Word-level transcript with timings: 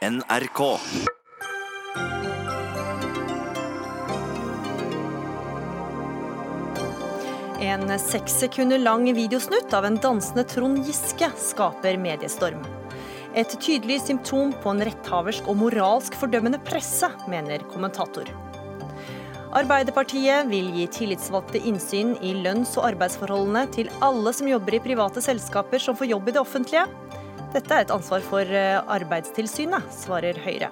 NRK. 0.00 0.78
En 7.60 7.98
seks 8.00 8.38
sekunder 8.40 8.80
lang 8.80 9.04
videosnutt 9.12 9.74
av 9.76 9.84
en 9.84 9.98
dansende 10.00 10.46
Trond 10.48 10.80
Giske 10.88 11.28
skaper 11.36 12.00
mediestorm. 12.00 12.64
Et 13.36 13.52
tydelig 13.60 14.00
symptom 14.06 14.54
på 14.64 14.72
en 14.72 14.80
retthaversk 14.88 15.52
og 15.52 15.60
moralsk 15.66 16.16
fordømmende 16.16 16.62
presse, 16.64 17.12
mener 17.28 17.60
kommentator. 17.68 18.32
Arbeiderpartiet 19.52 20.48
vil 20.48 20.72
gi 20.78 20.88
tillitsvalgte 20.96 21.60
innsyn 21.60 22.16
i 22.24 22.32
lønns- 22.40 22.78
og 22.80 22.88
arbeidsforholdene 22.94 23.68
til 23.76 23.92
alle 24.00 24.32
som 24.32 24.48
jobber 24.48 24.80
i 24.80 24.84
private 24.88 25.20
selskaper 25.20 25.82
som 25.90 25.98
får 25.98 26.14
jobb 26.14 26.32
i 26.32 26.38
det 26.38 26.44
offentlige. 26.46 26.88
Dette 27.50 27.74
er 27.74 27.82
et 27.82 27.90
ansvar 27.94 28.22
for 28.22 28.46
eh, 28.46 28.78
Arbeidstilsynet, 28.94 29.88
svarer 29.90 30.38
Høyre. 30.44 30.70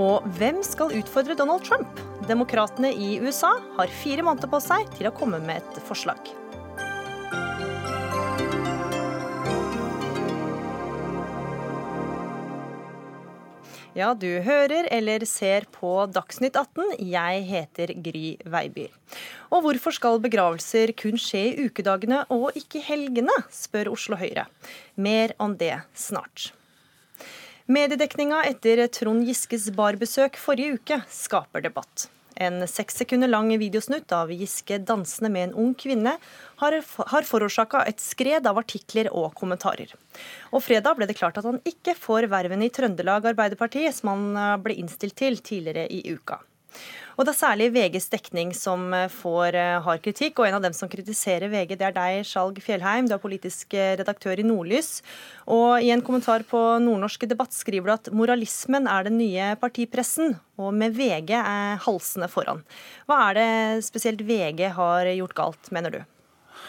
Og 0.00 0.24
hvem 0.38 0.62
skal 0.64 0.94
utfordre 0.96 1.36
Donald 1.36 1.66
Trump? 1.68 2.00
Demokratene 2.28 2.94
i 2.96 3.18
USA 3.20 3.52
har 3.76 3.92
fire 4.00 4.24
måneder 4.24 4.48
på 4.48 4.62
seg 4.64 4.88
til 4.96 5.10
å 5.10 5.16
komme 5.16 5.42
med 5.44 5.60
et 5.60 5.82
forslag. 5.84 6.32
Ja, 13.92 14.14
du 14.16 14.40
hører 14.40 14.86
eller 14.88 15.20
ser 15.28 15.66
på 15.68 15.90
Dagsnytt 16.08 16.54
18. 16.56 16.94
Jeg 17.12 17.42
heter 17.44 17.90
Gry 18.00 18.38
Veiby. 18.48 18.86
Og 19.52 19.66
hvorfor 19.66 19.92
skal 19.92 20.16
begravelser 20.24 20.94
kun 20.96 21.20
skje 21.20 21.42
i 21.50 21.66
ukedagene 21.66 22.22
og 22.32 22.56
ikke 22.56 22.80
helgene, 22.86 23.34
spør 23.52 23.90
Oslo 23.92 24.16
Høyre. 24.16 24.46
Mer 24.96 25.36
om 25.36 25.58
det 25.60 25.74
snart. 25.92 26.54
Mediedekninga 27.68 28.40
etter 28.48 28.86
Trond 28.96 29.28
Giskes 29.28 29.68
barbesøk 29.76 30.40
forrige 30.40 30.80
uke 30.80 31.02
skaper 31.12 31.68
debatt. 31.68 32.08
En 32.42 32.62
seks 32.68 32.96
sekunder 33.02 33.30
lang 33.30 33.50
videosnutt 33.60 34.12
av 34.16 34.32
Giske 34.34 34.80
dansende 34.82 35.30
med 35.32 35.48
en 35.48 35.56
ung 35.64 35.72
kvinne 35.78 36.16
har, 36.62 36.78
har 37.12 37.28
forårsaka 37.28 37.84
et 37.90 38.02
skred 38.02 38.46
av 38.48 38.60
artikler 38.62 39.10
og 39.12 39.32
kommentarer. 39.38 39.92
Og 40.50 40.64
fredag 40.64 40.98
ble 40.98 41.08
det 41.10 41.18
klart 41.20 41.38
at 41.38 41.48
han 41.48 41.60
ikke 41.68 41.94
får 41.98 42.30
verven 42.32 42.64
i 42.64 42.70
Trøndelag 42.74 43.28
Arbeiderparti, 43.32 43.86
som 43.94 44.14
han 44.14 44.24
eh, 44.36 44.56
ble 44.64 44.78
innstilt 44.82 45.18
til 45.18 45.38
tidligere 45.44 45.86
i 45.92 46.02
uka. 46.12 46.40
Og 47.16 47.26
det 47.26 47.32
er 47.34 47.38
særlig 47.38 47.68
VGs 47.74 48.08
dekning 48.12 48.52
som 48.56 48.86
eh, 48.96 49.10
får 49.12 49.56
eh, 49.58 49.80
hard 49.84 50.02
kritikk. 50.04 50.40
Og 50.40 50.48
en 50.48 50.56
av 50.56 50.64
dem 50.64 50.76
som 50.76 50.90
kritiserer 50.92 51.52
VG, 51.52 51.76
det 51.76 51.88
er 51.90 51.96
deg, 51.96 52.22
Skjalg 52.28 52.60
Fjellheim. 52.64 53.08
Du 53.08 53.16
er 53.16 53.22
politisk 53.22 53.76
eh, 53.76 53.94
redaktør 54.00 54.40
i 54.40 54.46
Nordlys. 54.46 55.02
Og 55.52 55.84
i 55.84 55.92
en 55.92 56.04
kommentar 56.04 56.46
på 56.48 56.60
Nordnorsk 56.82 57.26
debatt 57.30 57.54
skriver 57.56 57.90
du 57.90 57.94
at 57.96 58.12
moralismen 58.16 58.88
er 58.90 59.08
den 59.08 59.18
nye 59.20 59.52
partipressen, 59.60 60.36
og 60.60 60.72
med 60.76 60.96
VG 60.96 61.34
er 61.36 61.82
halsene 61.84 62.30
foran. 62.32 62.64
Hva 63.10 63.20
er 63.28 63.40
det 63.40 63.86
spesielt 63.86 64.24
VG 64.24 64.70
har 64.78 65.10
gjort 65.12 65.36
galt, 65.36 65.72
mener 65.74 65.98
du? 65.98 66.02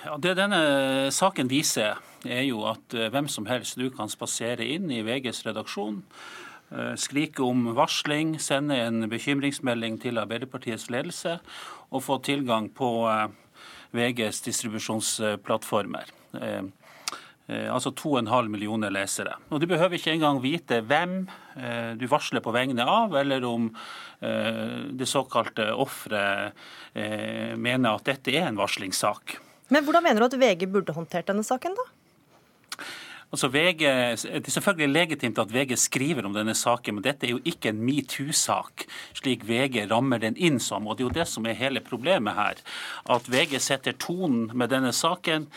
Ja, 0.03 0.17
det 0.19 0.35
denne 0.35 1.11
saken 1.15 1.47
viser, 1.51 2.01
er 2.23 2.43
jo 2.47 2.63
at 2.67 2.95
hvem 3.11 3.27
som 3.31 3.45
helst 3.47 3.75
du 3.79 3.89
kan 3.93 4.11
spasere 4.11 4.65
inn 4.75 4.89
i 4.91 5.03
VGs 5.03 5.43
redaksjon 5.47 6.01
skrike 6.97 7.43
om 7.45 7.67
varsling, 7.77 8.37
sende 8.41 8.77
en 8.81 9.07
bekymringsmelding 9.09 9.99
til 10.01 10.17
Arbeiderpartiets 10.21 10.89
ledelse 10.93 11.37
og 11.93 12.03
få 12.05 12.19
tilgang 12.25 12.69
på 12.73 12.89
eh, 13.11 13.27
VGs 13.93 14.41
distribusjonsplattformer. 14.47 16.09
Eh, 16.41 16.63
altså 17.69 17.91
2,5 17.91 18.49
millioner 18.49 18.93
lesere. 18.93 19.35
Og 19.51 19.61
Du 19.61 19.67
behøver 19.67 19.99
ikke 19.99 20.13
engang 20.15 20.39
vite 20.41 20.79
hvem 20.81 21.25
du 21.99 22.05
varsler 22.07 22.41
på 22.41 22.53
vegne 22.55 22.85
av, 22.87 23.11
eller 23.19 23.43
om 23.43 23.65
det 24.23 25.05
såkalte 25.11 25.65
offeret 25.75 26.55
mener 27.59 27.91
at 27.91 28.07
dette 28.07 28.31
er 28.31 28.47
en 28.47 28.57
varslingssak. 28.57 29.35
Men 29.75 29.83
Hvordan 29.83 30.07
mener 30.07 30.23
du 30.23 30.29
at 30.29 30.39
VG 30.39 30.69
burde 30.71 30.95
håndtert 30.95 31.27
denne 31.27 31.43
saken, 31.43 31.75
da? 31.75 31.85
Altså 33.33 33.47
VG, 33.49 33.79
det 34.29 34.45
er 34.45 34.53
selvfølgelig 34.53 34.93
legitimt 34.93 35.39
at 35.41 35.49
VG 35.49 35.73
skriver 35.81 36.27
om 36.27 36.35
denne 36.35 36.53
saken, 36.53 36.99
men 36.99 37.05
dette 37.05 37.25
er 37.25 37.31
jo 37.31 37.39
ikke 37.49 37.71
en 37.71 37.79
metoo-sak, 37.81 38.83
slik 39.17 39.47
VG 39.47 39.87
rammer 39.89 40.21
den 40.21 40.37
inn 40.37 40.59
som. 40.61 40.85
og 40.85 40.99
Det 40.99 41.01
er 41.01 41.07
jo 41.07 41.15
det 41.15 41.25
som 41.31 41.47
er 41.49 41.57
hele 41.57 41.81
problemet 41.81 42.37
her. 42.37 42.61
At 43.09 43.25
VG 43.33 43.57
setter 43.57 43.97
tonen 43.97 44.51
med 44.53 44.69
denne 44.69 44.93
saken 44.93 45.47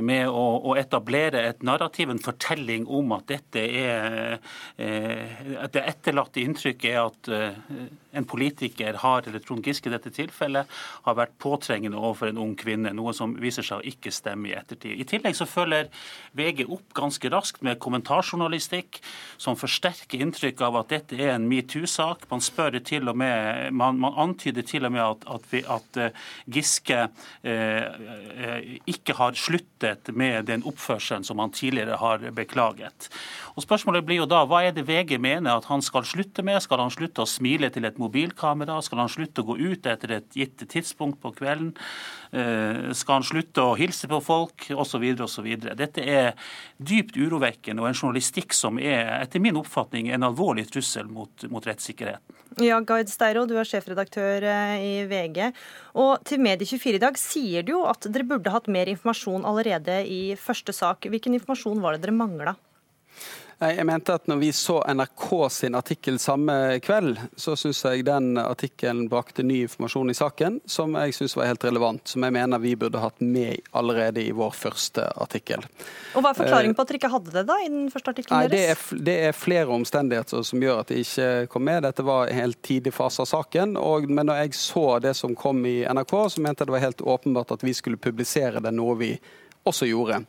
med 0.00 0.30
å, 0.32 0.46
å 0.64 0.78
etablere 0.80 1.44
et 1.50 1.60
narrativ, 1.60 2.08
en 2.08 2.24
fortelling 2.24 2.88
om 2.88 3.12
at 3.18 3.28
dette 3.28 3.66
er 3.68 4.38
eh, 4.80 5.44
at 5.60 5.76
Det 5.76 5.84
etterlatte 5.84 6.40
inntrykket 6.40 6.88
er 6.88 7.02
at 7.02 7.28
eh, 7.28 7.84
en 8.16 8.28
politiker 8.28 9.00
har, 9.02 9.26
eller 9.26 9.42
Trond 9.44 9.66
Giske 9.66 9.90
i 9.90 9.94
dette 9.94 10.12
tilfellet, 10.14 10.70
har 11.06 11.18
vært 11.18 11.36
påtrengende 11.42 11.98
overfor 12.00 12.30
en 12.30 12.40
ung 12.42 12.54
kvinne, 12.58 12.92
noe 12.96 13.14
som 13.16 13.34
viser 13.40 13.66
seg 13.66 13.82
å 13.82 13.88
ikke 13.92 14.12
stemme 14.14 14.50
i 14.50 14.56
ettertid. 14.56 14.96
I 14.96 15.06
tillegg 15.08 15.36
så 15.38 15.48
følger 15.48 15.90
VG 16.36 16.64
opp 16.66 16.94
ganske 16.96 17.30
raskt 17.32 17.62
med 17.66 17.80
kommentarjournalistikk 17.82 19.00
som 19.40 19.58
forsterker 19.58 20.22
inntrykket 20.22 20.64
av 20.66 20.80
at 20.80 20.92
dette 20.92 21.18
er 21.18 21.34
en 21.34 21.48
metoo-sak. 21.48 22.26
Man 22.30 22.44
spør 22.44 22.78
til 22.86 23.08
og 23.10 23.18
med, 23.18 23.72
man, 23.76 24.00
man, 24.02 24.16
antyder 24.26 24.64
til 24.66 24.88
og 24.88 24.94
med 24.94 25.04
at, 25.04 25.26
at, 25.36 25.46
vi, 25.52 25.62
at 25.70 26.00
uh, 26.00 26.26
Giske 26.50 26.98
eh, 27.46 28.76
ikke 28.88 29.16
har 29.18 29.36
sluttet 29.38 30.10
med 30.16 30.48
den 30.50 30.64
oppførselen 30.66 31.24
som 31.26 31.40
han 31.42 31.54
tidligere 31.54 31.98
har 32.00 32.24
beklaget. 32.36 33.08
Og 33.56 33.64
Spørsmålet 33.64 34.04
blir 34.06 34.20
jo 34.20 34.28
da, 34.28 34.42
hva 34.48 34.62
er 34.66 34.74
det 34.76 34.86
VG 34.88 35.16
mener 35.22 35.56
at 35.56 35.68
han 35.70 35.82
skal 35.84 36.04
slutte 36.06 36.44
med? 36.46 36.60
Skal 36.64 36.82
han 36.82 36.92
slutte 36.92 37.24
å 37.24 37.28
smile 37.28 37.70
til 37.72 37.86
et 37.88 38.00
mobilkamera? 38.06 38.78
Skal 38.84 39.02
han 39.04 39.12
slutte 39.12 39.42
å 39.44 39.50
gå 39.50 39.58
ut 39.60 39.86
etter 39.90 40.16
et 40.18 40.38
gitt 40.38 40.64
tidspunkt 40.72 41.20
på 41.22 41.34
kvelden? 41.36 41.74
Eh, 42.32 42.92
skal 42.96 43.20
han 43.20 43.26
slutte 43.26 43.64
å 43.64 43.76
hilse 43.78 44.08
på 44.10 44.20
folk? 44.24 44.68
Osv. 44.72 45.04
osv. 45.26 45.50
Dette 45.76 46.02
er 46.02 46.32
dypt 46.78 47.18
urovekkende 47.18 47.84
og 47.84 47.90
en 47.90 47.98
journalistikk 47.98 48.56
som 48.56 48.80
er 48.80 49.12
etter 49.20 49.42
min 49.42 49.58
oppfatning 49.60 50.10
en 50.14 50.26
alvorlig 50.26 50.66
trussel 50.72 51.08
mot, 51.10 51.46
mot 51.52 51.66
rettssikkerheten. 51.66 52.42
Ja, 52.62 52.78
Gard 52.80 53.10
Steiro, 53.12 53.44
du 53.44 53.56
er 53.60 53.68
sjefredaktør 53.68 54.46
eh, 54.48 54.76
i 54.80 54.92
VG. 55.10 55.50
Og 56.00 56.22
til 56.28 56.40
Medie24 56.44 56.96
i 56.96 57.02
dag 57.02 57.18
sier 57.20 57.66
du 57.66 57.74
jo 57.74 57.82
at 57.88 58.08
dere 58.08 58.26
burde 58.28 58.52
hatt 58.54 58.70
mer 58.72 58.88
informasjon 58.92 59.44
allerede 59.48 60.00
i 60.08 60.22
første 60.40 60.72
sak. 60.76 61.08
Hvilken 61.10 61.36
informasjon 61.36 61.82
var 61.84 61.96
det 61.96 62.06
dere 62.06 62.16
mangla? 62.16 62.56
Jeg 63.56 63.86
mente 63.88 64.12
at 64.12 64.26
når 64.28 64.36
vi 64.36 64.50
så 64.52 64.82
NRK 64.84 65.30
sin 65.48 65.76
artikkel 65.78 66.18
samme 66.20 66.76
kveld, 66.84 67.16
så 67.40 67.54
syns 67.56 67.78
jeg 67.86 68.02
den 68.04 68.36
artikkelen 68.36 69.06
brakte 69.08 69.40
ny 69.46 69.62
informasjon 69.64 70.12
i 70.12 70.16
saken 70.18 70.58
som 70.68 70.92
jeg 71.00 71.14
syns 71.16 71.36
var 71.38 71.48
helt 71.48 71.64
relevant. 71.64 72.02
Som 72.12 72.26
jeg 72.26 72.34
mener 72.36 72.60
vi 72.60 72.74
burde 72.76 73.00
hatt 73.00 73.22
med 73.24 73.64
allerede 73.72 74.20
i 74.20 74.34
vår 74.36 74.52
første 74.52 75.06
artikkel. 75.24 75.64
Og 76.12 76.20
Hva 76.20 76.34
er 76.34 76.40
forklaringen 76.42 76.76
på 76.76 76.84
at 76.84 76.92
dere 76.92 77.00
ikke 77.00 77.12
hadde 77.14 77.32
det 77.32 77.46
da 77.48 77.56
i 77.62 77.70
den 77.72 77.88
første 77.94 78.12
artikkelen 78.12 78.44
Nei, 78.44 78.52
det 78.52 78.60
er, 78.74 78.84
det 79.08 79.16
er, 79.30 79.40
flere 79.46 79.72
omstendigheter 79.72 80.44
som 80.44 80.68
gjør 80.68 80.82
at 80.82 80.92
det 80.92 81.00
ikke 81.06 81.30
kom 81.56 81.64
med. 81.70 81.86
Dette 81.88 82.04
var 82.04 82.28
en 82.28 82.40
helt 82.42 82.60
tidlig 82.60 82.92
fase 82.98 83.24
av 83.24 83.32
saken. 83.32 83.78
Og, 83.80 84.10
men 84.10 84.28
når 84.28 84.42
jeg 84.42 84.60
så 84.60 84.86
det 85.00 85.16
som 85.16 85.32
kom 85.32 85.64
i 85.64 85.78
NRK, 85.88 86.14
så 86.36 86.44
mente 86.44 86.60
jeg 86.60 86.68
det 86.68 86.76
var 86.76 86.86
helt 86.90 87.08
åpenbart 87.16 87.56
at 87.56 87.64
vi 87.64 87.72
skulle 87.80 87.96
publisere 87.96 88.60
det, 88.60 88.76
noe 88.76 89.00
vi 89.00 89.14
også 89.66 89.88
gjorde. 89.90 90.22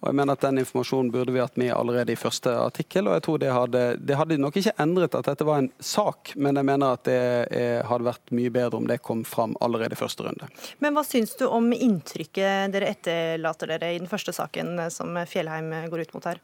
Og 0.00 0.08
jeg 0.08 0.16
mener 0.16 0.36
at 0.36 0.44
Den 0.44 0.60
informasjonen 0.62 1.10
burde 1.12 1.32
vi 1.34 1.42
hatt 1.42 1.58
med 1.60 1.72
allerede 1.74 2.14
i 2.14 2.18
første 2.18 2.52
artikkel. 2.56 3.08
og 3.08 3.18
jeg 3.18 3.22
tror 3.26 3.38
Det 3.38 3.52
hadde, 3.52 3.82
det 4.00 4.16
hadde 4.16 4.38
nok 4.38 4.56
ikke 4.56 4.76
endret 4.80 5.14
at 5.14 5.28
dette 5.28 5.44
var 5.44 5.58
en 5.58 5.72
sak, 5.78 6.32
men 6.36 6.56
jeg 6.56 6.64
mener 6.64 6.96
at 6.96 7.04
det 7.04 7.18
er, 7.50 7.82
hadde 7.84 8.08
vært 8.08 8.32
mye 8.32 8.50
bedre 8.50 8.76
om 8.80 8.86
det 8.88 9.02
kom 9.02 9.24
fram 9.24 9.56
allerede 9.60 9.92
i 9.96 10.00
første 10.00 10.24
runde. 10.24 10.48
Men 10.78 10.94
Hva 10.94 11.04
syns 11.04 11.36
du 11.36 11.46
om 11.48 11.72
inntrykket 11.72 12.72
dere 12.72 12.94
etterlater 12.94 13.74
dere 13.74 13.94
i 13.94 13.98
den 14.00 14.10
første 14.10 14.32
saken 14.32 14.78
som 14.90 15.16
Fjellheim 15.28 15.72
går 15.90 16.06
ut 16.06 16.14
mot 16.16 16.30
her? 16.32 16.40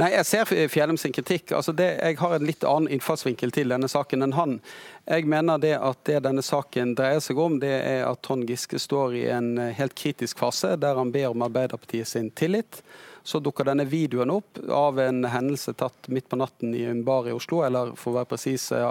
Nei, 0.00 0.10
Jeg 0.14 0.26
ser 0.28 0.50
Fjellheim 0.72 0.98
sin 1.00 1.14
kritikk. 1.14 1.52
Altså 1.56 1.74
det, 1.76 1.88
jeg 2.00 2.18
har 2.20 2.36
en 2.36 2.46
litt 2.46 2.64
annen 2.64 2.92
innfallsvinkel 2.96 3.54
til 3.54 3.72
denne 3.72 3.88
saken 3.90 4.26
enn 4.26 4.36
han. 4.36 4.58
Jeg 5.06 5.28
mener 5.30 5.60
det 5.62 5.74
at 5.78 6.00
det 6.08 6.22
denne 6.24 6.42
saken 6.42 6.96
dreier 6.98 7.22
seg 7.22 7.38
om, 7.38 7.60
det 7.62 7.74
er 7.78 8.04
at 8.08 8.22
Trond 8.26 8.48
Giske 8.48 8.80
står 8.82 9.14
i 9.14 9.26
en 9.30 9.52
eh, 9.58 9.74
helt 9.78 9.94
kritisk 9.98 10.40
fase 10.42 10.74
der 10.82 10.98
han 10.98 11.12
ber 11.14 11.30
om 11.30 11.44
Arbeiderpartiet 11.46 12.10
sin 12.10 12.32
tillit. 12.34 12.82
Så 13.26 13.40
dukker 13.42 13.66
denne 13.66 13.86
videoen 13.90 14.30
opp 14.30 14.60
av 14.70 15.00
en 15.02 15.24
hendelse 15.26 15.74
tatt 15.78 16.08
midt 16.14 16.28
på 16.30 16.38
natten 16.38 16.74
i 16.78 16.84
en 16.86 17.02
bar 17.06 17.26
i 17.26 17.34
Oslo, 17.34 17.64
eller 17.66 17.94
for 17.98 18.12
å 18.12 18.20
være 18.20 18.30
presis 18.34 18.68
eh, 18.74 18.86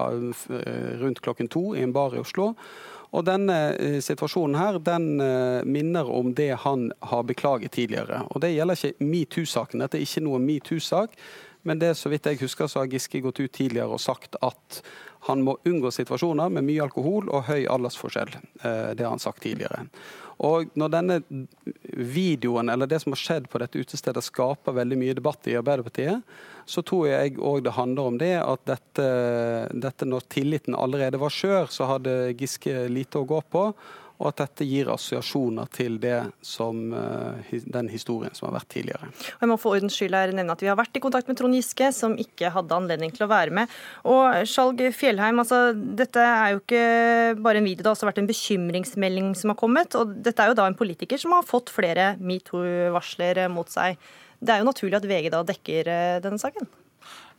rundt 1.02 1.24
klokken 1.24 1.52
to 1.52 1.70
i 1.76 1.84
en 1.84 1.96
bar 1.96 2.16
i 2.16 2.24
Oslo. 2.24 2.54
Og 3.16 3.24
denne 3.28 3.58
eh, 3.80 3.98
situasjonen 4.04 4.60
her, 4.60 4.80
den 4.84 5.22
eh, 5.24 5.64
minner 5.64 6.10
om 6.12 6.34
det 6.36 6.52
han 6.66 6.90
har 7.12 7.24
beklaget 7.28 7.76
tidligere. 7.78 8.26
Og 8.32 8.44
det 8.44 8.54
gjelder 8.56 8.80
ikke 8.80 9.10
metoo-saken. 9.12 9.84
Dette 9.84 10.00
er 10.00 10.08
ikke 10.08 10.26
noe 10.26 10.42
metoo-sak. 10.44 11.16
Men 11.66 11.80
det 11.82 11.96
så 11.98 12.12
vidt 12.12 12.28
jeg 12.30 12.44
husker, 12.44 12.70
så 12.70 12.84
har 12.84 12.92
Giske 12.92 13.24
gått 13.26 13.40
ut 13.42 13.54
tidligere 13.56 13.96
og 13.96 14.04
sagt 14.04 14.38
at 14.46 14.82
han 15.26 15.42
må 15.42 15.56
unngå 15.66 15.90
situasjoner 15.90 16.52
med 16.54 16.68
mye 16.68 16.84
alkohol 16.86 17.32
og 17.34 17.48
høy 17.48 17.66
aldersforskjell. 17.72 18.36
Eh, 18.36 18.92
det 18.94 19.08
har 19.08 19.16
han 19.16 19.24
sagt 19.24 19.42
tidligere. 19.48 19.88
Og 20.44 20.72
når 20.76 20.92
denne 20.92 21.20
videoen, 21.96 22.70
eller 22.72 22.90
det 22.92 23.00
som 23.04 23.14
har 23.16 23.22
skjedd 23.22 23.48
på 23.52 23.62
dette 23.62 23.80
utestedet, 23.80 24.24
skaper 24.26 24.76
veldig 24.76 24.98
mye 25.00 25.16
debatt 25.16 25.48
i 25.48 25.56
Arbeiderpartiet, 25.56 26.26
så 26.68 26.84
tror 26.84 27.08
jeg 27.08 27.38
òg 27.40 27.62
det 27.64 27.76
handler 27.78 28.10
om 28.10 28.18
det 28.20 28.34
at 28.42 28.66
dette, 28.68 29.06
dette 29.72 30.08
når 30.10 30.28
tilliten 30.34 30.76
allerede 30.76 31.22
var 31.22 31.32
skjør, 31.32 31.70
så 31.72 31.88
hadde 31.94 32.34
Giske 32.40 32.88
lite 32.92 33.22
å 33.22 33.30
gå 33.30 33.40
på 33.54 33.70
og 34.16 34.30
at 34.30 34.42
dette 34.44 34.68
gir 34.68 34.90
assosiasjoner 34.94 35.68
til 35.76 35.98
det 36.00 36.20
som, 36.46 36.94
eh, 36.94 37.60
den 37.66 37.90
historien 37.92 38.34
som 38.36 38.48
har 38.48 38.60
vært 38.60 38.70
tidligere. 38.72 39.10
Jeg 39.42 39.50
må 39.50 39.58
for 39.60 39.76
ordens 39.76 39.96
skyld 39.98 40.16
her 40.16 40.32
nevne 40.32 40.52
at 40.52 40.62
Vi 40.66 40.68
har 40.68 40.78
vært 40.78 40.96
i 40.96 41.04
kontakt 41.04 41.28
med 41.28 41.38
Trond 41.38 41.54
Giske, 41.54 41.92
som 41.94 42.16
ikke 42.16 42.52
hadde 42.52 42.72
anledning 42.72 43.12
til 43.14 43.28
å 43.28 43.30
være 43.30 43.52
med. 43.52 43.70
Og 44.06 44.48
Skjalg 44.48 44.80
Fjellheim, 44.96 45.38
altså, 45.38 45.76
dette 45.76 46.18
er 46.18 46.54
jo 46.54 46.62
ikke 46.64 47.42
bare 47.42 47.58
en 47.58 47.68
video, 47.68 47.84
det 47.84 47.92
har 47.92 47.96
også 47.96 48.10
vært 48.10 48.24
en 48.24 48.32
bekymringsmelding 48.32 49.36
som 49.36 49.50
har 49.50 49.60
kommet. 49.60 49.94
og 49.96 50.24
Dette 50.24 50.40
er 50.40 50.48
jo 50.48 50.56
da 50.56 50.66
en 50.68 50.76
politiker 50.76 51.20
som 51.20 51.32
har 51.32 51.44
fått 51.44 51.70
flere 51.70 52.18
metoo-varsler 52.18 53.50
mot 53.52 53.68
seg. 53.70 53.98
Det 54.42 54.50
er 54.50 54.64
jo 54.64 54.72
naturlig 54.72 54.98
at 54.98 55.08
VG 55.08 55.30
da 55.32 55.44
dekker 55.44 55.88
eh, 55.88 56.20
denne 56.24 56.40
saken? 56.40 56.68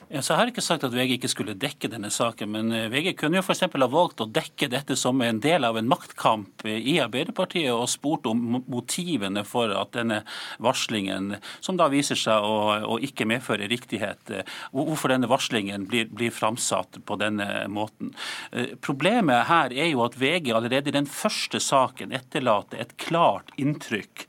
Ja, 0.06 0.20
så 0.22 0.32
Jeg 0.32 0.38
har 0.38 0.50
ikke 0.52 0.62
sagt 0.62 0.84
at 0.86 0.92
VG 0.94 1.16
ikke 1.16 1.28
skulle 1.32 1.54
dekke 1.58 1.88
denne 1.90 2.12
saken, 2.14 2.52
men 2.54 2.68
eh, 2.70 2.84
VG 2.92 3.16
kunne 3.18 3.40
jo 3.40 3.42
f.eks. 3.42 3.64
ha 3.66 3.88
valgt 3.90 4.20
å 4.22 4.28
dekke 4.30 4.68
dette 4.70 4.94
som 4.94 5.18
en 5.24 5.40
del 5.42 5.66
av 5.66 5.74
en 5.80 5.88
maktkamp 5.90 6.62
i 6.62 7.00
Arbeiderpartiet, 7.02 7.72
og 7.74 7.90
spurt 7.90 8.28
om 8.30 8.60
motivene 8.70 9.42
for 9.42 9.74
at 9.74 9.96
denne 9.96 10.20
varslingen, 10.62 11.34
som 11.58 11.74
da 11.80 11.88
viser 11.90 12.20
seg 12.20 12.46
å, 12.46 12.60
å 12.86 13.00
ikke 13.02 13.26
medføre 13.26 13.66
riktighet, 13.72 14.30
eh, 14.30 14.52
hvorfor 14.70 15.10
denne 15.10 15.30
varslingen 15.30 15.88
blir, 15.90 16.06
blir 16.06 16.30
framsatt 16.30 17.00
på 17.02 17.18
denne 17.18 17.64
måten. 17.66 18.14
Eh, 18.54 18.76
problemet 18.78 19.48
her 19.50 19.74
er 19.74 19.90
jo 19.90 20.06
at 20.06 20.14
VG 20.22 20.52
allerede 20.54 20.94
i 20.94 20.98
den 21.00 21.10
første 21.10 21.58
saken 21.58 22.14
etterlater 22.14 22.78
et 22.86 22.94
klart 23.02 23.50
inntrykk 23.58 24.28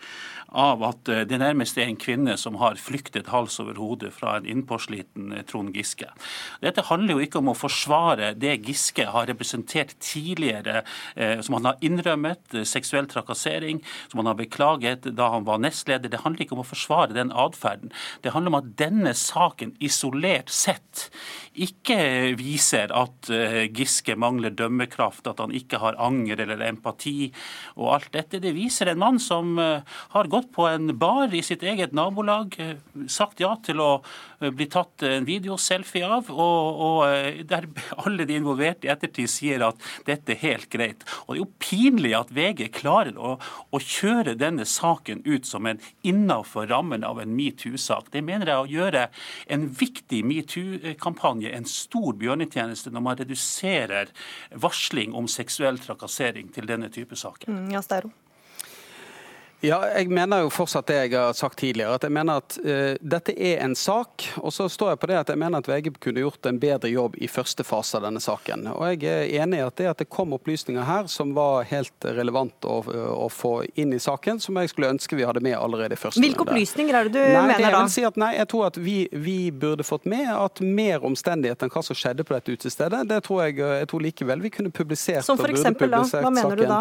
av 0.55 0.83
at 0.87 1.09
eh, 1.11 1.23
det 1.27 1.39
nærmest 1.41 1.77
er 1.77 1.89
en 1.89 1.99
kvinne 1.99 2.37
som 2.39 2.57
har 2.61 2.79
flyktet 2.79 3.31
hals 3.33 3.59
over 3.63 3.79
hode 3.81 4.11
fra 4.15 4.37
en 4.37 4.47
innpåsliten 4.47 5.33
eh, 5.35 5.43
Trond 5.47 5.75
Giske. 5.75 6.09
Dette 6.63 6.85
handler 6.87 7.17
jo 7.17 7.25
ikke 7.25 7.41
om 7.41 7.51
å 7.51 7.57
forsvare 7.57 8.33
det 8.39 8.55
Giske 8.67 9.07
har 9.11 9.27
representert 9.29 9.95
tidligere, 10.03 10.83
eh, 11.15 11.41
som 11.43 11.57
han 11.59 11.71
har 11.71 11.83
innrømmet, 11.83 12.55
seksuell 12.67 13.09
trakassering, 13.11 13.81
som 14.07 14.21
han 14.21 14.31
har 14.31 14.39
beklaget 14.39 15.09
da 15.17 15.31
han 15.35 15.47
var 15.47 15.61
nestleder. 15.63 16.11
Det 16.11 16.23
handler 16.23 16.45
ikke 16.45 16.57
om 16.57 16.63
å 16.63 16.67
forsvare 16.67 17.15
den 17.17 17.33
atferden. 17.35 17.91
Det 18.23 18.33
handler 18.35 18.53
om 18.53 18.59
at 18.61 18.71
denne 18.79 19.13
saken 19.17 19.75
isolert 19.83 20.51
sett 20.53 21.07
ikke 21.57 22.35
viser 22.37 22.91
at 22.95 23.29
Giske 23.75 24.15
mangler 24.19 24.53
dømmekraft, 24.55 25.27
at 25.27 25.41
han 25.41 25.53
ikke 25.55 25.79
har 25.81 25.97
anger 26.01 26.43
eller 26.43 26.61
empati 26.67 27.31
og 27.75 27.91
alt 27.95 28.11
dette. 28.13 28.41
Det 28.43 28.53
viser 28.55 28.91
en 28.91 29.01
mann 29.01 29.19
som 29.21 29.57
har 29.57 30.29
gått 30.29 30.36
gått 30.37 30.51
på 30.53 30.67
en 30.69 30.91
bar 30.97 31.33
i 31.33 31.41
sitt 31.43 31.63
eget 31.65 31.93
nabolag, 31.97 32.55
eh, 32.59 32.77
sagt 33.09 33.41
ja 33.41 33.55
til 33.65 33.81
å 33.81 33.89
eh, 34.39 34.51
bli 34.53 34.67
tatt 34.69 35.03
en 35.07 35.25
videoselfie 35.27 36.05
av, 36.05 36.29
og, 36.31 36.81
og 36.87 36.99
eh, 37.07 37.41
der 37.47 37.67
alle 38.03 38.27
de 38.29 38.37
involverte 38.37 38.87
i 38.87 38.91
ettertid 38.93 39.31
sier 39.31 39.65
at 39.65 39.81
dette 40.07 40.35
er 40.35 40.43
helt 40.43 40.69
greit. 40.73 41.05
Og 41.25 41.33
Det 41.33 41.37
er 41.37 41.41
jo 41.41 41.49
pinlig 41.63 42.13
at 42.17 42.33
VG 42.35 42.69
klarer 42.77 43.17
å, 43.17 43.37
å 43.71 43.81
kjøre 43.81 44.37
denne 44.37 44.67
saken 44.67 45.23
ut 45.25 45.47
som 45.49 45.67
en 45.69 45.81
innafor 46.07 46.69
rammen 46.69 47.05
av 47.07 47.21
en 47.23 47.33
metoo-sak. 47.37 48.11
Det 48.13 48.23
mener 48.25 48.51
jeg 48.51 48.61
å 48.61 48.71
gjøre 48.75 49.07
en 49.53 49.67
viktig 49.81 50.21
metoo-kampanje 50.27 51.53
en 51.57 51.67
stor 51.69 52.13
bjørnetjeneste 52.19 52.93
når 52.93 53.07
man 53.09 53.19
reduserer 53.23 54.13
varsling 54.53 55.17
om 55.17 55.29
seksuell 55.31 55.81
trakassering 55.81 56.53
til 56.53 56.69
denne 56.69 56.91
type 56.93 57.17
saker. 57.17 57.49
Mm, 57.51 57.73
ja, 57.73 57.83
Stero. 57.85 58.13
Ja, 59.65 59.79
jeg 59.89 60.11
mener 60.13 60.43
jo 60.43 60.51
fortsatt 60.53 60.85
det 60.91 60.97
jeg 60.99 61.13
har 61.15 61.33
sagt 61.33 61.57
tidligere. 61.57 61.95
at 61.97 62.03
jeg 62.05 62.13
mener 62.13 62.43
at 62.43 62.57
uh, 62.61 62.93
Dette 63.01 63.33
er 63.33 63.63
en 63.65 63.73
sak. 63.75 64.27
og 64.37 64.53
så 64.53 64.67
står 64.69 64.91
jeg 64.91 64.99
på 65.01 65.07
det 65.09 65.17
at 65.17 65.31
jeg 65.33 65.39
mener 65.41 65.63
at 65.63 65.69
VG 65.69 65.95
kunne 65.97 66.21
gjort 66.21 66.45
en 66.45 66.59
bedre 66.61 66.91
jobb 66.91 67.15
i 67.17 67.27
første 67.27 67.65
fase 67.65 67.97
av 67.97 68.05
denne 68.05 68.21
saken. 68.21 68.67
Og 68.75 68.85
Jeg 68.93 69.09
er 69.09 69.41
enig 69.41 69.57
i 69.57 69.65
at 69.65 69.75
det 69.81 69.87
at 69.89 70.03
det 70.03 70.09
kom 70.13 70.35
opplysninger 70.37 70.85
her 70.85 71.09
som 71.09 71.33
var 71.33 71.65
helt 71.71 72.05
relevant 72.05 72.67
å, 72.69 72.83
å 73.17 73.25
få 73.33 73.63
inn 73.75 73.95
i 73.97 73.99
saken, 73.99 74.39
som 74.43 74.59
jeg 74.61 74.69
skulle 74.69 74.91
ønske 74.93 75.17
vi 75.17 75.25
hadde 75.25 75.41
med 75.41 75.57
allerede 75.57 75.97
i 75.97 76.01
første 76.01 76.21
Hvilke 76.21 76.45
runde. 76.45 76.53
opplysninger 76.53 76.99
er 76.99 77.09
det 77.09 77.15
du 77.17 77.21
nei, 77.23 77.47
mener 77.47 77.65
det 77.65 77.73
da? 77.73 77.81
Si 77.89 78.05
at, 78.05 78.21
nei, 78.21 78.31
jeg 78.37 78.49
tror 78.53 78.67
at 78.69 78.77
vi, 78.77 78.97
vi, 79.11 79.37
burde 79.57 79.85
fått 79.87 80.05
med 80.05 80.29
at 80.35 80.61
mer 80.61 81.05
omstendighet 81.07 81.65
enn 81.65 81.73
hva 81.73 81.81
som 81.81 81.97
skjedde 81.97 82.27
på 82.27 82.37
dette 82.37 82.53
utestedet. 82.53 83.01
Det 83.09 83.19
tror 83.25 83.47
jeg, 83.47 83.57
jeg 83.57 83.89
tror 83.89 84.05
likevel 84.05 84.45
vi 84.45 84.53
kunne 84.53 84.69
publisert. 84.69 85.25
Som 85.25 85.41
for 85.41 85.49
eksempel, 85.49 85.89
da? 85.89 86.03
Hva 86.05 86.29
mener 86.29 86.53
saken. 86.53 86.61
du 86.61 86.69
da? 86.69 86.79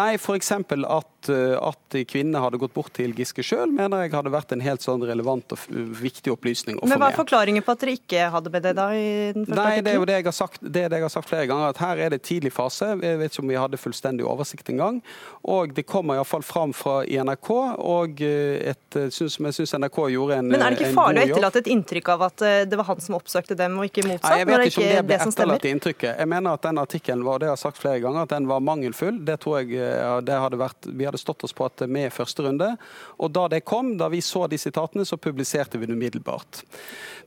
Nei, 0.00 0.10
for 0.22 0.38
eksempel 0.38 0.88
at, 0.88 1.28
at 1.28 1.98
kvinnene 2.08 2.42
hadde 2.42 2.60
gått 2.62 2.74
bort 2.76 2.92
til 2.96 3.14
Giske 3.16 3.44
sjøl, 3.46 3.70
mener 3.74 4.06
jeg 4.06 4.14
hadde 4.16 4.32
vært 4.34 4.54
en 4.56 4.64
helt 4.64 4.84
sånn 4.84 5.04
relevant 5.06 5.56
og 5.56 5.66
viktig 6.00 6.32
opplysning 6.34 6.78
å 6.78 6.84
få 6.84 6.88
med. 6.88 6.94
Men 6.94 7.04
Hva 7.04 7.12
er 7.12 7.20
forklaringen 7.20 7.66
på 7.66 7.74
at 7.76 7.84
dere 7.84 7.96
ikke 7.98 8.30
hadde 8.34 8.52
med 8.52 8.66
det 8.66 8.74
da? 8.78 8.88
i 8.96 9.32
den 9.34 9.46
første 9.46 9.60
Nei, 9.60 9.80
Det 9.84 9.92
er 9.92 9.98
jo 10.00 10.06
det 10.08 10.18
jeg 10.18 10.26
har 10.28 10.36
sagt, 10.36 10.60
det 10.62 10.86
det 10.90 11.00
jeg 11.00 11.06
har 11.06 11.12
sagt 11.12 11.28
flere 11.30 11.46
ganger, 11.50 11.74
at 11.74 11.80
her 11.82 12.02
er 12.06 12.14
det 12.14 12.22
tidlig 12.26 12.52
fase. 12.54 12.92
Jeg 13.02 13.20
vet 13.20 13.32
ikke 13.32 13.44
om 13.44 13.52
vi 13.52 13.58
hadde 13.60 13.80
fullstendig 13.80 14.26
oversikt 14.26 14.70
engang. 14.72 15.00
Og 15.46 15.74
det 15.76 15.86
kommer 15.88 16.18
iallfall 16.18 16.44
fram 16.46 16.72
fra 16.76 16.98
i 17.04 17.18
NRK, 17.22 17.50
og 17.86 18.22
eh, 18.24 18.72
et, 18.72 18.98
eh, 18.98 19.08
synes, 19.14 19.38
jeg 19.38 19.58
syns 19.60 19.76
NRK 19.78 20.00
gjorde 20.14 20.40
en 20.40 20.50
god 20.50 20.52
jobb. 20.52 20.56
Men 20.56 20.66
er 20.66 20.76
det 20.76 20.80
ikke 20.80 20.96
farlig 20.96 21.22
å 21.22 21.28
etterlate 21.30 21.62
et 21.62 21.70
inntrykk 21.74 22.12
av 22.16 22.26
at 22.28 22.46
eh, 22.46 22.58
det 22.66 22.80
var 22.80 22.88
han 22.90 23.02
som 23.04 23.18
oppsøkte 23.18 23.58
dem, 23.58 23.78
og 23.80 23.88
ikke 23.90 24.06
motsatt? 24.06 24.30
Nei, 24.30 24.40
jeg 24.42 24.50
vet 24.50 24.66
ikke 24.70 24.82
om 24.82 24.90
det 24.90 25.04
ble 25.10 25.20
etterlatt 25.26 25.68
i 25.68 25.74
inntrykket. 25.76 26.10
Jeg 26.22 26.32
mener 26.32 26.58
at 26.58 26.66
den 26.66 26.82
artikkelen 26.82 27.26
var, 27.26 27.42
det 27.42 27.50
jeg 27.50 27.54
har 27.56 27.62
sagt 27.62 27.82
flere 27.82 28.02
ganger, 28.04 28.26
at 28.26 28.34
den 28.34 28.50
var 28.50 28.64
mangelfull. 28.64 29.20
Det 29.26 29.38
tror 29.44 29.62
jeg 29.62 29.80
det 30.26 30.40
hadde 30.46 30.60
vært, 30.60 30.90
vi 30.90 31.08
hadde 31.08 31.20
stått 31.20 31.46
oss 31.46 31.54
på 31.56 31.66
at 31.68 31.86
med 31.96 32.10
i 32.10 32.14
første 32.14 32.46
runde. 32.46 32.70
Og 33.18 33.34
da 33.34 33.48
det 33.52 33.64
kom, 33.66 33.94
da 34.00 34.10
vi 34.12 34.22
så 34.24 34.44
de 34.50 34.60
sitatene, 34.60 35.06
så 35.08 35.18
publiserte 35.18 35.80
vi 35.80 35.88
det 35.88 35.96
umiddelbart. 35.96 36.62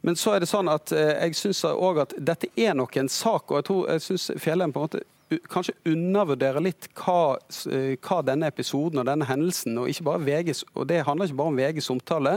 Men 0.06 0.16
så 0.16 0.36
er 0.36 0.44
det 0.44 0.52
sånn 0.52 0.72
at 0.72 0.94
eh, 0.96 1.16
jeg 1.26 1.40
syns 1.42 1.66
òg 1.74 2.04
at 2.06 2.18
dette 2.18 2.52
er 2.56 2.78
nok 2.78 2.98
en 3.02 3.12
sak, 3.12 3.50
og 3.50 3.60
jeg 3.60 3.70
tror 3.70 3.88
jeg 3.94 4.06
syns 4.06 4.30
Fjellheim 4.40 4.76
på 4.76 4.84
en 4.84 4.92
måte 4.92 5.08
kanskje 5.52 5.76
undervurderer 5.86 6.64
litt 6.64 6.88
hva, 6.98 7.38
eh, 7.70 7.96
hva, 8.02 8.20
denne 8.26 8.50
episoden 8.50 9.02
og 9.02 9.08
denne 9.10 9.28
hendelsen, 9.30 9.78
og, 9.78 9.90
ikke 9.92 10.08
bare 10.08 10.24
VGs, 10.26 10.64
og 10.74 10.88
det 10.90 11.04
handler 11.06 11.30
ikke 11.30 11.40
bare 11.42 11.54
om 11.54 11.60
VGs 11.60 11.92
omtale, 11.94 12.36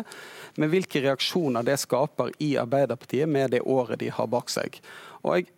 men 0.60 0.72
hvilke 0.72 1.02
reaksjoner 1.06 1.64
det 1.66 1.78
skaper 1.80 2.34
i 2.44 2.54
Arbeiderpartiet 2.60 3.28
med 3.28 3.54
det 3.56 3.62
året 3.64 4.02
de 4.02 4.10
har 4.12 4.28
bak 4.30 4.52
seg. 4.52 4.80
Og 5.22 5.38
jeg 5.38 5.48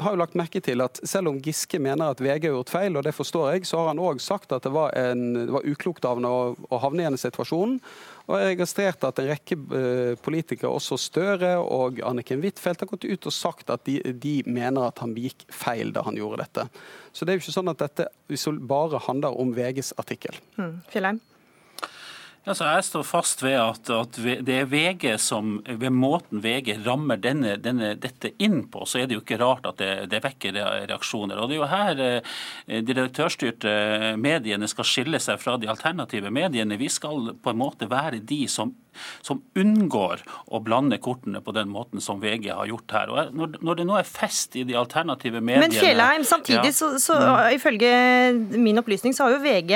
har 0.00 0.14
jo 0.14 0.20
lagt 0.20 0.36
merke 0.38 0.60
til 0.64 0.82
at 0.84 1.00
selv 1.06 1.30
om 1.30 1.40
Giske 1.42 1.78
mener 1.82 2.12
at 2.12 2.22
VG 2.22 2.48
har 2.48 2.56
gjort 2.56 2.72
feil, 2.72 2.96
og 2.96 3.04
det 3.06 3.14
forstår 3.16 3.54
jeg, 3.54 3.66
så 3.68 3.80
har 3.80 3.92
han 3.92 4.02
òg 4.02 4.22
sagt 4.22 4.54
at 4.54 4.66
det 4.66 4.72
var, 4.74 4.94
en, 4.98 5.24
det 5.36 5.52
var 5.54 5.66
uklokt 5.68 6.06
av 6.08 6.18
ham 6.18 6.28
å, 6.28 6.38
å, 6.68 6.80
havne 6.82 7.04
i 7.04 7.08
denne 7.08 7.20
situasjonen. 7.20 7.80
Og 8.24 8.38
jeg 8.40 8.54
registrerte 8.54 9.10
at 9.10 9.20
en 9.20 9.28
rekke 9.28 9.58
uh, 9.60 10.14
politikere, 10.24 10.72
også 10.72 10.96
Støre 11.00 11.56
og 11.60 12.00
Anniken 12.06 12.40
Huitfeldt, 12.44 12.84
har 12.84 12.92
gått 12.94 13.04
ut 13.04 13.28
og 13.28 13.36
sagt 13.36 13.72
at 13.74 13.84
de, 13.88 13.98
de, 14.00 14.38
mener 14.46 14.88
at 14.88 15.02
han 15.04 15.12
begikk 15.16 15.44
feil 15.52 15.92
da 15.92 16.06
han 16.06 16.16
gjorde 16.16 16.40
dette. 16.46 16.66
Så 17.12 17.24
det 17.24 17.34
er 17.34 17.38
jo 17.38 17.44
ikke 17.44 17.58
sånn 17.58 17.74
at 17.74 17.84
dette 17.84 18.08
bare 18.64 19.02
handler 19.04 19.36
om 19.40 19.52
VGs 19.56 19.94
artikkel. 20.00 20.40
Mm. 20.56 20.80
Altså, 22.44 22.66
jeg 22.68 22.84
står 22.84 23.04
fast 23.08 23.40
ved 23.40 23.54
at, 23.56 23.88
at, 23.88 24.16
det 24.44 24.52
er 24.52 24.66
VG 24.68 25.14
som, 25.22 25.54
ved 25.64 25.94
måten 25.96 26.42
VG 26.44 26.74
rammer 26.84 27.16
denne, 27.16 27.54
denne, 27.56 27.94
dette 27.96 28.34
inn 28.36 28.66
på, 28.68 28.84
så 28.84 29.00
er 29.00 29.08
det 29.08 29.16
jo 29.16 29.22
ikke 29.22 29.38
rart 29.40 29.64
at 29.70 29.80
det, 29.80 29.92
det 30.12 30.20
vekker 30.26 30.58
reaksjoner. 30.84 31.40
Og 31.40 31.48
Det 31.48 31.56
er 31.56 31.62
jo 31.62 31.70
her 31.72 32.02
eh, 32.04 32.82
de 32.84 32.98
redaktørstyrte 32.98 33.72
mediene 34.20 34.68
skal 34.68 34.88
skille 34.90 35.22
seg 35.24 35.40
fra 35.40 35.56
de 35.56 35.70
alternative 35.72 36.28
mediene. 36.28 36.76
Vi 36.76 36.92
skal 36.92 37.32
på 37.40 37.54
en 37.54 37.62
måte 37.64 37.88
være 37.88 38.20
de 38.20 38.42
som 38.52 38.76
som 39.24 39.42
unngår 39.58 40.24
å 40.46 40.60
blande 40.64 40.98
kortene 41.02 41.42
på 41.44 41.54
den 41.56 41.70
måten 41.72 42.02
som 42.04 42.20
VG 42.22 42.50
har 42.52 42.68
gjort 42.70 42.94
her. 42.96 43.12
Og 43.12 43.34
når, 43.36 43.58
når 43.64 43.80
det 43.80 43.88
nå 43.88 43.98
er 43.98 44.08
fest 44.08 44.56
i 44.58 44.64
de 44.66 44.76
alternative 44.78 45.40
mediene 45.40 45.66
Men 45.66 45.76
Fjellheim, 45.76 46.24
samtidig 46.28 46.70
ja. 46.70 46.76
så, 46.76 46.92
så 47.02 47.18
mm. 47.20 47.32
ifølge 47.58 47.92
min 48.58 48.80
opplysning 48.80 49.14
så 49.16 49.26
har 49.26 49.36
jo 49.36 49.42
VG 49.44 49.74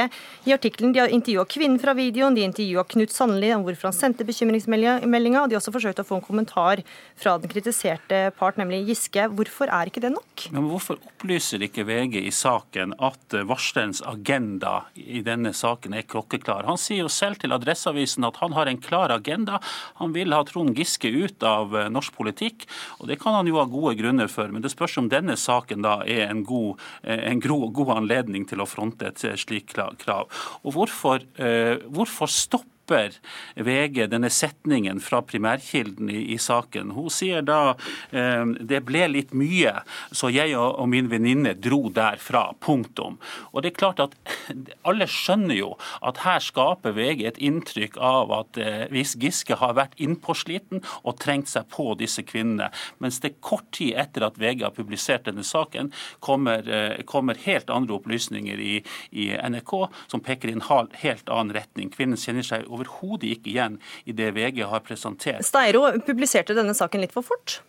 i 0.48 0.54
artikkelen 0.54 0.94
de 0.94 1.02
har 1.02 1.12
intervjua 1.12 1.46
kvinnen 1.48 1.80
fra 1.82 1.94
videoen, 1.98 2.36
de 2.36 2.46
intervjua 2.46 2.84
Knut 2.88 3.12
Sandli 3.14 3.50
om 3.54 3.64
hvorfor 3.66 3.90
han 3.90 3.96
sendte 3.96 4.26
bekymringsmeldinga, 4.28 5.42
og 5.42 5.50
de 5.50 5.56
har 5.56 5.60
også 5.60 5.74
forsøkt 5.74 6.02
å 6.02 6.06
få 6.06 6.18
en 6.18 6.24
kommentar 6.24 6.82
fra 7.18 7.36
den 7.40 7.50
kritiserte 7.52 8.28
part, 8.38 8.58
nemlig 8.60 8.84
Giske. 8.88 9.28
Hvorfor 9.34 9.70
er 9.74 9.90
ikke 9.90 10.02
det 10.04 10.12
nok? 10.14 10.48
Men 10.54 10.68
Hvorfor 10.68 10.98
opplyser 11.00 11.62
ikke 11.64 11.86
VG 11.88 12.20
i 12.20 12.32
saken 12.34 12.94
at 13.02 13.36
varslerens 13.48 14.02
agenda 14.06 14.84
i 14.94 15.22
denne 15.26 15.54
saken 15.56 15.96
er 15.96 16.06
klokkeklar? 16.08 16.68
Han 16.68 16.80
sier 16.80 17.04
jo 17.04 17.12
selv 17.12 17.40
til 17.42 17.54
Adresseavisen 17.56 18.26
at 18.28 18.38
han 18.42 18.54
har 18.56 18.70
en 18.70 18.80
klar 18.82 19.07
klar 19.08 19.16
agenda. 19.16 19.60
Han 19.94 20.12
vil 20.12 20.32
ha 20.32 20.44
Trond 20.44 20.76
Giske 20.76 21.08
ut 21.08 21.42
av 21.42 21.76
eh, 21.76 21.88
norsk 21.90 22.14
politikk, 22.16 22.66
og 23.00 23.08
det 23.08 23.18
kan 23.20 23.34
han 23.34 23.46
jo 23.46 23.58
ha 23.58 23.64
gode 23.64 23.96
grunner 23.98 24.28
for. 24.28 24.48
Men 24.48 24.62
det 24.62 24.72
spørs 24.72 24.98
om 24.98 25.08
denne 25.08 25.36
saken 25.36 25.82
da 25.82 26.02
er 26.06 26.28
en 26.28 26.44
god, 26.44 26.78
eh, 27.02 27.30
en 27.32 27.40
god 27.40 27.96
anledning 27.96 28.46
til 28.48 28.60
å 28.60 28.68
fronte 28.68 29.08
et 29.08 29.24
slikt 29.38 29.78
krav. 29.98 30.28
Og 30.64 30.74
hvorfor, 30.74 31.22
eh, 31.38 31.78
hvorfor 31.88 32.28
stoppe 32.28 32.77
dropper 32.88 33.12
VG 33.54 34.06
denne 34.08 34.30
setningen 34.30 35.00
fra 35.00 35.20
primærkilden 35.22 36.10
i, 36.10 36.32
i 36.34 36.38
saken. 36.38 36.92
Hun 36.96 37.10
sier 37.10 37.42
da 37.42 37.76
eh, 38.10 38.44
det 38.60 38.82
ble 38.86 39.06
litt 39.08 39.34
mye, 39.36 39.82
så 40.12 40.30
jeg 40.32 40.56
og, 40.56 40.78
og 40.80 40.88
min 40.88 41.10
venninne 41.10 41.54
dro 41.54 41.88
derfra. 41.90 42.54
Punktum. 42.60 43.18
Og 43.52 43.62
det 43.62 43.72
er 43.72 43.78
klart 43.78 44.00
at 44.00 44.16
Alle 44.88 45.06
skjønner 45.10 45.56
jo 45.56 45.72
at 46.06 46.22
her 46.22 46.40
skaper 46.40 46.94
VG 46.96 47.24
et 47.28 47.40
inntrykk 47.44 47.98
av 48.00 48.32
at 48.32 48.58
eh, 48.60 48.86
hvis 48.92 49.16
Giske 49.20 49.58
har 49.58 49.74
vært 49.76 49.98
innpåsliten 50.00 50.82
og 51.02 51.18
trengt 51.20 51.50
seg 51.50 51.68
på 51.72 51.90
disse 51.98 52.22
kvinnene, 52.24 52.70
mens 53.02 53.20
det 53.20 53.36
kort 53.44 53.66
tid 53.76 53.98
etter 54.00 54.24
at 54.26 54.38
VG 54.40 54.64
har 54.64 54.74
publisert 54.76 55.26
denne 55.28 55.44
saken, 55.44 55.90
kommer, 56.24 56.64
eh, 56.64 57.02
kommer 57.08 57.38
helt 57.44 57.70
andre 57.74 57.98
opplysninger 57.98 58.62
i, 58.62 58.78
i 59.10 59.28
NRK 59.36 59.74
som 60.08 60.24
peker 60.24 60.52
i 60.52 60.56
en 60.56 60.64
helt 61.02 61.32
annen 61.32 61.54
retning. 61.56 61.92
Kvinnen 61.92 62.20
kjenner 62.20 62.46
seg 62.46 62.68
overhodet 62.78 63.34
ikke 63.36 63.52
igjen 63.52 63.78
i 64.08 64.14
det 64.16 64.32
VG 64.38 64.64
har 64.70 64.84
presentert. 64.86 65.44
Steiro 65.46 65.84
publiserte 66.06 66.56
denne 66.56 66.76
saken 66.76 67.04
litt 67.04 67.14
for 67.16 67.26
fort? 67.26 67.60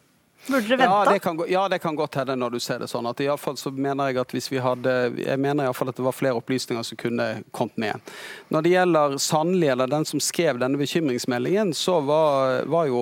Burde 0.48 0.68
dere 0.68 0.78
vente? 0.78 0.94
Ja, 0.94 1.12
det 1.12 1.20
kan, 1.20 1.42
ja, 1.48 1.70
det 1.70 1.80
kan 1.80 1.96
godt 1.96 2.16
hende 2.16 2.36
når 2.40 2.56
du 2.56 2.60
ser 2.64 2.80
det 2.80 2.88
sånn. 2.90 3.08
At 3.10 3.20
i 3.22 3.28
fall 3.38 3.58
så 3.60 3.72
mener 3.72 4.10
Jeg 4.10 4.22
at 4.24 4.34
hvis 4.34 4.50
vi 4.52 4.62
hadde, 4.64 4.94
jeg 5.20 5.40
mener 5.42 5.68
i 5.68 5.74
fall 5.76 5.92
at 5.92 6.00
det 6.00 6.06
var 6.06 6.16
flere 6.16 6.40
opplysninger 6.40 6.86
som 6.86 6.98
kunne 6.98 7.28
kommet 7.52 7.78
med. 7.78 8.12
Når 8.50 8.66
det 8.66 8.74
gjelder 8.74 9.18
Sandli, 9.22 9.68
eller 9.70 9.92
den 9.92 10.08
som 10.08 10.22
skrev 10.24 10.60
denne 10.62 10.80
bekymringsmeldingen, 10.80 11.74
så 11.78 12.00
var, 12.06 12.64
var 12.72 12.88
jo 12.90 13.02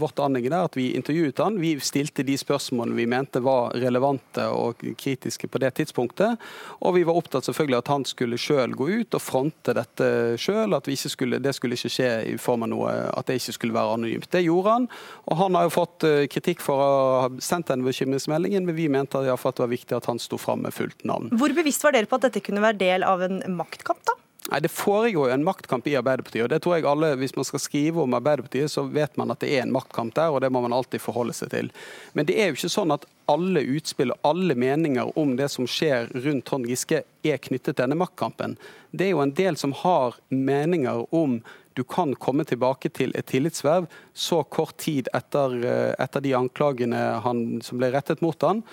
vårt 0.00 0.18
anliggende 0.24 0.62
at 0.64 0.78
vi 0.78 0.90
intervjuet 0.98 1.42
han. 1.44 1.60
Vi 1.60 1.74
stilte 1.84 2.24
de 2.26 2.38
spørsmålene 2.40 2.98
vi 2.98 3.06
mente 3.10 3.42
var 3.44 3.76
relevante 3.78 4.48
og 4.50 4.82
kritiske 4.98 5.48
på 5.48 5.62
det 5.62 5.74
tidspunktet. 5.78 6.40
Og 6.82 6.96
vi 6.96 7.04
var 7.06 7.20
opptatt 7.20 7.46
selvfølgelig 7.46 7.82
at 7.82 7.92
han 7.92 8.08
skulle 8.08 8.40
sjøl 8.40 8.74
gå 8.78 8.90
ut 9.02 9.18
og 9.18 9.22
fronte 9.22 9.76
dette 9.76 10.10
sjøl. 10.40 10.74
At 10.74 10.88
skulle, 10.98 11.38
det 11.42 11.54
skulle 11.54 11.78
ikke 11.78 11.92
skje 11.92 12.10
i 12.32 12.36
form 12.40 12.66
av 12.66 12.72
noe, 12.72 12.96
at 13.12 13.28
det 13.28 13.38
ikke 13.38 13.56
skulle 13.58 13.76
være 13.76 13.94
anonymt. 13.98 14.30
Det 14.32 14.44
gjorde 14.46 14.74
han. 14.74 14.90
Og 15.28 15.40
han 15.42 15.58
har 15.58 15.68
jo 15.68 15.76
fått 15.76 16.06
eh, 16.08 16.26
kritikk 16.30 16.64
for 16.64 16.77
ha 16.78 17.28
sendt 17.44 17.68
den 17.72 17.84
bekymringsmeldingen, 17.86 18.66
men 18.66 18.76
vi 18.76 18.88
mente 18.92 19.20
at 19.20 19.26
det 19.28 19.64
var 19.64 19.72
viktig 19.72 19.96
at 19.96 20.08
han 20.10 20.20
sto 20.22 20.38
fram 20.40 20.64
med 20.66 20.74
fullt 20.74 21.04
navn. 21.08 21.32
Hvor 21.38 21.52
bevisst 21.56 21.84
var 21.84 21.96
dere 21.96 22.08
på 22.10 22.18
at 22.18 22.28
dette 22.28 22.44
kunne 22.44 22.64
være 22.64 22.80
del 22.80 23.06
av 23.06 23.22
en 23.26 23.42
maktkamp, 23.58 24.02
da? 24.08 24.16
Nei, 24.48 24.60
Det 24.60 24.70
foregår 24.72 25.28
jo 25.28 25.34
en 25.34 25.44
maktkamp 25.44 25.86
i 25.86 25.96
Arbeiderpartiet. 25.98 26.44
og 26.44 26.48
det 26.48 26.62
tror 26.62 26.76
jeg 26.76 26.84
alle, 26.84 27.16
Hvis 27.16 27.36
man 27.36 27.44
skal 27.44 27.60
skrive 27.60 28.02
om 28.02 28.14
Arbeiderpartiet, 28.14 28.70
så 28.70 28.82
vet 28.82 29.16
man 29.16 29.30
at 29.30 29.40
det 29.40 29.52
er 29.52 29.62
en 29.62 29.72
maktkamp 29.72 30.14
der, 30.14 30.30
og 30.30 30.40
det 30.40 30.50
må 30.50 30.62
man 30.62 30.72
alltid 30.72 31.00
forholde 31.00 31.34
seg 31.34 31.50
til. 31.50 31.70
Men 32.14 32.26
det 32.26 32.38
er 32.38 32.48
jo 32.48 32.56
ikke 32.56 32.72
sånn 32.72 32.92
at 32.92 33.04
alle 33.28 33.60
utspill 33.60 34.10
og 34.10 34.18
alle 34.24 34.54
meninger 34.54 35.12
om 35.18 35.36
det 35.36 35.50
som 35.50 35.66
skjer 35.66 36.08
rundt 36.24 36.44
Trond 36.46 36.66
Giske, 36.66 37.02
er 37.24 37.36
knyttet 37.36 37.76
til 37.76 37.84
denne 37.84 37.98
maktkampen. 37.98 38.56
Det 38.90 39.06
er 39.06 39.10
jo 39.10 39.20
en 39.20 39.34
del 39.34 39.56
som 39.56 39.72
har 39.72 40.16
meninger 40.30 41.04
om 41.12 41.42
du 41.78 41.84
kan 41.86 42.10
komme 42.18 42.42
tilbake 42.42 42.90
til 42.90 43.12
et 43.14 43.28
tillitsverv 43.30 43.86
så 44.18 44.40
kort 44.50 44.76
tid 44.82 45.06
etter, 45.14 45.52
eh, 45.62 45.92
etter 46.02 46.24
de 46.24 46.34
anklagene 46.34 46.98
han, 47.22 47.60
som 47.62 47.78
ble 47.78 47.92
rettet 47.94 48.22
mot 48.24 48.34
han. 48.42 48.64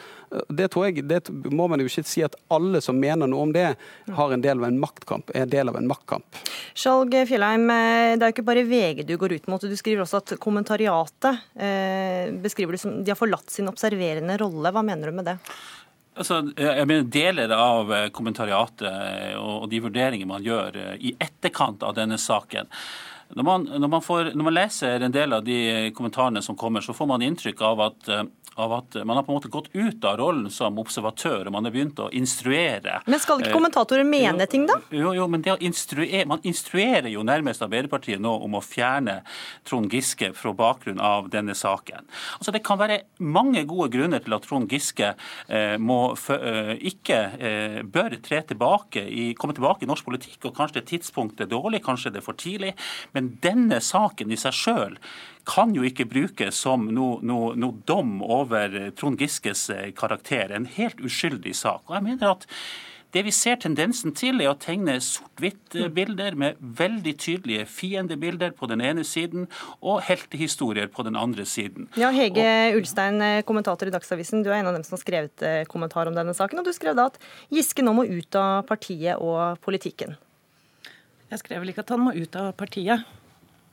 Det, 0.50 0.72
tror 0.74 0.88
jeg, 0.88 1.06
det 1.06 1.22
må 1.54 1.68
man 1.70 1.80
jo 1.80 1.86
ikke 1.86 2.06
si 2.10 2.24
at 2.26 2.34
alle 2.52 2.82
som 2.82 2.98
mener 3.00 3.30
noe 3.30 3.46
om 3.46 3.54
det, 3.54 3.68
har 4.18 4.34
en 4.34 4.42
del 4.42 4.58
av 4.58 4.68
en 4.72 4.82
maktkamp. 4.82 5.30
er 5.36 5.46
en 5.46 5.54
del 5.54 5.70
av 5.70 5.78
en 5.78 5.88
maktkamp. 5.88 6.42
Skjalg 6.74 7.14
Fjellheim, 7.30 7.70
eh, 7.70 8.16
det 8.18 8.26
er 8.26 8.34
jo 8.34 8.38
ikke 8.40 8.50
bare 8.50 8.66
VG 8.66 9.06
du 9.06 9.16
går 9.22 9.38
ut 9.38 9.48
mot. 9.54 9.62
Du 9.62 9.78
skriver 9.78 10.02
også 10.02 10.24
at 10.24 10.36
kommentariatet 10.42 11.46
eh, 11.56 12.34
beskriver 12.42 12.74
det 12.74 12.82
som 12.82 13.04
de 13.04 13.14
har 13.14 13.22
forlatt 13.22 13.54
sin 13.54 13.70
observerende 13.70 14.40
rolle. 14.42 14.74
Hva 14.74 14.82
mener 14.86 15.14
du 15.14 15.22
med 15.22 15.30
det? 15.30 15.38
Altså, 16.16 16.38
jeg 16.56 16.88
mener 16.88 17.10
Deler 17.12 17.52
av 17.52 17.90
eh, 17.92 18.06
kommentariatet 18.16 18.88
eh, 18.88 19.34
og 19.36 19.68
de 19.72 19.82
vurderinger 19.84 20.30
man 20.30 20.46
gjør 20.46 20.78
eh, 20.80 20.94
i 21.10 21.12
etterkant 21.20 21.84
av 21.84 21.98
denne 21.98 22.18
saken, 22.22 22.70
når 23.36 23.48
man, 23.48 23.66
når, 23.68 23.90
man 23.92 24.04
får, 24.06 24.30
når 24.32 24.48
man, 24.48 24.56
leser 24.56 25.04
en 25.04 25.12
del 25.12 25.36
av 25.36 25.44
de 25.44 25.92
kommentarene 25.98 26.44
som 26.46 26.56
kommer, 26.56 26.86
så 26.86 26.96
får 26.96 27.10
man 27.10 27.26
inntrykk 27.26 27.64
av 27.68 27.82
at 27.88 28.10
av 28.56 28.74
at 28.74 28.96
man 29.06 29.18
har 29.18 29.24
på 29.24 29.32
en 29.32 29.38
måte 29.40 29.52
gått 29.52 29.70
ut 29.74 30.06
av 30.08 30.18
rollen 30.20 30.48
som 30.54 30.80
observatør 30.80 31.50
og 31.50 31.56
man 31.56 31.68
har 31.68 31.74
begynt 31.76 32.00
å 32.00 32.08
instruere. 32.16 33.02
Men 33.06 33.20
skal 33.20 33.42
ikke 33.44 33.56
kommentatorer 33.56 34.08
mene 34.08 34.46
jo, 34.46 34.52
ting, 34.52 34.66
da? 34.70 34.78
Jo, 34.96 35.12
jo, 35.18 35.28
men 35.32 35.44
instruere, 35.60 36.24
man 36.30 36.44
instruerer 36.48 37.10
jo 37.12 37.26
nærmest 37.28 37.64
Arbeiderpartiet 37.66 38.24
nå 38.24 38.32
om 38.46 38.56
å 38.56 38.64
fjerne 38.64 39.20
Trond 39.68 39.92
Giske 39.92 40.32
fra 40.38 40.54
bakgrunn 40.56 41.04
av 41.04 41.30
denne 41.34 41.56
saken. 41.58 42.08
Altså 42.40 42.56
Det 42.56 42.64
kan 42.66 42.80
være 42.80 43.02
mange 43.20 43.66
gode 43.68 43.92
grunner 43.98 44.24
til 44.24 44.38
at 44.38 44.48
Trond 44.48 44.72
Giske 44.72 45.12
eh, 45.14 45.76
må, 45.82 46.00
eh, 46.38 46.74
ikke 46.92 47.22
eh, 47.36 47.80
bør 47.84 48.20
tre 48.24 48.42
tilbake 48.48 49.04
i, 49.04 49.30
komme 49.38 49.56
tilbake 49.58 49.84
i 49.84 49.92
norsk 49.92 50.08
politikk, 50.08 50.40
og 50.48 50.58
kanskje 50.58 50.86
tidspunktet 50.96 51.48
er 51.48 51.54
dårlig, 51.56 51.84
kanskje 51.86 52.16
det 52.16 52.24
er 52.24 52.30
for 52.30 52.40
tidlig, 52.40 52.76
men 53.16 53.36
denne 53.44 53.84
saken 53.84 54.32
i 54.32 54.40
seg 54.40 54.56
sjøl 54.56 55.00
kan 55.46 55.76
jo 55.76 55.86
ikke 55.86 56.08
brukes 56.10 56.58
som 56.58 56.88
noe, 56.94 57.20
no, 57.26 57.54
no 57.54 57.70
dom 57.88 58.18
over 58.24 58.45
Trond 58.98 59.22
Giskes 59.22 59.70
eh, 59.70 59.92
karakter. 59.96 60.52
En 60.56 60.66
helt 60.66 61.02
uskyldig 61.04 61.56
sak. 61.56 61.86
Og 61.90 61.98
jeg 61.98 62.06
mener 62.10 62.36
at 62.36 62.46
det 63.16 63.22
vi 63.24 63.32
ser 63.32 63.56
tendensen 63.64 64.12
til, 64.12 64.42
er 64.44 64.50
å 64.52 64.58
tegne 64.60 64.98
sort-hvitt-bilder 65.00 66.36
med 66.36 66.58
veldig 66.60 67.14
tydelige 67.24 67.64
fiendebilder 67.72 68.52
på 68.58 68.68
den 68.68 68.84
ene 68.84 69.06
siden 69.08 69.46
og 69.80 70.02
heltehistorier 70.04 70.90
på 70.92 71.06
den 71.08 71.16
andre 71.16 71.46
siden. 71.48 71.88
Ja, 71.96 72.10
Hege 72.12 72.76
Ulstein, 72.76 73.22
eh, 73.24 73.42
kommentator 73.48 73.88
i 73.88 73.94
Dagsavisen, 73.96 74.44
du 74.44 74.52
er 74.52 74.60
en 74.60 74.68
av 74.68 74.76
dem 74.76 74.84
som 74.84 74.98
har 74.98 75.04
skrevet 75.06 75.46
eh, 75.48 75.64
kommentar 75.72 76.12
om 76.12 76.18
denne 76.18 76.36
saken. 76.36 76.60
og 76.60 76.68
Du 76.68 76.74
skrev 76.76 76.98
da 77.00 77.08
at 77.08 77.20
Giske 77.56 77.86
nå 77.86 77.96
må 77.96 78.04
ut 78.04 78.36
av 78.36 78.66
partiet 78.68 79.16
og 79.16 79.64
politikken. 79.64 80.18
Jeg 81.32 81.40
skrev 81.40 81.64
vel 81.64 81.72
ikke 81.72 81.86
at 81.88 81.96
han 81.96 82.04
må 82.04 82.12
ut 82.12 82.36
av 82.36 82.52
partiet. 82.60 83.08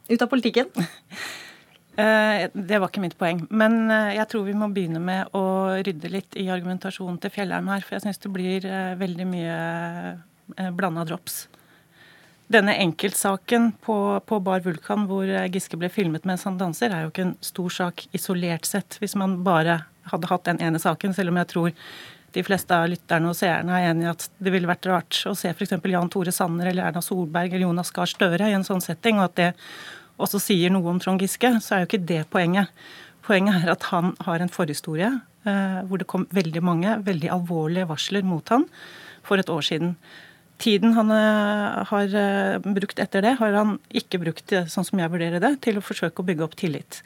Ut 0.06 0.22
av 0.22 0.30
politikken? 0.30 0.70
Eh, 1.96 2.48
det 2.52 2.78
var 2.80 2.88
ikke 2.88 3.02
mitt 3.04 3.18
poeng. 3.20 3.42
Men 3.52 3.90
eh, 3.92 4.14
jeg 4.16 4.28
tror 4.32 4.46
vi 4.46 4.56
må 4.56 4.70
begynne 4.72 5.00
med 5.02 5.34
å 5.36 5.44
rydde 5.84 6.12
litt 6.12 6.38
i 6.40 6.48
argumentasjonen 6.52 7.18
til 7.20 7.32
Fjellheim 7.34 7.68
her. 7.68 7.84
For 7.84 7.98
jeg 7.98 8.06
syns 8.06 8.22
det 8.22 8.32
blir 8.32 8.68
eh, 8.68 8.94
veldig 9.00 9.26
mye 9.28 9.58
blanda 10.76 11.04
drops. 11.08 11.46
Denne 12.52 12.74
enkeltsaken 12.82 13.70
på, 13.84 13.96
på, 14.28 14.38
Bar 14.44 14.64
Vulkan 14.64 15.06
hvor 15.08 15.28
Giske 15.52 15.78
ble 15.80 15.88
filmet 15.92 16.26
mens 16.28 16.44
han 16.44 16.58
danser, 16.60 16.92
er 16.92 17.06
jo 17.06 17.12
ikke 17.12 17.28
en 17.30 17.36
stor 17.44 17.72
sak 17.72 18.02
isolert 18.12 18.68
sett, 18.68 18.98
hvis 19.00 19.14
man 19.16 19.38
bare 19.46 19.78
hadde 20.10 20.28
hatt 20.28 20.44
den 20.48 20.60
ene 20.64 20.80
saken. 20.82 21.14
Selv 21.16 21.32
om 21.32 21.40
jeg 21.40 21.48
tror 21.52 21.70
de 22.32 22.44
fleste 22.44 22.76
av 22.76 22.90
lytterne 22.90 23.30
og 23.30 23.36
seerne 23.36 23.78
er 23.78 23.90
enig 23.92 24.06
i 24.06 24.10
at 24.10 24.26
det 24.40 24.52
ville 24.52 24.68
vært 24.68 24.88
rart 24.88 25.22
å 25.28 25.34
se 25.38 25.52
f.eks. 25.52 25.76
Jan 25.76 26.12
Tore 26.12 26.32
Sanner 26.34 26.72
eller 26.72 26.88
Erna 26.88 27.04
Solberg 27.04 27.52
eller 27.52 27.66
Jonas 27.66 27.92
Gahr 27.94 28.08
Støre 28.10 28.48
i 28.48 28.56
en 28.56 28.66
sånn 28.66 28.84
setting, 28.84 29.20
og 29.20 29.30
at 29.30 29.38
det 29.40 29.50
også 30.20 30.40
sier 30.42 30.72
noe 30.72 30.90
om 30.92 31.00
Trond 31.02 31.22
Giske, 31.22 31.54
så 31.62 31.76
er 31.76 31.82
jo 31.82 31.90
ikke 31.90 32.06
det 32.08 32.22
poenget. 32.32 32.72
Poenget 33.24 33.62
er 33.62 33.72
at 33.74 33.86
han 33.92 34.12
har 34.26 34.42
en 34.42 34.52
forhistorie 34.52 35.08
eh, 35.46 35.80
hvor 35.86 36.00
det 36.00 36.08
kom 36.10 36.26
veldig 36.34 36.62
mange 36.64 36.96
veldig 37.06 37.30
alvorlige 37.36 37.88
varsler 37.90 38.26
mot 38.26 38.48
han 38.52 38.66
for 39.26 39.38
et 39.38 39.50
år 39.52 39.62
siden. 39.66 39.96
Tiden 40.62 40.94
han 40.98 41.10
eh, 41.14 41.82
har 41.90 42.16
eh, 42.18 42.72
brukt 42.78 43.02
etter 43.02 43.24
det, 43.24 43.36
har 43.40 43.58
han 43.58 43.76
ikke 43.94 44.20
brukt, 44.22 44.56
sånn 44.70 44.86
som 44.88 45.02
jeg 45.02 45.12
vurderer 45.12 45.42
det, 45.42 45.56
til 45.64 45.78
å 45.78 45.84
forsøke 45.84 46.22
å 46.22 46.26
bygge 46.26 46.46
opp 46.46 46.58
tillit. 46.58 47.02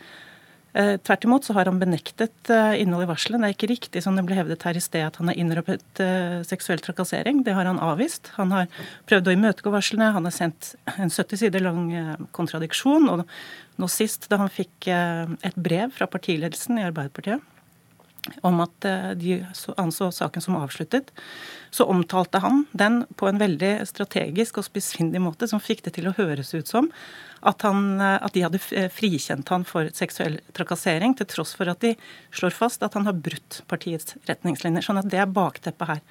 Eh, 0.77 0.97
tvert 1.01 1.25
imot 1.25 1.45
så 1.45 1.55
har 1.57 1.71
han 1.71 1.79
benektet 1.81 2.51
eh, 2.53 2.83
innholdet 2.83 3.07
i 3.07 3.09
varselet. 3.09 3.41
Det 3.41 3.49
er 3.49 3.55
ikke 3.55 3.69
riktig 3.71 4.01
som 4.05 4.17
det 4.19 4.27
ble 4.29 4.37
hevdet 4.37 4.65
her 4.67 4.77
i 4.77 4.83
sted 4.85 5.07
at 5.07 5.15
han 5.17 5.31
har 5.31 5.39
innrøpet 5.41 6.01
eh, 6.05 6.41
seksuell 6.45 6.83
trakassering. 6.85 7.41
Det 7.47 7.55
har 7.57 7.65
han 7.65 7.81
avvist. 7.81 8.29
Han 8.37 8.53
har 8.53 8.67
prøvd 9.09 9.31
å 9.31 9.35
imøtegå 9.39 9.73
varslene. 9.73 10.11
Han 10.13 10.29
har 10.29 10.35
sendt 10.37 10.75
en 10.99 11.09
70 11.09 11.41
sider 11.41 11.65
lang 11.65 11.87
kontradiksjon. 12.37 13.09
Og 13.09 13.23
nå 13.81 13.89
sist, 13.89 14.29
da 14.29 14.37
han 14.43 14.53
fikk 14.53 14.91
et 14.91 15.57
brev 15.57 15.95
fra 15.97 16.09
partiledelsen 16.13 16.81
i 16.81 16.85
Arbeiderpartiet 16.85 17.53
om 18.43 18.59
at 18.65 18.87
de 19.21 19.37
anså 19.79 20.09
saken 20.11 20.43
som 20.43 20.57
avsluttet, 20.59 21.13
så 21.71 21.87
omtalte 21.87 22.41
han 22.43 22.65
den 22.75 23.05
på 23.15 23.29
en 23.31 23.39
veldig 23.39 23.71
strategisk 23.87 24.59
og 24.59 24.67
spissfindig 24.67 25.23
måte 25.23 25.47
som 25.47 25.63
fikk 25.63 25.85
det 25.87 25.95
til 25.97 26.11
å 26.11 26.15
høres 26.17 26.51
ut 26.57 26.67
som 26.67 26.91
at, 27.47 27.63
han, 27.67 28.01
eh, 28.01 28.17
at, 28.19 28.35
de 28.35 28.45
hadde 28.45 28.61
eh, 28.77 28.89
frikjent 28.93 29.53
han 29.53 29.67
for 29.69 29.91
seksuell 29.97 30.41
trakassering, 30.57 31.17
til 31.19 31.29
tross 31.31 31.55
for 31.59 31.71
at 31.73 31.83
de 31.85 31.95
slår 32.35 32.57
fast 32.57 32.85
at 32.87 32.97
han 32.99 33.09
har 33.09 33.17
brutt 33.17 33.63
partiets 33.71 34.17
retningslinjer. 34.29 34.85
Sånn 34.85 35.01
at 35.03 35.11
det 35.13 35.23
er 35.23 35.31
bakteppet 35.31 35.95
her. 35.95 36.05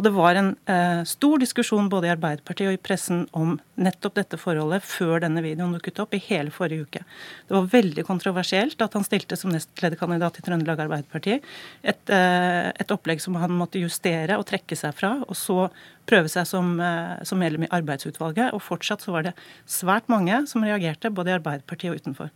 Og 0.00 0.04
Det 0.06 0.10
var 0.16 0.38
en 0.38 0.54
eh, 0.64 1.02
stor 1.04 1.40
diskusjon 1.42 1.90
både 1.92 2.08
i 2.08 2.12
Arbeiderpartiet 2.14 2.70
og 2.70 2.76
i 2.78 2.80
pressen 2.80 3.26
om 3.36 3.58
nettopp 3.76 4.14
dette 4.16 4.38
forholdet 4.40 4.80
før 4.88 5.20
denne 5.20 5.42
videoen 5.44 5.74
dukket 5.76 6.00
opp 6.00 6.16
i 6.16 6.22
hele 6.24 6.48
forrige 6.54 6.86
uke. 6.86 7.02
Det 7.44 7.52
var 7.52 7.68
veldig 7.74 8.06
kontroversielt 8.08 8.80
at 8.80 8.96
han 8.96 9.04
stilte 9.04 9.36
som 9.36 9.52
nestlederkandidat 9.52 10.40
i 10.40 10.46
Trøndelag 10.46 10.80
Arbeiderparti 10.86 11.36
et, 11.36 12.14
eh, 12.16 12.70
et, 12.72 12.96
opplegg 12.96 13.20
som 13.20 13.36
han 13.42 13.52
måtte 13.52 13.82
justere 13.82 14.40
og 14.40 14.48
trekke 14.48 14.78
seg 14.78 14.96
fra, 14.96 15.12
og 15.28 15.36
så 15.36 15.68
prøve 16.08 16.32
seg 16.32 16.48
som, 16.48 16.72
eh, 16.80 17.20
som 17.28 17.38
medlem 17.44 17.68
i 17.68 17.72
arbeidsutvalget. 17.76 18.54
Og 18.56 18.64
fortsatt 18.64 19.04
så 19.04 19.12
var 19.12 19.28
det 19.28 19.36
svært 19.68 20.08
mange 20.08 20.46
som 20.48 20.64
reagerte, 20.64 21.12
både 21.12 21.34
i 21.34 21.36
Arbeiderpartiet 21.36 21.92
og 21.92 22.00
utenfor. 22.00 22.32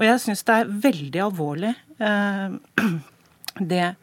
Og 0.00 0.08
jeg 0.08 0.24
syns 0.24 0.48
det 0.48 0.58
er 0.62 0.76
veldig 0.88 1.26
alvorlig 1.28 1.76
eh, 2.00 2.56
det 3.74 3.96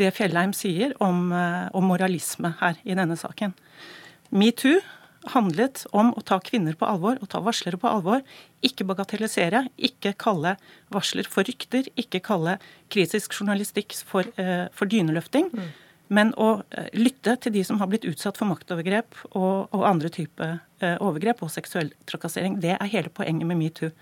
det 0.00 0.12
Fjellheim 0.16 0.52
sier 0.56 0.94
om, 1.02 1.32
eh, 1.32 1.68
om 1.74 1.88
moralisme 1.90 2.54
her 2.60 2.78
i 2.84 2.94
denne 2.94 3.16
saken. 3.16 3.54
Metoo 4.30 4.80
handlet 5.32 5.86
om 5.92 6.12
å 6.14 6.22
ta 6.26 6.38
kvinner 6.44 6.76
på 6.76 6.86
alvor 6.88 7.18
og 7.22 7.30
ta 7.32 7.40
varslere 7.44 7.78
på 7.80 7.88
alvor. 7.88 8.22
Ikke 8.64 8.86
bagatellisere, 8.88 9.66
ikke 9.78 10.14
kalle 10.20 10.56
varsler 10.92 11.28
for 11.30 11.46
rykter, 11.48 11.88
ikke 11.96 12.22
kalle 12.24 12.58
kritisk 12.92 13.32
journalistikk 13.38 13.96
for, 14.04 14.28
uh, 14.38 14.68
for 14.72 14.90
dyneløfting. 14.90 15.50
Mm. 15.52 15.70
Men 16.14 16.34
å 16.36 16.50
uh, 16.60 16.88
lytte 16.92 17.38
til 17.40 17.56
de 17.56 17.64
som 17.64 17.80
har 17.80 17.88
blitt 17.88 18.04
utsatt 18.04 18.36
for 18.36 18.50
maktovergrep 18.50 19.16
og, 19.32 19.72
og 19.72 19.86
andre 19.88 20.12
typer 20.12 20.58
uh, 20.84 20.96
overgrep 21.00 21.40
og 21.44 21.52
seksuell 21.54 21.94
trakassering. 22.10 22.60
Det 22.60 22.76
er 22.76 22.92
hele 22.92 23.12
poenget 23.12 23.48
med 23.48 23.62
metoo. 23.62 23.94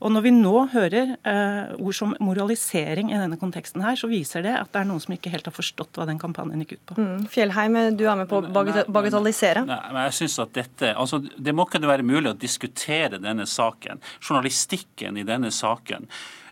Og 0.00 0.12
når 0.14 0.24
vi 0.24 0.32
nå 0.32 0.54
hører 0.72 1.14
eh, 1.28 1.72
ord 1.76 1.96
som 1.96 2.14
moralisering 2.24 3.12
i 3.12 3.18
denne 3.20 3.36
konteksten 3.40 3.84
her, 3.84 3.98
så 4.00 4.08
viser 4.08 4.44
det 4.46 4.54
at 4.56 4.70
det 4.72 4.80
er 4.80 4.88
noen 4.88 5.02
som 5.02 5.12
ikke 5.12 5.32
helt 5.32 5.48
har 5.50 5.54
forstått 5.54 6.00
hva 6.00 6.06
den 6.08 6.20
kampanjen 6.20 6.64
gikk 6.64 6.78
ut 6.78 6.84
på. 6.88 6.96
Mm. 6.96 7.26
Fjellheim, 7.32 7.78
du 8.00 8.06
er 8.08 8.20
med 8.22 8.30
på 8.30 8.40
å 8.40 8.48
bagatellisere. 8.48 9.66
Nei, 9.68 9.80
men 9.92 10.02
jeg 10.08 10.18
synes 10.22 10.38
at 10.46 10.54
dette, 10.56 10.94
altså 10.96 11.20
Det 11.20 11.54
må 11.56 11.68
kunne 11.68 11.90
være 11.90 12.06
mulig 12.06 12.32
å 12.32 12.38
diskutere 12.38 13.20
denne 13.20 13.44
saken, 13.48 14.00
journalistikken 14.24 15.20
i 15.20 15.26
denne 15.28 15.52
saken. 15.52 16.08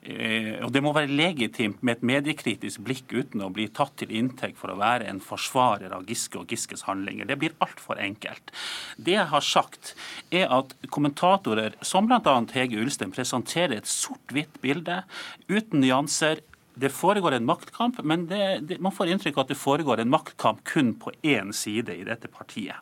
Eh, 0.08 0.56
og 0.64 0.72
Det 0.72 0.80
må 0.84 0.94
være 0.96 1.12
legitimt 1.12 1.82
med 1.84 1.98
et 1.98 2.06
mediekritisk 2.10 2.80
blikk 2.86 3.12
uten 3.12 3.44
å 3.44 3.50
bli 3.52 3.66
tatt 3.68 3.92
til 4.00 4.14
inntekt 4.16 4.56
for 4.60 4.72
å 4.72 4.78
være 4.80 5.08
en 5.10 5.20
forsvarer 5.20 5.92
av 5.92 6.08
Giske 6.08 6.40
og 6.40 6.48
Giskes 6.48 6.86
handlinger. 6.88 7.28
Det 7.28 7.36
blir 7.40 7.56
altfor 7.64 8.00
enkelt. 8.00 8.52
Det 8.96 9.18
jeg 9.18 9.28
har 9.28 9.44
sagt, 9.44 9.94
er 10.32 10.48
at 10.54 10.72
kommentatorer 10.88 11.76
som 11.84 12.08
bl.a. 12.08 12.38
Hege 12.54 12.80
Ulstein 12.80 13.12
presenterer 13.12 13.76
et 13.76 13.90
sort-hvitt 13.90 14.62
bilde 14.64 15.02
uten 15.50 15.84
nyanser, 15.84 16.40
det 16.78 16.90
foregår 16.94 17.34
en 17.34 17.46
maktkamp, 17.46 17.98
men 18.06 18.26
det, 18.30 18.42
det, 18.68 18.78
man 18.82 18.94
får 18.94 19.10
inntrykk 19.10 19.38
av 19.38 19.46
at 19.46 19.52
det 19.52 19.58
foregår 19.58 20.02
en 20.02 20.12
maktkamp 20.12 20.60
kun 20.68 20.92
på 21.00 21.12
én 21.26 21.50
side 21.56 21.94
i 21.94 22.04
dette 22.06 22.30
partiet. 22.30 22.78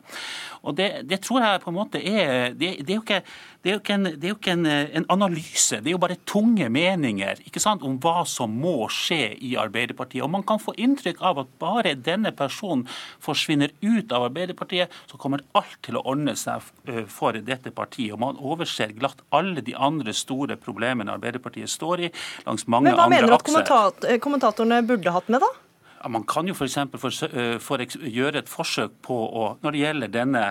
Og 0.61 0.75
Det, 0.77 0.89
det 1.09 1.21
tror 1.25 1.41
jeg 1.41 1.61
på 1.63 1.71
en 1.71 1.77
måte 1.77 2.01
er 2.01 2.53
Det, 2.53 2.75
det 2.83 2.93
er 2.93 2.97
jo 2.97 3.05
ikke, 3.05 3.21
er 3.71 3.77
jo 3.77 3.81
ikke, 3.81 3.95
en, 3.97 4.07
er 4.09 4.29
jo 4.29 4.37
ikke 4.37 4.53
en, 4.53 4.65
en, 4.67 5.05
analyse, 5.13 5.79
det 5.81 5.91
er 5.91 5.95
jo 5.95 6.01
bare 6.01 6.17
tunge 6.29 6.69
meninger 6.73 7.41
ikke 7.47 7.61
sant, 7.63 7.83
om 7.85 7.97
hva 8.03 8.23
som 8.29 8.53
må 8.53 8.87
skje 8.93 9.33
i 9.43 9.55
Arbeiderpartiet. 9.59 10.23
Og 10.25 10.31
Man 10.33 10.45
kan 10.47 10.61
få 10.61 10.75
inntrykk 10.77 11.21
av 11.25 11.41
at 11.43 11.51
bare 11.61 11.95
denne 11.95 12.33
personen 12.35 12.85
forsvinner 13.23 13.73
ut 13.81 14.13
av 14.15 14.29
Arbeiderpartiet, 14.29 14.93
så 15.09 15.19
kommer 15.21 15.45
alt 15.57 15.77
til 15.85 15.99
å 15.99 16.05
ordne 16.07 16.37
seg 16.39 16.65
eh, 16.87 17.03
for 17.11 17.37
dette 17.37 17.73
partiet. 17.75 18.15
Og 18.15 18.23
Man 18.23 18.41
overser 18.41 18.95
glatt 18.97 19.23
alle 19.35 19.63
de 19.65 19.75
andre 19.75 20.15
store 20.15 20.57
problemene 20.61 21.15
Arbeiderpartiet 21.17 21.71
står 21.71 22.07
i, 22.07 22.11
langs 22.47 22.67
mange 22.67 22.93
andre 22.93 22.97
akser. 22.97 23.13
Men 23.13 23.23
Hva 23.27 23.53
mener 23.53 23.63
du 23.67 23.77
at 23.77 24.11
eh, 24.11 24.21
kommentatorene 24.23 24.83
burde 24.87 25.15
hatt 25.15 25.33
med, 25.33 25.43
da? 25.43 25.66
Man 26.05 26.23
kan 26.29 26.47
jo 26.47 26.53
f.eks. 26.53 26.75
For, 26.93 27.09
for, 27.09 27.57
for, 27.63 27.83
gjøre 28.05 28.43
et 28.43 28.51
forsøk 28.51 28.99
på 29.05 29.15
å, 29.17 29.47
når 29.63 29.73
det 29.73 29.81
gjelder 29.81 30.13
denne, 30.13 30.43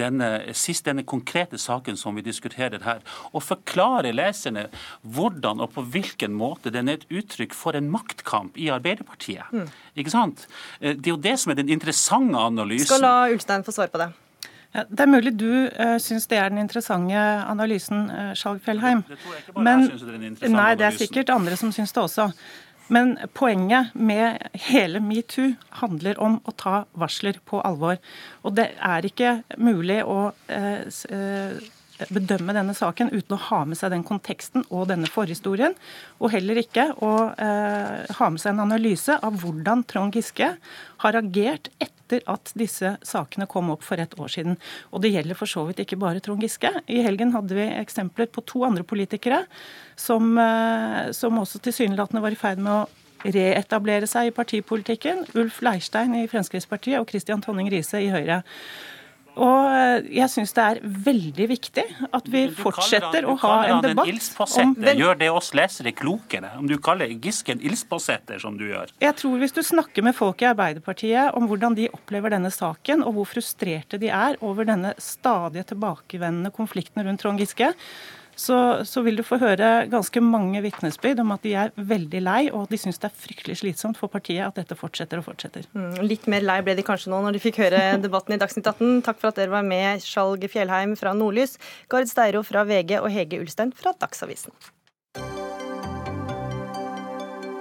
denne, 0.00 0.30
sist, 0.56 0.86
denne 0.88 1.04
konkrete 1.08 1.60
saken 1.60 1.98
som 2.00 2.16
vi 2.16 2.24
diskuterer 2.24 2.82
her, 2.86 3.04
å 3.32 3.42
forklare 3.44 4.14
leserne 4.16 4.66
hvordan 5.02 5.60
og 5.64 5.74
på 5.76 5.84
hvilken 5.94 6.34
måte 6.36 6.72
den 6.74 6.88
er 6.88 7.02
et 7.02 7.08
uttrykk 7.12 7.56
for 7.56 7.76
en 7.76 7.90
maktkamp 7.92 8.56
i 8.56 8.70
Arbeiderpartiet. 8.72 9.52
Mm. 9.52 9.68
Ikke 10.00 10.14
sant? 10.14 10.48
Eh, 10.80 10.96
det 10.96 11.10
er 11.10 11.16
jo 11.16 11.22
det 11.28 11.38
som 11.42 11.52
er 11.52 11.60
den 11.60 11.72
interessante 11.74 12.40
analysen. 12.40 12.88
Skal 12.88 13.04
la 13.04 13.16
Ulstein 13.32 13.66
få 13.66 13.76
svare 13.76 13.92
på 13.92 14.00
det. 14.00 14.12
Det 14.74 15.04
er 15.04 15.06
mulig 15.06 15.30
du 15.38 15.50
uh, 15.70 15.96
syns 16.02 16.24
det 16.26 16.38
er 16.40 16.48
den 16.50 16.58
interessante 16.64 17.20
analysen, 17.46 18.08
uh, 18.10 18.32
Skjalg 18.34 18.58
Fjellheim. 18.64 19.04
Det 19.06 19.20
tror 19.22 19.36
jeg 19.36 19.44
ikke 19.44 19.54
bare 19.54 19.66
Men, 19.68 19.84
jeg 19.84 19.90
synes 19.92 20.02
det 20.02 20.08
er 20.08 20.16
den 20.16 20.24
interessante 20.26 20.50
analysen. 20.50 20.58
Nei, 20.58 20.78
det 20.80 20.86
er 20.88 20.96
sikkert 20.98 21.30
andre 21.30 21.58
som 21.60 21.70
syns 21.76 21.94
det 21.94 22.02
også. 22.02 22.26
Men 22.92 23.14
poenget 23.32 23.94
med 23.94 24.42
hele 24.66 25.00
metoo 25.00 25.54
handler 25.80 26.18
om 26.20 26.36
å 26.44 26.52
ta 26.58 26.84
varsler 27.00 27.38
på 27.48 27.62
alvor. 27.64 27.96
Og 28.44 28.56
det 28.58 28.70
er 28.76 29.08
ikke 29.08 29.38
mulig 29.56 30.02
å 30.04 30.34
eh, 30.52 30.84
eh, 31.08 31.64
bedømme 32.10 32.54
denne 32.56 32.74
saken 32.76 33.12
uten 33.12 33.36
å 33.36 33.42
ha 33.48 33.60
med 33.68 33.78
seg 33.78 33.92
den 33.94 34.04
konteksten 34.06 34.64
og 34.68 34.88
denne 34.90 35.08
forhistorien. 35.10 35.76
Og 36.18 36.32
heller 36.34 36.58
ikke 36.60 36.88
å 37.04 37.12
eh, 37.32 38.14
ha 38.18 38.30
med 38.30 38.42
seg 38.42 38.54
en 38.54 38.64
analyse 38.66 39.14
av 39.14 39.36
hvordan 39.42 39.84
Trond 39.90 40.16
Giske 40.16 40.54
har 41.04 41.20
agert 41.20 41.70
etter 41.78 42.24
at 42.30 42.52
disse 42.58 42.96
sakene 43.06 43.46
kom 43.50 43.70
opp 43.72 43.84
for 43.86 44.00
et 44.00 44.12
år 44.20 44.32
siden. 44.32 44.58
Og 44.92 45.04
det 45.04 45.14
gjelder 45.14 45.38
for 45.38 45.50
så 45.50 45.64
vidt 45.68 45.84
ikke 45.84 46.00
bare 46.02 46.22
Trond 46.24 46.42
Giske. 46.44 46.72
I 46.90 47.04
helgen 47.06 47.32
hadde 47.36 47.56
vi 47.56 47.68
eksempler 47.78 48.28
på 48.32 48.44
to 48.48 48.64
andre 48.66 48.86
politikere 48.86 49.44
som, 49.96 50.34
eh, 50.38 51.12
som 51.16 51.40
også 51.40 51.62
tilsynelatende 51.62 52.24
var 52.24 52.34
i 52.34 52.40
ferd 52.40 52.62
med 52.62 52.74
å 52.74 52.84
reetablere 53.24 54.08
seg 54.10 54.28
i 54.28 54.34
partipolitikken. 54.36 55.24
Ulf 55.38 55.62
Leirstein 55.64 56.12
i 56.18 56.26
Fremskrittspartiet 56.28 57.00
og 57.00 57.08
Christian 57.08 57.40
Tonning 57.44 57.70
Riise 57.72 58.02
i 58.02 58.10
Høyre. 58.12 58.42
Og 59.34 59.66
eh, 59.74 60.06
jeg 60.20 60.30
syns 60.30 60.54
det 60.54 60.64
er 60.64 60.80
veldig 61.06 61.46
viktig 61.50 61.84
at 62.14 62.28
vi 62.30 62.44
fortsetter 62.54 63.26
å 63.26 63.36
ha 63.42 63.54
en 63.66 63.82
debatt 63.84 64.40
om 64.62 64.74
Gjør 64.94 65.18
det 65.18 65.30
oss 65.34 65.50
lesere 65.56 65.94
klokere, 65.96 66.52
om 66.60 66.68
du 66.70 66.76
kaller 66.82 67.10
Giske 67.10 67.54
en 67.54 67.62
ildspåsetter, 67.64 68.38
som 68.42 68.58
du 68.58 68.68
gjør? 68.68 68.92
Jeg 69.02 69.18
tror 69.18 69.38
hvis 69.42 69.56
du 69.56 69.62
snakker 69.66 70.06
med 70.06 70.16
folk 70.16 70.42
i 70.44 70.50
Arbeiderpartiet 70.52 71.34
om 71.38 71.48
hvordan 71.50 71.76
de 71.78 71.90
opplever 71.94 72.34
denne 72.34 72.52
saken, 72.54 73.02
og 73.06 73.18
hvor 73.18 73.32
frustrerte 73.34 73.98
de 74.00 74.12
er 74.14 74.38
over 74.44 74.68
denne 74.68 74.94
stadige 75.02 75.72
tilbakevendende 75.74 76.54
konflikten 76.54 77.02
rundt 77.06 77.24
Trond 77.24 77.42
Giske, 77.42 77.72
så, 78.36 78.84
så, 78.84 79.02
vil 79.06 79.18
du 79.18 79.24
få 79.26 79.38
høre 79.42 79.86
ganske 79.90 80.22
mange 80.24 80.62
vitnesbyrd 80.64 81.22
om 81.22 81.34
at 81.34 81.44
de 81.46 81.54
er 81.58 81.72
veldig 81.76 82.22
lei, 82.24 82.40
og 82.54 82.68
de 82.70 82.80
syns 82.80 83.00
det 83.02 83.10
er 83.10 83.18
fryktelig 83.24 83.58
slitsomt 83.62 84.00
for 84.00 84.12
partiet 84.12 84.44
at 84.46 84.58
dette 84.58 84.78
fortsetter 84.78 85.20
og 85.20 85.28
fortsetter. 85.28 85.68
Mm, 85.76 86.02
litt 86.06 86.28
mer 86.30 86.44
lei 86.44 86.60
ble 86.66 86.76
de 86.78 86.86
kanskje 86.86 87.12
nå 87.12 87.22
når 87.24 87.36
de 87.36 87.44
fikk 87.44 87.62
høre 87.64 87.82
debatten 88.04 88.36
i 88.36 88.40
Dagsnytt 88.40 88.70
18. 88.70 89.02
Takk 89.06 89.20
for 89.22 89.32
at 89.32 89.40
dere 89.40 89.54
var 89.54 89.66
med, 89.66 90.02
Skjalg 90.04 90.46
Fjellheim 90.52 90.96
fra 91.00 91.14
Nordlys, 91.16 91.58
Gard 91.92 92.10
Steiro 92.10 92.44
fra 92.46 92.66
VG 92.68 92.98
og 93.00 93.10
Hege 93.14 93.42
Ulstein 93.44 93.74
fra 93.76 93.94
Dagsavisen. 94.00 94.54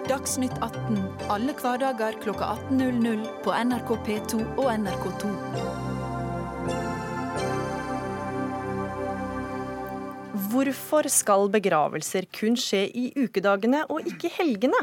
Dagsnytt 0.10 0.58
18 0.60 1.00
alle 1.32 1.56
hverdager 1.56 2.20
kl 2.24 2.36
18.00 2.36 3.24
på 3.46 3.56
NRK 3.56 3.96
P2 4.08 4.44
og 4.58 4.70
NRK2. 4.76 5.83
Hvorfor 10.34 11.06
skal 11.14 11.46
begravelser 11.54 12.26
kun 12.34 12.56
skje 12.58 12.88
i 12.98 13.04
ukedagene 13.22 13.84
og 13.94 14.08
ikke 14.10 14.32
helgene? 14.34 14.80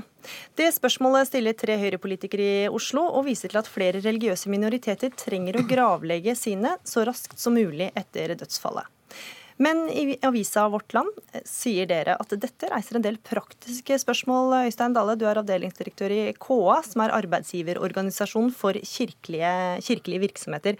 Det 0.54 0.68
spørsmålet 0.76 1.26
stiller 1.26 1.56
tre 1.58 1.74
Høyre-politikere 1.80 2.46
i 2.46 2.70
Oslo, 2.70 3.02
og 3.18 3.26
viser 3.26 3.50
til 3.50 3.58
at 3.58 3.70
flere 3.70 3.98
religiøse 3.98 4.52
minoriteter 4.52 5.10
trenger 5.18 5.58
å 5.58 5.66
gravlegge 5.66 6.36
sine 6.38 6.76
så 6.86 7.02
raskt 7.08 7.34
som 7.42 7.58
mulig 7.58 7.90
etter 7.98 8.36
dødsfallet. 8.38 8.86
Men 9.60 9.88
i 9.90 10.14
avisa 10.24 10.68
Vårt 10.70 10.94
Land 10.94 11.10
sier 11.44 11.90
dere 11.90 12.14
at 12.14 12.30
dette 12.30 12.70
reiser 12.70 12.96
en 12.96 13.04
del 13.04 13.18
praktiske 13.18 13.98
spørsmål. 14.00 14.54
Øystein 14.70 14.94
Dale, 14.94 15.18
du 15.18 15.26
er 15.28 15.42
avdelingsdirektør 15.42 16.14
i 16.14 16.22
KA, 16.38 16.78
som 16.86 17.02
er 17.04 17.18
arbeidsgiverorganisasjon 17.18 18.54
for 18.54 18.78
kirkelige, 18.78 19.52
kirkelige 19.84 20.28
virksomheter. 20.30 20.78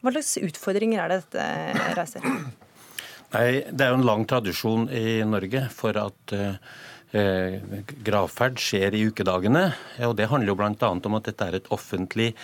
Hva 0.00 0.14
slags 0.14 0.38
utfordringer 0.46 1.02
er 1.02 1.12
det 1.12 1.24
dette 1.26 1.94
reiser? 1.98 2.30
Nei, 3.32 3.64
Det 3.64 3.80
er 3.84 3.92
jo 3.92 4.00
en 4.00 4.08
lang 4.08 4.24
tradisjon 4.28 4.88
i 4.92 5.22
Norge 5.24 5.64
for 5.72 5.96
at 5.96 6.34
eh, 6.36 6.56
gravferd 8.04 8.60
skjer 8.60 8.96
i 8.96 9.06
ukedagene. 9.08 9.64
og 10.04 10.16
Det 10.16 10.28
handler 10.28 10.52
jo 10.52 10.58
bl.a. 10.60 10.90
om 10.92 11.16
at 11.16 11.30
dette 11.30 11.48
er 11.48 11.56
et 11.56 11.70
offentlig 11.72 12.34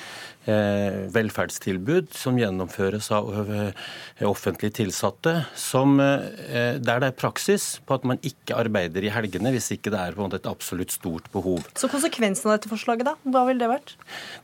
velferdstilbud 1.12 2.12
som 2.16 2.38
gjennomføres 2.40 3.10
av 3.14 3.50
eh, 3.52 4.26
offentlig 4.26 4.72
tilsatte, 4.78 5.34
som, 5.58 5.98
eh, 6.00 6.78
der 6.80 7.02
det 7.02 7.10
er 7.10 7.16
praksis 7.18 7.78
på 7.86 7.98
at 7.98 8.06
man 8.08 8.20
ikke 8.26 8.56
arbeider 8.56 9.04
i 9.04 9.12
helgene 9.12 9.52
hvis 9.54 9.70
ikke 9.76 9.92
det 9.94 10.00
er 10.00 10.18
et 10.38 10.48
absolutt 10.48 10.92
stort 10.94 11.28
behov. 11.32 11.66
Så 11.78 11.90
konsekvensen 11.90 12.48
av 12.48 12.58
dette 12.58 12.70
forslaget, 12.70 13.06
da? 13.08 13.14
Hva 13.28 13.44
vil 13.48 13.60
det 13.60 13.68
vært? 13.70 13.94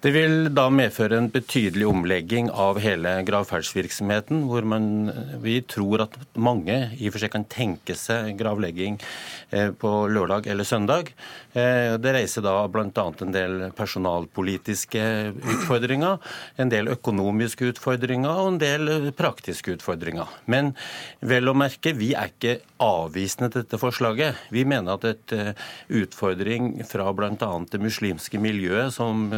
Det 0.04 0.12
vil 0.14 0.48
da 0.54 0.68
medføre 0.72 1.18
en 1.18 1.30
betydelig 1.32 1.86
omlegging 1.88 2.50
av 2.50 2.80
hele 2.82 3.16
gravferdsvirksomheten, 3.26 4.44
hvor 4.50 4.66
man, 4.68 5.10
vi 5.42 5.60
tror 5.62 6.06
at 6.06 6.18
mange 6.36 6.76
i 6.98 7.08
og 7.08 7.14
for 7.14 7.24
seg 7.24 7.34
kan 7.34 7.48
tenke 7.50 7.96
seg 7.98 8.34
gravlegging 8.40 9.00
eh, 9.50 9.70
på 9.70 9.94
lørdag 10.12 10.48
eller 10.50 10.68
søndag. 10.68 11.14
Eh, 11.54 11.94
det 12.02 12.14
reiser 12.16 12.42
da 12.44 12.56
bl.a. 12.66 12.88
en 12.90 13.34
del 13.34 13.68
personalpolitiske 13.78 15.02
utfordringer, 15.54 15.93
en 16.02 16.72
del 16.72 16.90
økonomiske 16.90 17.70
utfordringer 17.70 18.32
og 18.32 18.54
en 18.54 18.58
del 18.58 18.92
praktiske 19.14 19.76
utfordringer. 19.76 20.26
Men 20.50 20.72
vel 21.20 21.48
å 21.48 21.54
merke, 21.54 21.94
vi 21.94 22.12
er 22.18 22.32
ikke 22.32 22.58
avvisende 22.82 23.52
til 23.52 23.62
dette 23.62 23.78
forslaget. 23.80 24.42
Vi 24.50 24.66
mener 24.66 24.98
at 24.98 25.06
et 25.08 25.36
eh, 25.36 25.52
utfordring 26.02 26.82
fra 26.88 27.06
bl.a. 27.14 27.50
det 27.70 27.80
muslimske 27.80 28.40
miljøet, 28.42 28.92
som 28.96 29.30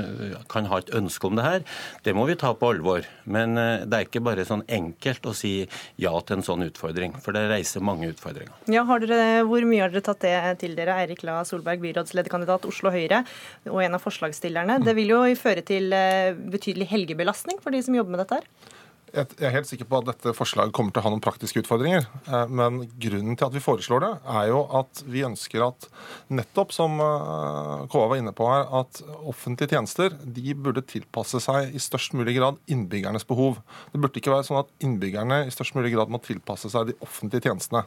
kan 0.51 0.71
ha 0.71 0.81
et 0.81 0.95
ønske 0.97 1.29
om 1.29 1.37
det 1.37 1.45
her, 1.45 1.66
det 2.07 2.16
må 2.16 2.25
vi 2.31 2.38
ta 2.40 2.55
på 2.57 2.73
alvor. 2.73 3.05
Men 3.29 3.55
det 3.57 3.92
er 3.92 4.07
ikke 4.07 4.25
bare 4.25 4.47
sånn 4.47 4.64
enkelt 4.73 5.27
å 5.27 5.35
si 5.37 5.53
ja 6.01 6.12
til 6.25 6.38
en 6.38 6.47
sånn 6.47 6.64
utfordring, 6.66 7.14
for 7.23 7.37
det 7.37 7.47
reiser 7.51 7.85
mange 7.85 8.09
utfordringer. 8.12 8.55
Ja, 8.73 8.85
dere, 9.03 9.45
hvor 9.49 9.64
mye 9.69 9.85
har 9.85 9.92
dere 9.92 10.05
tatt 10.07 10.25
det 10.25 10.35
til 10.62 10.77
dere, 10.79 10.97
Eirik 11.03 11.23
La 11.27 11.40
Solberg, 11.47 11.83
byrådslederkandidat 11.83 12.66
Oslo 12.69 12.92
Høyre 12.95 13.23
og 13.71 13.81
en 13.83 13.97
av 13.99 14.03
forslagsstillerne. 14.03 14.79
Det 14.85 14.95
vil 14.99 15.12
jo 15.14 15.23
føre 15.38 15.64
til 15.66 15.92
eh, 15.97 16.37
betydelig 16.52 16.88
helgebelastning 16.90 17.61
for 17.62 17.74
de 17.74 17.82
som 17.85 17.96
jobber 17.96 18.14
med 18.14 18.24
dette 18.24 18.40
her? 18.40 18.74
Jeg 19.14 19.38
er 19.38 19.53
helt 19.55 19.69
sikker 19.69 19.87
på 19.87 20.01
at 20.01 20.09
dette 20.09 20.33
forslaget 20.35 20.75
kommer 20.75 20.90
til 20.90 21.01
å 21.01 21.07
ha 21.07 21.11
noen 21.12 21.23
praktiske 21.23 21.61
utfordringer. 21.62 22.09
Eh, 22.27 22.51
men 22.51 22.81
grunnen 22.99 23.37
til 23.38 23.47
at 23.47 23.55
vi 23.55 23.62
foreslår 23.62 24.03
det, 24.03 24.11
er 24.35 24.49
jo 24.51 24.64
at 24.81 25.03
vi 25.07 25.23
ønsker 25.27 25.62
at 25.62 25.87
nettopp 26.35 26.75
som 26.75 26.99
eh, 27.01 27.85
KA 27.92 28.03
var 28.11 28.19
inne 28.19 28.35
på 28.37 28.49
her, 28.51 28.66
at 28.83 29.01
offentlige 29.23 29.77
tjenester 29.77 30.16
de 30.21 30.57
burde 30.59 30.83
tilpasse 30.90 31.38
seg 31.45 31.77
i 31.77 31.83
størst 31.83 32.16
mulig 32.19 32.35
grad 32.37 32.59
innbyggernes 32.73 33.27
behov. 33.29 33.61
Det 33.92 34.03
burde 34.03 34.19
ikke 34.19 34.35
være 34.35 34.49
sånn 34.49 34.61
at 34.64 34.75
innbyggerne 34.83 35.45
i 35.47 35.55
størst 35.55 35.79
mulig 35.79 35.95
grad 35.95 36.11
må 36.11 36.21
tilpasse 36.27 36.73
seg 36.73 36.90
de 36.90 36.99
offentlige 37.07 37.47
tjenestene. 37.47 37.85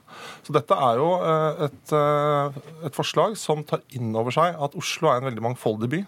Så 0.47 0.55
dette 0.55 0.79
er 0.87 1.03
jo 1.03 1.11
eh, 1.19 1.65
et, 1.67 1.95
et 2.87 2.95
forslag 2.95 3.35
som 3.39 3.65
tar 3.67 3.83
inn 3.91 4.15
over 4.15 4.33
seg 4.33 4.55
at 4.55 4.79
Oslo 4.79 5.11
er 5.11 5.19
en 5.19 5.27
veldig 5.27 5.45
mangfoldig 5.49 5.91
by. 5.91 6.01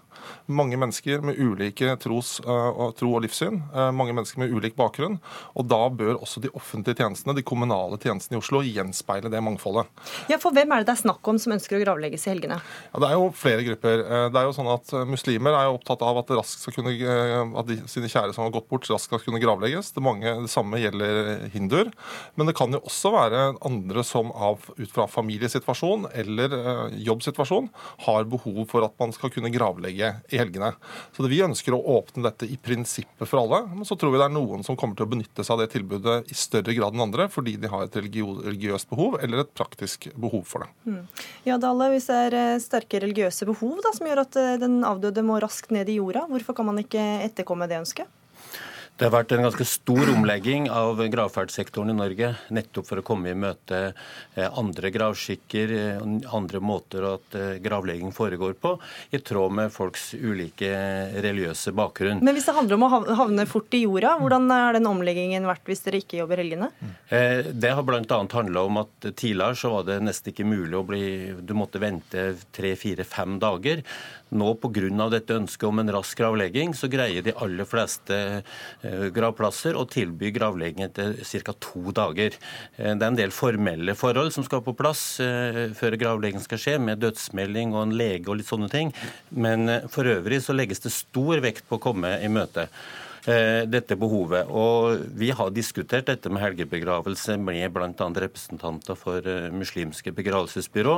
Mange 0.56 0.80
mennesker 0.80 1.20
med 1.26 1.40
ulike 1.42 1.98
tros, 2.00 2.38
tro 2.46 3.08
og 3.10 3.24
livssyn. 3.26 3.58
Mange 3.98 4.14
mennesker 4.14 4.44
med 4.44 4.54
ulik 4.54 4.76
bakgrunn 4.78 5.01
samfunn. 5.02 5.20
Og 5.58 5.68
da 5.70 5.82
bør 5.90 6.20
også 6.22 6.42
de 6.42 6.52
offentlige 6.54 7.02
tjenestene, 7.02 7.36
de 7.36 7.44
kommunale 7.44 7.98
tjenestene 8.02 8.38
i 8.38 8.42
Oslo, 8.42 8.62
gjenspeile 8.62 9.32
det 9.32 9.42
mangfoldet. 9.44 9.90
Ja, 10.30 10.38
For 10.42 10.54
hvem 10.54 10.72
er 10.72 10.82
det 10.82 10.90
det 10.92 10.98
er 10.98 11.04
snakk 11.04 11.28
om 11.28 11.40
som 11.40 11.54
ønsker 11.56 11.78
å 11.78 11.84
gravlegges 11.84 12.28
i 12.28 12.34
helgene? 12.34 12.60
Ja, 12.94 13.00
Det 13.00 13.10
er 13.10 13.16
jo 13.18 13.32
flere 13.36 13.64
grupper. 13.64 14.04
Eh, 14.06 14.28
det 14.32 14.40
er 14.40 14.48
jo 14.48 14.56
sånn 14.56 14.72
at 14.72 14.94
eh, 14.94 15.06
Muslimer 15.06 15.56
er 15.56 15.70
jo 15.70 15.78
opptatt 15.78 16.02
av 16.02 16.22
at, 16.22 16.32
raskt 16.32 16.66
skal 16.66 16.76
kunne, 16.76 16.94
eh, 16.96 17.58
at 17.60 17.68
de, 17.68 17.80
sine 17.88 18.10
kjære 18.12 18.36
som 18.36 18.46
har 18.46 18.54
gått 18.54 18.70
bort, 18.70 18.88
raskt 18.90 19.10
skal 19.10 19.22
kunne 19.24 19.42
gravlegges. 19.42 19.94
Det, 19.96 20.04
mange, 20.04 20.36
det 20.44 20.52
samme 20.52 20.80
gjelder 20.82 21.48
hinduer. 21.54 21.92
Men 22.36 22.50
det 22.50 22.56
kan 22.58 22.72
jo 22.74 22.82
også 22.84 23.14
være 23.16 23.44
andre 23.68 24.04
som 24.08 24.32
av, 24.32 24.68
ut 24.78 24.92
fra 24.92 25.08
familiesituasjon 25.12 26.10
eller 26.12 26.58
jobbsituasjon 27.02 27.70
har 28.06 28.28
behov 28.30 28.64
for 28.72 28.86
at 28.86 28.94
man 29.02 29.14
skal 29.16 29.32
kunne 29.34 29.52
gravlegge 29.54 30.14
i 30.32 30.40
helgene. 30.40 30.74
Så 31.16 31.24
det, 31.24 31.32
Vi 31.32 31.44
ønsker 31.46 31.76
å 31.76 31.84
åpne 31.98 32.26
dette 32.26 32.50
i 32.50 32.58
prinsippet 32.60 33.30
for 33.30 33.42
alle. 33.42 33.64
Men 33.72 33.88
så 33.88 33.96
tror 33.96 34.14
vi 34.14 34.20
det 34.20 34.28
er 34.28 34.34
noen 34.34 34.66
som 34.66 34.78
kommer 34.80 34.91
til 34.96 35.02
til 35.02 35.08
å 35.08 35.12
benytte 35.16 35.46
seg 35.46 35.56
av 35.56 35.64
det 35.64 35.72
tilbudet 35.74 36.32
i 36.32 36.38
større 36.38 36.76
grad 36.78 36.96
enn 36.96 37.06
andre, 37.08 37.28
fordi 37.32 37.56
de 37.62 37.70
har 37.72 37.86
et 37.86 37.98
religiøst 37.98 38.90
behov 38.92 39.18
eller 39.22 39.44
et 39.44 39.54
praktisk 39.58 40.10
behov 40.14 40.46
for 40.50 40.66
det. 40.66 40.72
Mm. 40.86 41.04
Ja, 41.48 41.58
Dale, 41.62 41.90
Hvis 41.96 42.10
det 42.12 42.20
er 42.28 42.38
eh, 42.38 42.62
sterke 42.62 43.02
religiøse 43.02 43.48
behov 43.50 43.82
da, 43.84 43.94
som 43.98 44.10
gjør 44.10 44.24
at 44.26 44.40
eh, 44.40 44.58
den 44.62 44.82
avdøde 44.88 45.26
må 45.26 45.40
raskt 45.42 45.74
ned 45.74 45.90
i 45.90 45.98
jorda, 45.98 46.28
hvorfor 46.30 46.58
kan 46.58 46.70
man 46.70 46.82
ikke 46.84 47.02
etterkomme 47.26 47.70
det 47.72 47.82
ønsket? 47.82 48.18
Det 49.02 49.08
har 49.08 49.16
vært 49.16 49.32
en 49.34 49.48
ganske 49.48 49.66
stor 49.66 50.12
omlegging 50.12 50.68
av 50.70 51.00
gravferdssektoren 51.10 51.90
i 51.90 51.96
Norge, 51.98 52.28
nettopp 52.54 52.86
for 52.86 53.02
å 53.02 53.04
komme 53.06 53.32
i 53.32 53.34
møte 53.34 53.80
eh, 53.88 54.46
andre 54.46 54.92
gravskikker, 54.94 55.74
eh, 55.74 56.04
andre 56.38 56.62
måter 56.62 57.08
at 57.10 57.34
eh, 57.34 57.56
gravlegging 57.66 58.14
foregår 58.14 58.54
på, 58.62 58.76
i 59.10 59.18
tråd 59.26 59.56
med 59.58 59.74
folks 59.74 60.12
ulike 60.14 60.70
religiøse 61.26 61.74
bakgrunn. 61.74 62.22
Men 62.22 62.38
hvis 62.38 62.46
det 62.52 62.56
handler 62.60 62.78
om 62.78 62.86
å 62.86 62.92
havne 63.24 63.48
fort 63.50 63.74
i 63.74 63.82
jorda, 63.88 64.14
hvordan 64.22 64.46
har 64.54 64.78
den 64.78 64.92
omleggingen 64.92 65.50
vært 65.50 65.66
hvis 65.66 65.82
dere 65.88 66.04
ikke 66.06 66.22
jobber 66.22 66.44
helgene? 66.44 66.70
Det 67.10 67.74
har 67.74 67.82
bl.a. 67.82 68.22
handla 68.38 68.68
om 68.70 68.84
at 68.84 69.10
tidligere 69.10 69.58
så 69.58 69.74
var 69.80 69.90
det 69.90 69.98
nesten 70.06 70.30
ikke 70.30 70.46
mulig 70.46 70.78
å 70.78 70.86
bli 70.86 71.04
Du 71.42 71.58
måtte 71.58 71.82
vente 71.82 72.36
tre, 72.54 72.76
fire, 72.78 73.02
fem 73.02 73.42
dager. 73.42 73.82
Nå 74.32 74.54
pga. 74.62 75.10
dette 75.12 75.36
ønsket 75.36 75.68
om 75.68 75.82
en 75.82 75.92
rask 75.92 76.22
gravlegging, 76.22 76.78
så 76.78 76.88
greier 76.88 77.26
de 77.26 77.34
aller 77.36 77.68
fleste 77.68 78.16
gravplasser 79.16 79.78
og 79.80 79.90
tilby 79.94 80.32
gravlegging 80.36 80.86
etter 80.88 81.16
ca. 81.24 81.56
to 81.60 81.94
dager. 81.96 82.38
Eh, 82.78 82.94
det 82.94 83.02
er 83.02 83.10
en 83.10 83.20
del 83.20 83.36
formelle 83.36 83.96
forhold 83.98 84.34
som 84.36 84.48
skal 84.48 84.64
på 84.66 84.76
plass 84.78 85.20
eh, 85.24 85.70
før 85.78 86.00
gravlegging 86.00 86.44
skal 86.44 86.62
skje, 86.62 86.80
med 86.80 87.02
dødsmelding 87.04 87.76
og 87.76 87.86
en 87.86 87.96
lege 87.98 88.30
og 88.30 88.40
litt 88.40 88.52
sånne 88.52 88.72
ting. 88.72 88.96
Men 89.30 89.70
for 89.92 90.10
øvrig 90.10 90.42
så 90.46 90.56
legges 90.56 90.84
det 90.84 90.94
stor 90.96 91.44
vekt 91.44 91.68
på 91.70 91.80
å 91.80 91.86
komme 91.90 92.18
i 92.22 92.32
møte. 92.32 92.70
Eh, 93.30 93.68
dette 93.70 93.94
behovet. 93.96 94.50
Og 94.50 94.98
Vi 95.14 95.30
har 95.30 95.52
diskutert 95.54 96.08
dette 96.10 96.30
med 96.30 96.42
helgebegravelse 96.42 97.36
med 97.38 97.70
bl.a. 97.70 97.92
representanter 97.94 98.98
for 98.98 99.22
eh, 99.22 99.52
muslimske 99.54 100.10
begravelsesbyrå. 100.18 100.96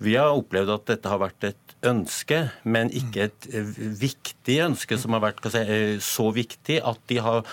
Vi 0.00 0.14
har 0.16 0.32
opplevd 0.32 0.72
at 0.72 0.86
dette 0.94 1.12
har 1.12 1.20
vært 1.20 1.50
et 1.50 1.67
ønske, 1.86 2.48
men 2.64 2.90
ikke 2.90 3.28
et 3.28 3.48
eh, 3.52 3.74
viktig 4.00 4.58
ønske 4.64 4.98
som 4.98 5.14
har 5.14 5.22
vært 5.28 5.44
si, 5.52 5.62
så 6.02 6.30
viktig 6.34 6.80
at 6.82 7.02
de 7.10 7.20
har 7.22 7.44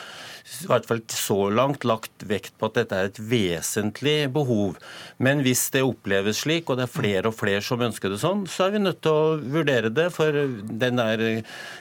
i 0.45 0.67
hvert 0.69 0.86
fall 0.86 1.01
så 1.10 1.38
langt 1.49 1.84
lagt 1.89 2.23
vekt 2.29 2.53
på 2.60 2.67
at 2.69 2.75
dette 2.77 2.97
er 2.97 3.08
et 3.10 3.17
vesentlig 3.17 4.27
behov. 4.34 4.75
Men 5.17 5.41
hvis 5.45 5.63
det 5.73 5.81
oppleves 5.81 6.43
slik, 6.43 6.69
og 6.69 6.77
det 6.77 6.86
er 6.86 6.91
flere 6.93 7.31
og 7.31 7.38
flere 7.38 7.63
som 7.65 7.81
ønsker 7.81 8.13
det 8.13 8.19
sånn, 8.21 8.43
så 8.49 8.67
er 8.67 8.75
vi 8.75 8.84
nødt 8.84 9.01
til 9.01 9.15
å 9.15 9.39
vurdere 9.41 9.89
det. 9.89 10.08
For 10.13 10.38
den 10.86 11.01
der 11.01 11.25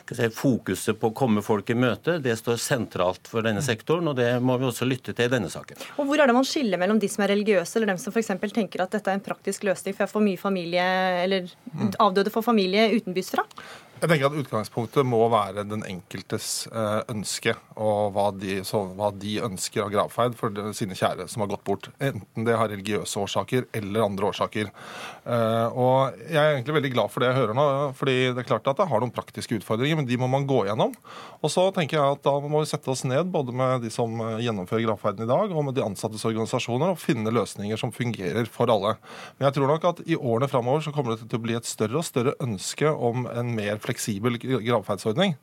si, 0.08 0.30
fokuset 0.32 0.96
på 1.00 1.12
å 1.12 1.16
komme 1.16 1.44
folk 1.44 1.68
i 1.74 1.76
møte, 1.76 2.16
det 2.24 2.38
står 2.40 2.56
sentralt 2.62 3.28
for 3.28 3.44
denne 3.44 3.60
sektoren, 3.64 4.08
og 4.08 4.16
det 4.20 4.30
må 4.40 4.56
vi 4.60 4.70
også 4.70 4.88
lytte 4.88 5.12
til 5.12 5.28
i 5.28 5.34
denne 5.36 5.52
saken. 5.52 5.84
Og 5.98 6.08
Hvor 6.08 6.24
er 6.24 6.32
det 6.32 6.38
man 6.38 6.48
skiller 6.48 6.80
mellom 6.80 7.02
de 7.02 7.10
som 7.12 7.26
er 7.26 7.34
religiøse, 7.34 7.76
eller 7.76 7.92
dem 7.92 8.00
som 8.00 8.16
f.eks. 8.16 8.32
tenker 8.48 8.86
at 8.86 8.96
dette 8.96 9.12
er 9.12 9.20
en 9.20 9.28
praktisk 9.28 9.68
løsning 9.68 9.92
for 9.92 10.06
jeg 10.06 10.14
får 10.16 10.28
mye 10.30 10.40
familie, 10.40 10.88
eller 11.20 11.52
avdøde 12.00 12.32
får 12.32 12.48
familie 12.48 12.88
utenbys 12.96 13.34
fra? 13.36 13.44
Jeg 14.02 14.10
tenker 14.10 14.26
at 14.26 14.36
Utgangspunktet 14.36 15.06
må 15.06 15.20
være 15.32 15.62
den 15.64 15.84
enkeltes 15.86 16.66
eh, 16.68 17.00
ønske 17.12 17.54
og 17.80 18.10
hva 18.14 18.26
de, 18.36 18.58
så, 18.66 18.82
hva 18.94 19.08
de 19.14 19.36
ønsker 19.46 19.84
av 19.84 19.92
gravferd 19.92 20.34
for 20.38 20.54
sine 20.76 20.96
kjære 20.98 21.26
som 21.30 21.44
har 21.44 21.50
gått 21.52 21.64
bort. 21.66 21.88
Enten 22.02 22.46
det 22.46 22.56
har 22.58 22.70
religiøse 22.70 23.22
årsaker 23.22 23.68
eller 23.74 24.04
andre 24.04 24.28
årsaker. 24.30 24.70
Eh, 25.24 25.78
og 25.78 26.18
Jeg 26.26 26.40
er 26.40 26.56
egentlig 26.56 26.76
veldig 26.78 26.92
glad 26.96 27.12
for 27.14 27.22
det 27.22 27.30
jeg 27.30 27.38
hører 27.38 27.58
nå. 27.58 27.66
fordi 27.98 28.16
det 28.34 28.42
er 28.42 28.48
klart 28.50 28.68
at 28.70 28.82
det 28.82 28.88
har 28.90 29.02
noen 29.02 29.14
praktiske 29.14 29.60
utfordringer, 29.60 29.96
men 29.96 30.10
de 30.10 30.18
må 30.20 30.28
man 30.30 30.46
gå 30.46 30.64
gjennom. 30.68 30.94
Og 31.40 31.52
så 31.52 31.68
tenker 31.76 31.98
jeg 31.98 32.18
at 32.18 32.22
Da 32.24 32.34
må 32.40 32.60
vi 32.62 32.70
sette 32.70 32.90
oss 32.90 33.04
ned 33.04 33.30
både 33.32 33.54
med 33.54 33.86
de 33.86 33.94
som 33.94 34.10
eh, 34.20 34.42
gjennomfører 34.44 34.88
gravferden 34.88 35.26
i 35.26 35.30
dag, 35.30 35.54
og 35.54 35.68
med 35.68 35.78
de 35.78 35.86
ansattes 35.86 36.26
organisasjoner, 36.28 36.94
og 36.94 37.02
finne 37.02 37.32
løsninger 37.34 37.78
som 37.80 37.94
fungerer 37.94 38.50
for 38.50 38.70
alle. 38.74 38.96
Men 39.38 39.48
jeg 39.48 39.58
tror 39.58 39.70
nok 39.70 39.88
at 39.90 40.04
i 40.06 40.18
årene 40.18 40.50
framover 40.50 40.84
så 40.84 40.94
kommer 40.94 41.14
det 41.14 41.30
til 41.30 41.40
å 41.40 41.46
bli 41.46 41.58
et 41.58 41.68
større 41.68 42.02
og 42.02 42.08
større 42.08 42.36
ønske 42.42 42.90
om 42.90 43.28
en 43.30 43.54
mer 43.56 43.80
fleksibel 43.84 44.38
gravferdsordning. 44.40 45.36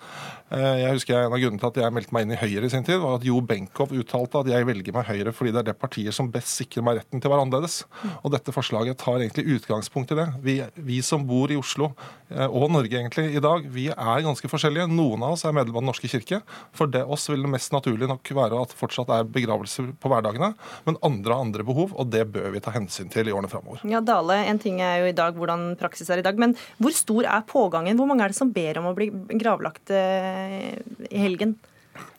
Eh, 0.51 0.77
jeg 0.81 0.97
husker 0.97 1.19
En 1.21 1.35
av 1.35 1.39
grunnene 1.39 1.61
til 1.61 1.69
at 1.69 1.79
jeg 1.83 1.95
meldte 1.95 2.15
meg 2.15 2.25
inn 2.25 2.33
i 2.35 2.39
Høyre 2.41 2.67
i 2.67 2.71
sin 2.73 2.85
tid, 2.87 2.99
var 3.01 3.19
at 3.19 3.25
Jo 3.27 3.39
Benkow 3.45 3.91
uttalte 3.95 4.41
at 4.41 4.49
jeg 4.51 4.67
velger 4.67 4.95
meg 4.95 5.07
Høyre 5.07 5.33
fordi 5.35 5.53
det 5.53 5.61
er 5.61 5.69
det 5.71 5.77
partiet 5.79 6.15
som 6.15 6.31
best 6.33 6.55
sikrer 6.59 6.85
meg 6.85 6.99
retten 6.99 7.21
til 7.21 7.29
å 7.29 7.33
være 7.35 7.45
annerledes. 7.45 7.81
Og 8.21 8.33
dette 8.33 8.53
forslaget 8.55 8.99
tar 9.01 9.21
egentlig 9.21 9.57
utgangspunkt 9.57 10.13
i 10.15 10.19
det. 10.19 10.27
Vi, 10.43 10.57
vi 10.75 10.99
som 11.05 11.23
bor 11.27 11.51
i 11.51 11.59
Oslo, 11.59 11.91
eh, 12.31 12.47
og 12.47 12.71
Norge 12.73 12.99
egentlig 12.99 13.29
i 13.35 13.43
dag, 13.43 13.67
vi 13.71 13.87
er 13.91 14.25
ganske 14.25 14.51
forskjellige. 14.51 14.89
Noen 14.91 15.23
av 15.27 15.37
oss 15.37 15.45
er 15.45 15.55
medlem 15.55 15.77
av 15.77 15.85
Den 15.85 15.91
norske 15.91 16.11
kirke. 16.11 16.41
For 16.77 16.91
det 16.91 17.03
oss 17.05 17.29
vil 17.31 17.45
det 17.45 17.53
mest 17.53 17.73
naturlig 17.75 18.09
nok 18.11 18.33
være 18.35 18.61
at 18.65 18.75
fortsatt 18.77 19.11
er 19.13 19.29
begravelser 19.29 19.93
på 20.01 20.11
hverdagene. 20.11 20.53
Men 20.87 20.99
andre 21.05 21.35
har 21.35 21.45
andre 21.45 21.65
behov, 21.67 21.95
og 21.95 22.11
det 22.13 22.25
bør 22.33 22.51
vi 22.55 22.63
ta 22.63 22.73
hensyn 22.75 23.11
til 23.11 23.29
i 23.29 23.35
årene 23.35 23.51
framover. 23.51 23.83
Ja, 23.87 24.01
Dale, 24.03 24.41
en 24.49 24.59
ting 24.61 24.81
er 24.83 25.01
jo 25.01 25.11
i 25.11 25.15
dag 25.17 25.37
hvordan 25.37 25.71
praksis 25.79 26.09
er 26.11 26.21
i 26.21 26.25
dag, 26.25 26.39
men 26.41 26.55
hvor 26.81 26.95
stor 26.95 27.27
er 27.27 27.45
pågangen? 27.47 27.97
Hvor 27.99 28.09
mange 28.09 28.25
er 28.25 28.30
det 28.30 28.30
som 28.35 28.53
ber 28.55 28.79
om 28.81 28.89
å 28.89 28.95
bli 28.97 29.09
gravlagt 29.39 29.91
eh, 29.95 30.73
i 31.09 31.21
helgen? 31.21 31.57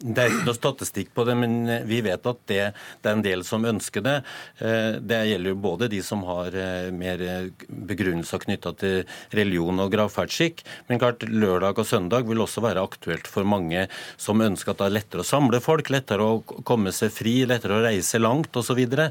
Det 0.02 0.18
er 0.18 0.32
ikke 0.32 0.46
noe 0.48 0.56
statistikk 0.56 1.10
på 1.14 1.24
det, 1.28 1.34
men 1.38 1.52
vi 1.86 2.00
vet 2.02 2.24
at 2.26 2.40
det, 2.50 2.62
det, 2.74 3.06
er 3.06 3.14
en 3.14 3.24
del 3.24 3.44
som 3.46 3.64
ønsker 3.68 4.02
det. 4.02 4.14
Eh, 4.58 4.98
det 4.98 5.20
gjelder 5.28 5.54
jo 5.54 5.60
både 5.62 5.88
de 5.92 6.00
som 6.02 6.24
har 6.26 6.56
eh, 6.58 6.88
mer 6.94 7.22
begrunnelser 7.68 8.42
knytta 8.42 8.72
til 8.80 9.12
religion 9.36 9.78
og 9.84 9.92
gravferdsskikk. 9.94 10.64
Men 10.88 11.02
klart, 11.02 11.22
lørdag 11.28 11.78
og 11.78 11.86
søndag 11.86 12.26
vil 12.26 12.42
også 12.42 12.64
være 12.64 12.82
aktuelt 12.82 13.30
for 13.30 13.46
mange 13.46 13.86
som 14.20 14.42
ønsker 14.42 14.74
at 14.74 14.82
det 14.82 14.88
er 14.88 14.96
lettere 14.98 15.22
å 15.22 15.28
samle 15.28 15.62
folk, 15.62 15.92
lettere 15.94 16.26
å 16.26 16.40
komme 16.66 16.94
seg 16.94 17.14
fri, 17.14 17.36
lettere 17.46 17.78
å 17.78 17.86
reise 17.86 18.22
langt 18.22 18.50
osv. 18.56 18.72
Så, 18.72 18.78
videre. 18.78 19.10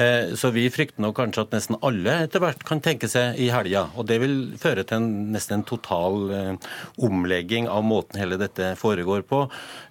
Eh, 0.00 0.30
så 0.40 0.48
vi 0.54 0.62
frykter 0.72 1.04
nok 1.04 1.18
kanskje 1.18 1.42
at 1.44 1.50
nesten 1.52 1.76
alle 1.84 2.14
etter 2.24 2.40
hvert 2.40 2.62
kan 2.64 2.80
tenke 2.80 3.10
seg 3.12 3.36
i 3.36 3.50
helga. 3.52 3.82
Og 4.00 4.06
det 4.08 4.16
vil 4.22 4.36
føre 4.56 4.86
til 4.88 5.02
en, 5.02 5.10
nesten 5.34 5.58
en 5.58 5.66
total 5.68 6.32
omlegging 6.96 7.68
av 7.68 7.84
måten 7.84 8.22
hele 8.22 8.38
dette 8.40 8.72
foregår 8.80 9.26
på. 9.28 9.44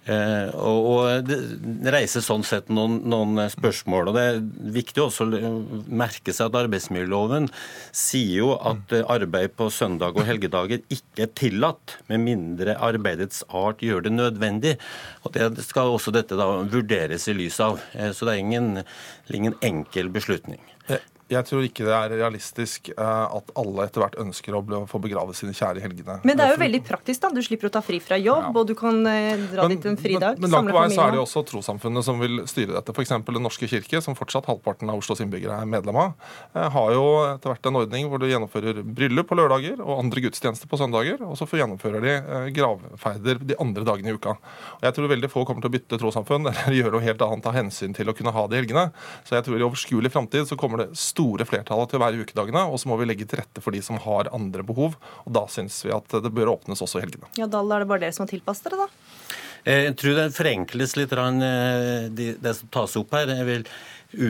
Eh, 0.04 0.21
og 0.56 1.28
Det 1.28 1.92
reiser 1.92 2.24
sånn 2.24 2.44
sett 2.46 2.70
noen, 2.72 3.00
noen, 3.08 3.40
spørsmål. 3.52 4.10
og 4.10 4.16
Det 4.16 4.24
er 4.28 4.40
viktig 4.76 5.02
også 5.04 5.26
å 5.26 5.52
merke 5.88 6.34
seg 6.34 6.50
at 6.50 6.58
arbeidsmiljøloven 6.62 7.48
sier 7.96 8.42
jo 8.42 8.52
at 8.56 8.94
arbeid 9.02 9.56
på 9.58 9.68
søndag 9.72 10.16
og 10.16 10.26
helgedager 10.28 10.82
ikke 10.92 11.26
er 11.26 11.32
tillatt, 11.38 11.98
med 12.08 12.24
mindre 12.24 12.76
arbeidets 12.82 13.42
art 13.48 13.82
gjør 13.84 14.06
det 14.06 14.14
nødvendig. 14.16 14.76
Og 15.24 15.32
Det 15.36 15.64
skal 15.66 15.92
også 15.92 16.14
dette 16.14 16.38
da 16.38 16.48
vurderes 16.62 17.28
i 17.28 17.36
lys 17.36 17.60
av. 17.60 17.80
Eh, 17.92 18.12
så 18.12 18.26
det 18.26 18.34
er 18.34 18.44
ingen, 18.44 18.84
ingen 19.32 19.58
enkel 19.62 20.10
beslutning. 20.12 20.60
Jeg 21.30 21.46
tror 21.48 21.64
ikke 21.64 21.84
det 21.86 21.92
er 21.94 22.12
realistisk 22.18 22.90
eh, 22.92 23.36
at 23.38 23.52
alle 23.58 23.86
etter 23.86 24.02
hvert 24.02 24.16
ønsker 24.20 24.56
å 24.56 24.62
få 24.90 25.00
begrave 25.02 25.34
sine 25.36 25.54
kjære 25.56 25.80
i 25.80 25.84
helgene. 25.84 26.18
Men 26.26 26.38
det 26.38 26.44
er 26.44 26.54
jo 26.54 26.60
veldig 26.60 26.80
praktisk, 26.86 27.22
da. 27.22 27.30
Du 27.32 27.40
slipper 27.44 27.70
å 27.70 27.72
ta 27.72 27.82
fri 27.84 28.00
fra 28.04 28.18
jobb, 28.20 28.50
og 28.58 28.66
du 28.68 28.74
kan 28.78 28.98
eh, 29.08 29.40
dra 29.52 29.68
dit 29.70 29.86
en 29.88 29.98
fridag. 30.00 30.40
Men, 30.40 30.48
men 30.48 30.56
langt 30.56 30.72
på 30.72 30.76
vei 30.76 30.88
så 30.92 31.06
er 31.06 31.14
det 31.14 31.20
jo 31.20 31.24
også 31.24 31.44
trossamfunnet 31.48 32.06
som 32.06 32.20
vil 32.20 32.42
styre 32.50 32.76
dette. 32.76 32.94
F.eks. 32.94 33.14
Den 33.32 33.46
norske 33.46 33.68
kirke, 33.70 34.02
som 34.04 34.16
fortsatt 34.18 34.48
halvparten 34.50 34.92
av 34.92 35.00
Oslos 35.00 35.22
innbyggere 35.24 35.60
er 35.62 35.70
medlem 35.70 36.00
av, 36.02 36.12
eh, 36.52 36.68
har 36.76 36.92
jo 36.96 37.06
etter 37.30 37.54
hvert 37.54 37.70
en 37.70 37.80
ordning 37.80 38.10
hvor 38.10 38.22
du 38.22 38.28
gjennomfører 38.28 38.82
bryllup 38.82 39.30
på 39.30 39.38
lørdager 39.38 39.80
og 39.80 40.02
andre 40.02 40.26
gudstjenester 40.26 40.68
på 40.68 40.80
søndager, 40.80 41.22
og 41.24 41.38
så 41.38 41.48
gjennomfører 41.48 42.04
de 42.04 42.16
gravferder 42.56 43.40
de 43.52 43.58
andre 43.62 43.86
dagene 43.88 44.12
i 44.12 44.18
uka. 44.18 44.36
Og 44.80 44.86
Jeg 44.88 44.98
tror 44.98 45.12
veldig 45.12 45.32
få 45.32 45.46
kommer 45.48 45.64
til 45.64 45.72
å 45.72 45.76
bytte 45.78 46.00
trossamfunn 46.00 46.48
eller 46.50 46.76
gjøre 46.76 46.96
noe 46.96 47.06
helt 47.06 47.24
annet 47.24 47.48
av 47.48 47.56
hensyn 47.56 47.96
til 47.96 48.10
å 48.10 48.16
kunne 48.16 48.34
ha 48.34 48.46
det 48.48 48.58
i 48.58 48.62
helgene. 48.62 48.88
Så 49.28 49.36
jeg 49.38 49.46
tror 49.46 49.60
i 49.60 49.66
overskuelig 49.66 50.12
framtid 50.12 50.48
så 50.50 50.58
kommer 50.60 50.84
det 50.84 50.90
store 51.12 51.46
flertallet 51.48 51.92
til 51.92 52.00
å 52.00 52.04
være 52.06 52.18
i 52.18 52.24
ukedagene, 52.26 52.64
og 52.72 52.80
så 52.82 52.88
må 52.90 52.96
vi 53.00 53.06
legge 53.10 53.28
til 53.28 53.38
rette 53.42 53.62
for 53.62 53.76
de 53.76 53.80
som 53.84 54.00
har 54.02 54.32
andre 54.34 54.64
behov. 54.66 54.96
Og 55.26 55.32
da 55.36 55.44
syns 55.52 55.78
vi 55.86 55.92
at 55.94 56.08
det 56.24 56.32
bør 56.34 56.54
åpnes 56.56 56.80
også 56.82 56.98
i 57.00 57.06
helgene. 57.06 57.28
Ja, 57.38 57.46
da 57.46 57.60
er 57.62 57.84
det 57.84 57.90
bare 57.92 58.06
dere 58.06 58.16
som 58.16 58.24
har 58.26 58.32
tilpasset 58.34 58.70
dere, 58.70 58.86
da. 58.86 59.08
Eh, 59.64 59.84
Jeg 59.86 59.96
tror 60.00 60.16
det 60.18 60.28
forenkles 60.34 60.96
litt 60.98 61.12
eh, 61.12 62.08
de- 62.10 62.34
det 62.42 62.56
som 62.58 62.68
tas 62.74 62.96
opp 62.98 63.12
her. 63.14 63.26
Jeg 63.30 63.46
vil 63.46 63.66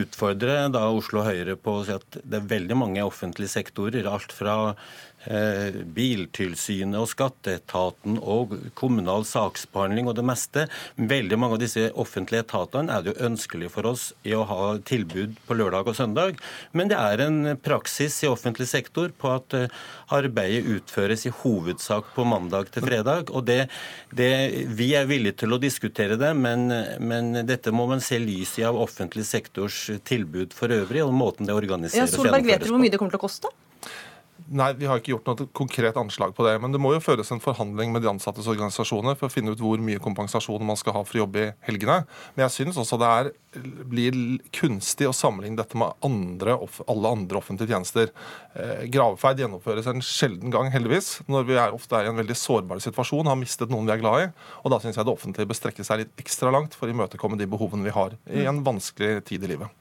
utfordre 0.03 0.71
da 0.71 0.85
Oslo 0.93 1.23
Høyre 1.25 1.55
på 1.59 1.79
å 1.81 1.85
si 1.87 1.91
at 1.95 2.19
det 2.23 2.37
er 2.39 2.47
veldig 2.47 2.77
mange 2.77 3.01
offentlige 3.03 3.51
sektorer. 3.51 4.05
Alt 4.07 4.31
fra 4.31 4.75
Biltilsynet 5.25 6.99
og 6.99 7.09
skatteetaten 7.11 8.17
og 8.19 8.55
kommunal 8.77 9.25
saksbehandling 9.27 10.09
og 10.09 10.17
det 10.17 10.25
meste. 10.27 10.65
Veldig 10.97 11.39
mange 11.39 11.57
av 11.57 11.63
disse 11.63 11.87
offentlige 11.99 12.43
etatene 12.45 12.91
er 12.93 13.03
det 13.03 13.13
jo 13.13 13.27
ønskelig 13.29 13.71
for 13.73 13.87
oss 13.89 14.09
i 14.27 14.35
å 14.35 14.43
ha 14.49 14.75
tilbud 14.83 15.37
på 15.47 15.57
lørdag 15.57 15.91
og 15.91 15.97
søndag. 15.97 16.41
Men 16.75 16.91
det 16.91 16.99
er 16.99 17.23
en 17.25 17.39
praksis 17.63 18.19
i 18.23 18.31
offentlig 18.31 18.67
sektor 18.71 19.13
på 19.17 19.31
at 19.33 19.57
eh, 19.57 19.81
arbeidet 20.13 20.67
utføres 20.77 21.25
i 21.27 21.33
hovedsak 21.43 22.13
på 22.15 22.27
mandag 22.27 22.71
til 22.73 22.85
fredag. 22.85 23.31
og 23.31 23.45
det, 23.47 23.67
det, 24.11 24.31
Vi 24.77 24.93
er 24.95 25.09
villige 25.09 25.39
til 25.43 25.55
å 25.55 25.61
diskutere 25.61 26.17
det, 26.19 26.33
men, 26.35 26.67
men 26.99 27.45
dette 27.47 27.71
må 27.71 27.87
man 27.89 28.03
se 28.03 28.19
lys 28.19 28.57
i 28.59 28.67
av 28.67 28.79
offentlig 28.79 29.25
sektors 29.27 29.85
tilbud 30.05 30.53
for 30.55 30.73
øvrig, 30.73 31.03
og 31.03 31.13
måten 31.13 31.49
det 31.49 31.55
organiseres 31.55 32.11
ja, 32.11 32.17
Solberg, 32.17 32.45
vet 32.45 32.63
du 32.63 32.67
dere 32.67 32.75
hvor 32.75 32.83
mye 32.83 32.93
det 32.93 32.99
kommer 33.01 33.15
til 33.15 33.21
å 33.21 33.27
koste? 33.27 33.53
Nei, 34.51 34.69
vi 34.75 34.87
har 34.89 34.99
ikke 34.99 35.13
gjort 35.13 35.29
noe 35.29 35.47
konkret 35.55 35.97
anslag 35.99 36.33
på 36.35 36.43
det. 36.45 36.55
Men 36.61 36.73
det 36.73 36.81
må 36.81 36.91
jo 36.95 37.03
føres 37.03 37.31
en 37.31 37.41
forhandling 37.43 37.93
med 37.93 38.03
de 38.03 38.09
ansattes 38.11 38.47
organisasjoner 38.51 39.15
for 39.19 39.29
å 39.29 39.33
finne 39.33 39.53
ut 39.53 39.61
hvor 39.63 39.81
mye 39.81 40.01
kompensasjon 40.03 40.65
man 40.67 40.79
skal 40.79 40.97
ha 40.97 41.03
for 41.07 41.17
å 41.17 41.23
jobbe 41.23 41.45
i 41.45 41.51
helgene. 41.67 42.03
Men 42.35 42.45
jeg 42.45 42.55
synes 42.57 42.79
også 42.81 42.99
det 43.01 43.11
er, 43.19 43.29
blir 43.89 44.17
kunstig 44.55 45.07
å 45.09 45.15
sammenligne 45.15 45.59
dette 45.59 45.79
med 45.79 45.93
andre, 46.05 46.57
alle 46.91 47.13
andre 47.17 47.39
offentlige 47.39 47.73
tjenester. 47.73 48.11
Eh, 48.57 48.87
gjennomføres 48.93 49.87
en 49.89 50.03
sjelden 50.03 50.53
gang, 50.53 50.71
heldigvis, 50.73 51.15
når 51.31 51.47
vi 51.49 51.57
er, 51.57 51.75
ofte 51.75 51.99
er 51.99 52.09
i 52.09 52.13
en 52.13 52.19
veldig 52.19 52.37
sårbar 52.37 52.81
situasjon, 52.83 53.29
har 53.29 53.39
mistet 53.39 53.71
noen 53.73 53.87
vi 53.87 53.95
er 53.95 54.03
glad 54.03 54.25
i. 54.25 54.31
Og 54.63 54.73
da 54.73 54.81
syns 54.83 54.99
jeg 54.99 55.07
det 55.07 55.15
offentlige 55.15 55.49
bør 55.49 55.61
strekke 55.61 55.87
seg 55.87 56.03
litt 56.03 56.25
ekstra 56.25 56.51
langt 56.53 56.75
for 56.77 56.89
å 56.89 56.95
imøtekomme 56.95 57.39
de 57.39 57.49
behovene 57.49 57.87
vi 57.87 57.95
har 57.95 58.17
i 58.31 58.45
en 58.49 58.63
vanskelig 58.65 59.23
tid 59.29 59.47
i 59.47 59.55
livet. 59.55 59.71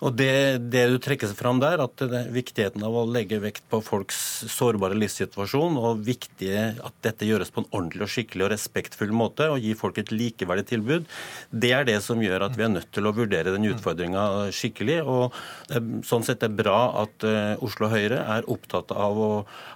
Og 0.00 0.14
det, 0.16 0.32
det 0.72 0.86
du 0.88 0.96
trekker 1.02 1.32
fram 1.36 1.60
der, 1.60 1.82
at 1.84 2.00
det 2.00 2.16
er 2.16 2.32
viktigheten 2.32 2.82
av 2.86 2.94
å 2.96 3.04
legge 3.08 3.40
vekt 3.42 3.66
på 3.70 3.82
folks 3.84 4.18
sårbare 4.48 4.96
livssituasjon, 4.96 5.76
og 5.76 6.00
viktige 6.06 6.70
at 6.80 6.96
dette 7.04 7.28
gjøres 7.28 7.52
på 7.52 7.64
en 7.64 7.68
ordentlig 7.68 8.06
og 8.06 8.12
skikkelig 8.14 8.46
og 8.46 8.52
respektfull 8.54 9.12
måte, 9.16 9.50
og 9.52 9.60
gi 9.60 9.74
folk 9.78 10.00
et 10.00 10.12
likeverdig 10.14 10.66
tilbud, 10.72 11.08
det 11.50 11.72
er 11.76 11.86
det 11.88 11.98
som 12.04 12.22
gjør 12.22 12.46
at 12.48 12.56
vi 12.56 12.64
er 12.64 12.72
nødt 12.72 12.88
til 12.96 13.08
å 13.08 13.14
vurdere 13.16 13.52
den 13.52 13.68
utfordringa 13.68 14.24
skikkelig. 14.56 15.00
Og 15.04 15.36
er 15.68 15.84
sånn 16.06 16.24
sett 16.26 16.44
er 16.44 16.52
det 16.52 16.62
bra 16.62 16.78
at 17.02 17.26
eh, 17.26 17.60
Oslo 17.64 17.90
Høyre 17.92 18.22
er 18.36 18.48
opptatt 18.50 18.94
av 18.96 19.20
å, 19.20 19.30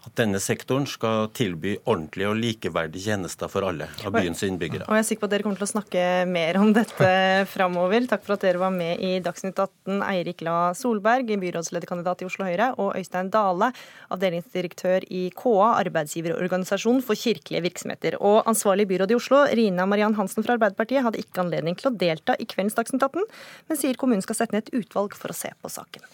at 0.07 0.17
denne 0.19 0.41
sektoren 0.43 0.89
skal 0.89 1.29
tilby 1.37 1.77
ordentlige 1.85 2.33
og 2.33 2.41
likeverdige 2.41 3.11
tjenester 3.11 3.53
for 3.53 3.69
alle 3.69 3.91
av 4.05 4.15
byens 4.17 4.45
innbyggere. 4.47 4.89
Og 4.89 4.97
jeg 4.97 5.05
er 5.05 5.09
sikker 5.11 5.27
på 5.27 5.29
at 5.29 5.37
dere 5.37 5.47
kommer 5.47 5.61
til 5.61 5.69
å 5.69 5.73
snakke 5.75 6.09
mer 6.31 6.61
om 6.63 6.73
dette 6.77 7.13
framover. 7.55 8.09
Takk 8.09 8.25
for 8.25 8.39
at 8.39 8.49
dere 8.49 8.63
var 8.63 8.73
med 8.75 9.05
i 9.05 9.19
Dagsnytt 9.25 9.61
18. 9.61 10.01
Eirik 10.15 10.45
La 10.47 10.73
Solberg, 10.79 11.29
byrådslederkandidat 11.43 12.25
i 12.25 12.29
Oslo 12.29 12.47
Høyre, 12.49 12.71
og 12.81 12.97
Øystein 12.99 13.31
Dale, 13.35 13.71
avdelingsdirektør 14.15 15.07
i 15.11 15.27
KA, 15.37 15.71
arbeidsgiverorganisasjon 15.83 17.03
for 17.05 17.19
kirkelige 17.19 17.65
virksomheter. 17.69 18.19
Og 18.23 18.43
ansvarlig 18.51 18.89
byråd 18.91 19.15
i 19.15 19.19
Oslo, 19.19 19.45
Rina 19.61 19.87
Mariann 19.91 20.17
Hansen 20.19 20.47
fra 20.47 20.57
Arbeiderpartiet, 20.59 21.05
hadde 21.05 21.23
ikke 21.23 21.45
anledning 21.45 21.79
til 21.79 21.91
å 21.91 21.97
delta 22.05 22.39
i 22.39 22.49
kveldens 22.49 22.79
Dagsnytt 22.79 23.05
18, 23.05 23.27
men 23.69 23.81
sier 23.81 23.99
kommunen 24.01 24.25
skal 24.25 24.41
sette 24.41 24.57
ned 24.57 24.69
et 24.69 24.85
utvalg 24.85 25.19
for 25.19 25.35
å 25.35 25.39
se 25.45 25.53
på 25.61 25.73
saken. 25.73 26.07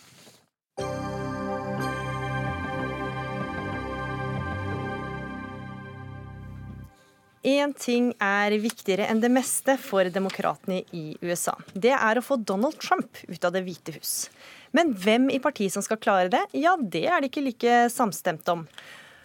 Én 7.40 7.70
ting 7.72 8.11
er 8.20 8.53
viktigere 8.61 9.07
enn 9.09 9.22
det 9.22 9.31
meste 9.33 9.79
for 9.81 10.05
demokratene 10.12 10.83
i 10.92 11.14
USA. 11.24 11.55
Det 11.72 11.94
er 11.96 12.18
å 12.20 12.24
få 12.24 12.37
Donald 12.37 12.76
Trump 12.83 13.16
ut 13.31 13.44
av 13.48 13.55
Det 13.55 13.62
hvite 13.64 13.94
hus. 13.96 14.29
Men 14.76 14.92
hvem 14.92 15.31
i 15.33 15.40
partiet 15.40 15.72
som 15.72 15.83
skal 15.83 15.96
klare 15.96 16.29
det, 16.29 16.42
ja, 16.53 16.76
det 16.76 17.07
er 17.09 17.22
de 17.22 17.31
ikke 17.31 17.46
like 17.46 17.79
samstemt 17.88 18.48
om. 18.53 18.66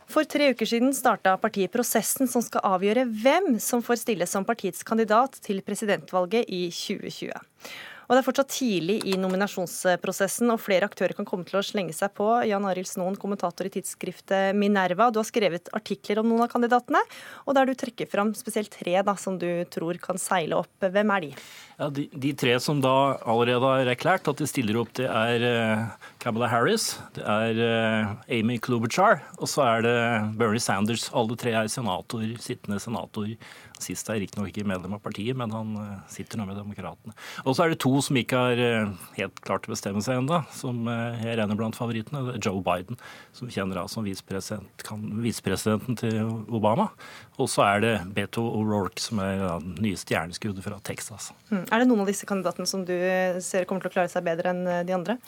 For 0.08 0.23
tre 0.23 0.54
uker 0.54 0.69
siden 0.69 0.95
starta 0.95 1.34
partiet 1.41 1.73
prosessen 1.73 2.30
som 2.32 2.43
skal 2.45 2.63
avgjøre 2.78 3.04
hvem 3.19 3.58
som 3.60 3.84
får 3.84 3.99
stille 4.06 4.30
som 4.30 4.47
partiets 4.47 4.86
kandidat 4.88 5.36
til 5.43 5.60
presidentvalget 5.65 6.47
i 6.47 6.69
2020. 6.71 7.36
Og 8.06 8.13
Det 8.13 8.22
er 8.22 8.28
fortsatt 8.28 8.54
tidlig 8.54 9.00
i 9.10 9.15
nominasjonsprosessen, 9.18 10.52
og 10.54 10.62
flere 10.62 10.86
aktører 10.86 11.15
kan 11.18 11.26
komme 11.28 11.46
til 11.48 11.58
å 11.58 11.63
slenge 11.65 11.94
seg 11.96 12.13
på. 12.18 12.28
Jan 12.46 12.68
Arild 12.70 12.89
Snoen, 12.89 13.18
kommentator 13.18 13.65
i 13.65 13.74
tidsskriftet 13.74 14.54
Minerva, 14.58 15.10
du 15.10 15.18
har 15.22 15.28
skrevet 15.28 15.72
artikler 15.74 16.22
om 16.22 16.30
noen 16.30 16.46
av 16.46 16.52
kandidatene, 16.54 17.02
og 17.46 17.58
der 17.58 17.70
du 17.70 17.74
trekker 17.78 18.10
fram 18.12 18.36
spesielt 18.38 18.74
tre 18.74 19.00
da, 19.06 19.15
som 19.18 19.39
du 19.41 19.50
tror 19.74 19.98
kan 20.02 20.22
seile 20.22 20.62
opp. 20.62 20.74
Hvem 20.86 21.15
er 21.15 21.26
de? 21.26 21.32
Ja, 21.80 21.89
de, 21.91 22.06
de 22.13 22.34
tre 22.38 22.54
som 22.63 22.80
da 22.84 23.18
allerede 23.26 23.74
har 23.74 23.94
erklært 23.96 24.30
at 24.30 24.39
de 24.39 24.48
stiller 24.50 24.78
opp, 24.80 24.94
det 25.00 25.10
er 25.10 25.48
eh, 25.50 25.86
Kamala 26.22 26.50
Harris, 26.52 26.91
det 27.18 27.26
er 27.26 27.62
eh, 27.65 28.38
Amy 28.38 28.60
Klobuchar, 28.62 29.24
og 29.39 29.50
så 29.50 29.65
er 29.65 29.86
det 29.86 29.98
Bernie 30.38 30.62
Sanders. 30.62 31.10
Alle 31.15 31.38
tre 31.39 31.58
er 31.58 31.72
senator, 31.72 32.24
sittende 32.44 32.80
senator. 32.84 33.34
Sist 33.82 34.08
er 34.10 34.22
riktignok 34.24 34.52
ikke 34.52 34.68
medlem 34.68 34.94
av 34.96 35.02
partiet, 35.04 35.36
men 35.38 35.52
han 35.52 35.74
eh, 35.82 35.96
sitter 36.12 36.40
nå 36.40 36.46
med 36.48 36.56
Demokratene. 36.60 37.16
Og 37.44 37.56
så 37.56 37.66
er 37.66 37.74
det 37.74 37.80
to 37.84 37.92
som 38.04 38.16
ikke 38.20 38.40
har 38.40 38.62
eh, 38.62 38.92
helt 39.18 39.42
klart 39.44 39.68
å 39.68 39.74
bestemme 39.74 40.04
seg 40.06 40.22
ennå, 40.22 40.42
som 40.56 40.88
eh, 40.92 41.26
jeg 41.26 41.40
regner 41.42 41.60
blant 41.60 41.76
favorittene. 41.78 42.38
Joe 42.40 42.64
Biden, 42.64 43.00
som 43.36 43.52
kjenner 43.52 43.82
av 43.82 43.90
som 43.92 44.08
visepresident, 44.08 44.86
visepresidenten 45.26 46.00
til 46.00 46.22
Obama. 46.56 46.88
Og 47.36 47.52
så 47.52 47.66
er 47.68 47.84
det 47.84 47.96
Beto 48.16 48.46
O'Rourke, 48.48 49.04
som 49.04 49.20
er 49.24 49.44
den 49.44 49.76
nye 49.84 50.00
stjerneskuddet 50.00 50.64
fra 50.64 50.80
Texas. 50.88 51.34
Mm. 51.52 51.66
Er 51.66 51.82
det 51.82 51.90
noen 51.90 52.06
av 52.06 52.12
disse 52.14 52.30
kandidatene 52.30 52.70
som 52.70 52.88
du 52.88 52.96
ser 53.44 53.68
kommer 53.68 53.84
til 53.84 53.92
å 53.92 53.98
klare 53.98 54.14
seg 54.14 54.24
bedre 54.28 54.56
enn 54.56 54.64
de 54.88 54.96
andre? 54.96 55.20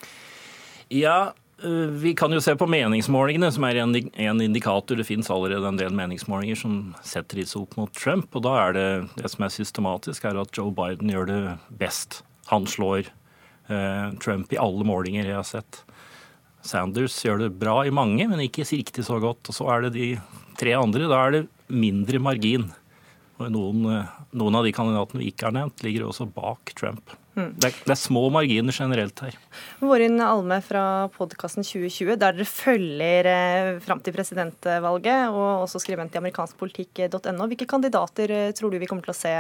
Ja, 0.94 1.34
vi 2.02 2.14
kan 2.14 2.34
jo 2.34 2.42
se 2.42 2.54
på 2.56 2.68
meningsmålingene, 2.70 3.50
som 3.54 3.66
er 3.66 3.80
en, 3.82 3.96
en 3.98 4.42
indikator. 4.42 5.00
Det 5.00 5.08
finnes 5.08 5.30
allerede 5.34 5.66
en 5.66 5.80
del 5.80 5.96
meningsmålinger 5.98 6.60
som 6.60 6.76
setter 7.02 7.42
disse 7.42 7.58
opp 7.58 7.74
mot 7.80 7.94
Trump. 7.98 8.30
Og 8.38 8.44
da 8.46 8.54
er 8.68 8.78
det 8.78 8.88
det 9.18 9.32
som 9.34 9.46
er 9.48 9.54
systematisk, 9.56 10.28
er 10.30 10.38
at 10.38 10.54
Joe 10.54 10.70
Biden 10.76 11.10
gjør 11.10 11.30
det 11.32 11.42
best. 11.82 12.22
Han 12.52 12.70
slår 12.70 13.10
eh, 13.74 14.14
Trump 14.22 14.54
i 14.54 14.62
alle 14.62 14.86
målinger 14.86 15.26
jeg 15.26 15.40
har 15.40 15.48
sett. 15.50 15.82
Sanders 16.68 17.18
gjør 17.26 17.48
det 17.48 17.56
bra 17.58 17.80
i 17.88 17.94
mange, 17.94 18.28
men 18.30 18.44
ikke 18.44 18.68
riktig 18.68 19.08
så 19.08 19.18
godt. 19.24 19.50
Og 19.50 19.58
så 19.58 19.70
er 19.74 19.88
det 19.88 19.96
de 19.98 20.12
tre 20.60 20.78
andre. 20.78 21.10
Da 21.10 21.24
er 21.24 21.40
det 21.40 21.46
mindre 21.74 22.22
margin. 22.22 22.70
Og 23.42 23.50
noen, 23.54 23.86
eh, 23.96 24.18
noen 24.38 24.62
av 24.62 24.68
de 24.68 24.78
kandidatene 24.78 25.24
vi 25.24 25.32
ikke 25.34 25.50
har 25.50 25.58
nevnt, 25.58 25.82
ligger 25.86 26.06
også 26.06 26.30
bak 26.38 26.78
Trump. 26.78 27.18
Det, 27.38 27.70
er, 27.70 27.76
det 27.86 27.94
er 27.94 28.00
små 28.02 28.24
marginer 28.34 28.74
generelt 28.74 29.22
her. 29.22 29.36
Vårin 29.78 30.18
Alme 30.26 30.58
fra 30.66 30.84
podkasten 31.14 31.66
2020, 31.66 32.16
der 32.18 32.34
dere 32.34 32.48
følger 32.50 33.30
eh, 33.30 33.72
fram 33.86 34.02
til 34.02 34.16
presidentvalget, 34.16 35.30
og 35.30 35.68
også 35.68 35.82
skribent 35.84 36.18
i 36.18 36.22
amerikanskpolitikk.no. 36.22 37.50
Hvilke 37.52 37.70
kandidater 37.70 38.34
eh, 38.34 38.54
tror 38.58 38.74
du 38.74 38.80
vi 38.82 38.90
kommer 38.90 39.06
til 39.06 39.14
å 39.14 39.20
se 39.20 39.34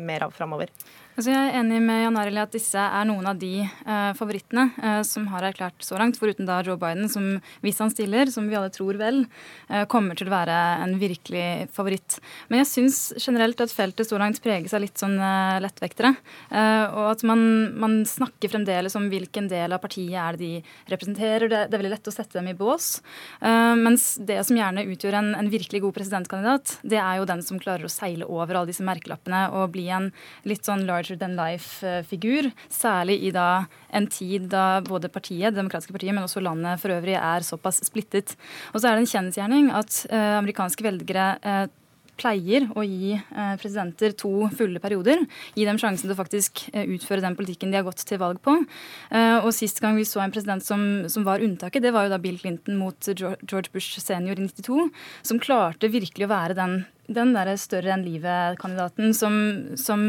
mer 0.00 0.26
av 0.26 0.34
framover? 0.34 0.74
Altså 1.16 1.30
jeg 1.32 1.48
er 1.48 1.54
enig 1.62 1.78
med 1.80 2.02
Jan 2.02 2.16
Arild 2.20 2.36
i 2.36 2.40
at 2.42 2.52
disse 2.52 2.76
er 2.76 3.06
noen 3.08 3.24
av 3.24 3.38
de 3.40 3.62
eh, 3.64 4.08
favorittene 4.18 4.66
eh, 4.84 4.98
som 5.08 5.24
har 5.32 5.46
erklært 5.48 5.80
så 5.80 5.96
langt, 5.96 6.18
foruten 6.20 6.44
da 6.44 6.58
Joe 6.60 6.76
Biden, 6.76 7.06
som 7.08 7.38
hvis 7.64 7.78
han 7.80 7.88
stiller, 7.88 8.28
som 8.28 8.44
vi 8.50 8.58
alle 8.58 8.68
tror 8.74 8.98
vel, 9.00 9.22
eh, 9.72 9.86
kommer 9.88 10.18
til 10.18 10.28
å 10.28 10.34
være 10.34 10.56
en 10.84 10.92
virkelig 11.00 11.70
favoritt. 11.72 12.18
Men 12.50 12.60
jeg 12.60 12.68
syns 12.68 12.98
generelt 13.16 13.62
at 13.64 13.72
feltet 13.72 14.10
så 14.10 14.20
langt 14.20 14.42
preges 14.44 14.74
av 14.76 14.82
litt 14.84 15.00
sånn 15.00 15.14
eh, 15.16 15.56
lettvektere. 15.64 16.10
eh, 16.50 16.84
og 16.92 17.08
at 17.14 17.24
man, 17.24 17.46
man 17.80 17.96
snakker 18.04 18.52
fremdeles 18.52 18.98
om 19.00 19.08
hvilken 19.08 19.48
del 19.48 19.72
av 19.72 19.80
partiet 19.86 20.20
er 20.20 20.36
det 20.36 20.44
de 20.44 20.92
representerer. 20.92 21.48
Det, 21.48 21.62
det 21.70 21.80
er 21.80 21.84
veldig 21.86 21.94
lett 21.94 22.12
å 22.12 22.16
sette 22.18 22.36
dem 22.42 22.52
i 22.52 22.56
bås. 22.60 22.90
Eh, 23.40 23.72
mens 23.80 24.18
det 24.20 24.42
som 24.44 24.60
gjerne 24.60 24.84
utgjør 24.84 25.16
en, 25.22 25.32
en 25.40 25.48
virkelig 25.48 25.80
god 25.86 25.96
presidentkandidat, 25.96 26.76
det 26.84 27.00
er 27.00 27.22
jo 27.22 27.30
den 27.32 27.40
som 27.40 27.64
klarer 27.64 27.88
å 27.88 27.94
seile 27.96 28.28
over 28.28 28.60
alle 28.60 28.74
disse 28.74 28.84
merkelappene 28.84 29.46
og 29.56 29.72
bli 29.72 29.88
en 29.88 30.12
litt 30.44 30.68
sånn 30.68 30.84
large 30.84 31.05
larger 31.06 31.18
than 31.18 31.36
life-figur. 31.36 32.50
Særlig 32.68 33.22
i 33.22 33.30
da 33.30 33.66
en 33.92 34.06
tid 34.06 34.50
da 34.50 34.80
både 34.80 35.08
partiet, 35.08 35.52
det 35.52 35.60
demokratiske 35.60 35.92
partiet, 35.92 36.14
men 36.14 36.24
også 36.24 36.42
landet 36.42 36.80
for 36.80 36.90
øvrig 36.90 37.14
er 37.14 37.40
såpass 37.42 37.84
splittet. 37.86 38.36
Og 38.74 38.80
så 38.80 38.88
er 38.88 38.96
det 38.96 39.06
en 39.06 39.14
kjensgjerning 39.14 39.72
at 39.72 40.06
eh, 40.10 40.38
amerikanske 40.38 40.82
velgere 40.82 41.38
eh, 41.42 41.66
pleier 42.16 42.66
å 42.72 42.82
gi 42.84 43.12
eh, 43.12 43.54
presidenter 43.60 44.14
to 44.16 44.48
fulle 44.56 44.80
perioder. 44.80 45.22
Gi 45.54 45.66
dem 45.68 45.78
sjansen 45.80 46.06
til 46.06 46.14
å 46.14 46.18
faktisk 46.18 46.64
eh, 46.72 46.88
utføre 46.96 47.22
den 47.24 47.36
politikken 47.36 47.72
de 47.72 47.78
har 47.80 47.86
gått 47.86 48.04
til 48.08 48.20
valg 48.20 48.40
på. 48.44 48.56
Eh, 49.10 49.38
og 49.42 49.52
Sist 49.56 49.82
gang 49.84 49.98
vi 49.98 50.06
så 50.08 50.22
en 50.24 50.32
president 50.32 50.64
som, 50.64 51.06
som 51.12 51.26
var 51.28 51.44
unntaket, 51.44 51.84
det 51.84 51.92
var 51.94 52.06
jo 52.06 52.14
da 52.14 52.20
Bill 52.22 52.40
Clinton 52.40 52.80
mot 52.80 53.10
George 53.12 53.72
Bush 53.74 54.00
senior 54.00 54.40
i 54.40 54.48
92, 54.48 54.88
som 55.28 55.42
klarte 55.42 55.92
virkelig 55.92 56.26
å 56.26 56.32
være 56.32 56.56
den 56.56 56.80
den 57.08 57.32
der 57.34 57.52
større 57.60 57.92
enn 57.94 58.04
livet-kandidaten 58.06 59.14
som, 59.16 59.34
som, 59.78 60.08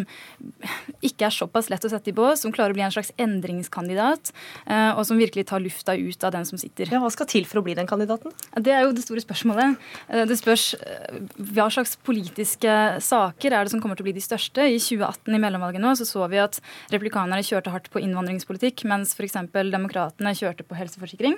ikke 1.06 1.28
er 1.28 1.34
såpass 1.34 1.70
lett 1.72 1.86
å 1.86 1.92
sette 1.92 2.12
i 2.12 2.16
bås, 2.16 2.42
som 2.44 2.54
klarer 2.54 2.74
å 2.74 2.78
bli 2.78 2.86
en 2.86 2.94
slags 2.94 3.12
endringskandidat, 3.22 4.32
eh, 4.66 4.92
og 4.94 5.04
som 5.08 5.20
virkelig 5.20 5.48
tar 5.50 5.64
lufta 5.64 5.96
ut 5.98 6.26
av 6.28 6.34
den 6.36 6.48
som 6.50 6.60
sitter. 6.60 6.90
Ja, 6.92 7.02
Hva 7.04 7.12
skal 7.14 7.30
til 7.30 7.48
for 7.50 7.62
å 7.62 7.66
bli 7.66 7.76
den 7.78 7.90
kandidaten? 7.90 8.34
Det 8.56 8.74
er 8.74 8.86
jo 8.86 8.96
det 8.96 9.06
store 9.06 9.24
spørsmålet. 9.24 9.78
Eh, 10.10 10.26
det 10.30 10.40
spørs 10.40 10.68
eh, 10.80 11.20
hva 11.54 11.70
slags 11.74 11.98
politiske 12.08 12.74
saker 13.04 13.54
er 13.54 13.66
det 13.66 13.74
som 13.74 13.84
kommer 13.84 14.00
til 14.00 14.06
å 14.06 14.10
bli 14.10 14.18
de 14.18 14.26
største. 14.26 14.66
I 14.66 14.80
2018 14.82 15.38
i 15.38 15.42
mellomvalget 15.42 15.84
nå 15.84 15.94
så, 16.00 16.08
så 16.08 16.26
vi 16.32 16.42
at 16.42 16.60
replikanerne 16.94 17.46
kjørte 17.46 17.74
hardt 17.74 17.92
på 17.94 18.02
innvandringspolitikk, 18.04 18.86
mens 18.90 19.14
f.eks. 19.18 19.38
demokratene 19.54 20.36
kjørte 20.38 20.66
på 20.68 20.78
helseforsikring. 20.78 21.38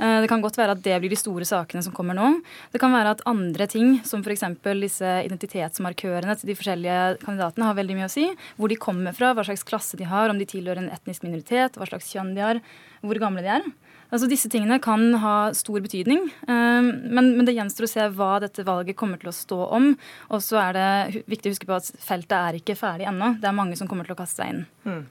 Det 0.00 0.28
kan 0.30 0.42
godt 0.42 0.56
være 0.58 0.74
at 0.76 0.82
det 0.84 0.96
blir 1.02 1.12
de 1.12 1.18
store 1.18 1.46
sakene 1.48 1.82
som 1.84 1.94
kommer 1.94 2.16
nå. 2.16 2.30
Det 2.72 2.80
kan 2.82 2.92
være 2.94 3.14
at 3.16 3.24
andre 3.28 3.66
ting, 3.70 3.98
som 4.06 4.24
f.eks. 4.24 4.44
disse 4.80 4.99
disse 5.00 5.26
identitetsmarkørene 5.26 6.36
til 6.36 6.50
de 6.50 6.56
forskjellige 6.58 7.20
kandidatene 7.24 7.68
har 7.68 7.76
veldig 7.78 7.96
mye 7.96 8.08
å 8.08 8.12
si. 8.12 8.26
Hvor 8.58 8.70
de 8.70 8.78
kommer 8.80 9.16
fra, 9.16 9.32
hva 9.34 9.44
slags 9.46 9.64
klasse 9.66 9.96
de 9.96 10.08
har, 10.08 10.30
om 10.30 10.38
de 10.38 10.48
tilhører 10.48 10.82
en 10.82 10.92
etnisk 10.92 11.24
minoritet, 11.24 11.78
hva 11.78 11.88
slags 11.88 12.10
kjønn 12.12 12.34
de 12.36 12.44
har, 12.44 12.60
hvor 13.00 13.20
gamle 13.20 13.44
de 13.44 13.52
er. 13.56 13.70
Altså 14.10 14.26
Disse 14.26 14.50
tingene 14.50 14.80
kan 14.82 15.14
ha 15.22 15.52
stor 15.54 15.78
betydning, 15.84 16.24
ehm, 16.50 16.88
men, 17.14 17.30
men, 17.36 17.44
det 17.46 17.54
gjenstår 17.54 17.86
å 17.86 17.90
se 17.92 18.08
hva 18.18 18.32
dette 18.42 18.64
valget 18.66 18.98
kommer 18.98 19.20
til 19.22 19.30
å 19.30 19.36
stå 19.36 19.60
om. 19.78 19.92
Og 20.34 20.42
så 20.42 20.58
er 20.64 20.76
det 20.76 21.22
viktig 21.30 21.52
å 21.52 21.54
huske 21.54 21.70
på 21.70 21.78
at 21.78 21.92
feltet 22.02 22.34
er 22.34 22.58
ikke 22.58 22.78
ferdig 22.78 23.06
ennå. 23.06 23.36
Det 23.38 23.46
er 23.48 23.56
mange 23.56 23.78
som 23.78 23.88
kommer 23.90 24.08
til 24.08 24.16
å 24.16 24.20
kaste 24.20 24.42
seg 24.42 24.52
inn. 24.52 24.64
Mm. 24.82 25.04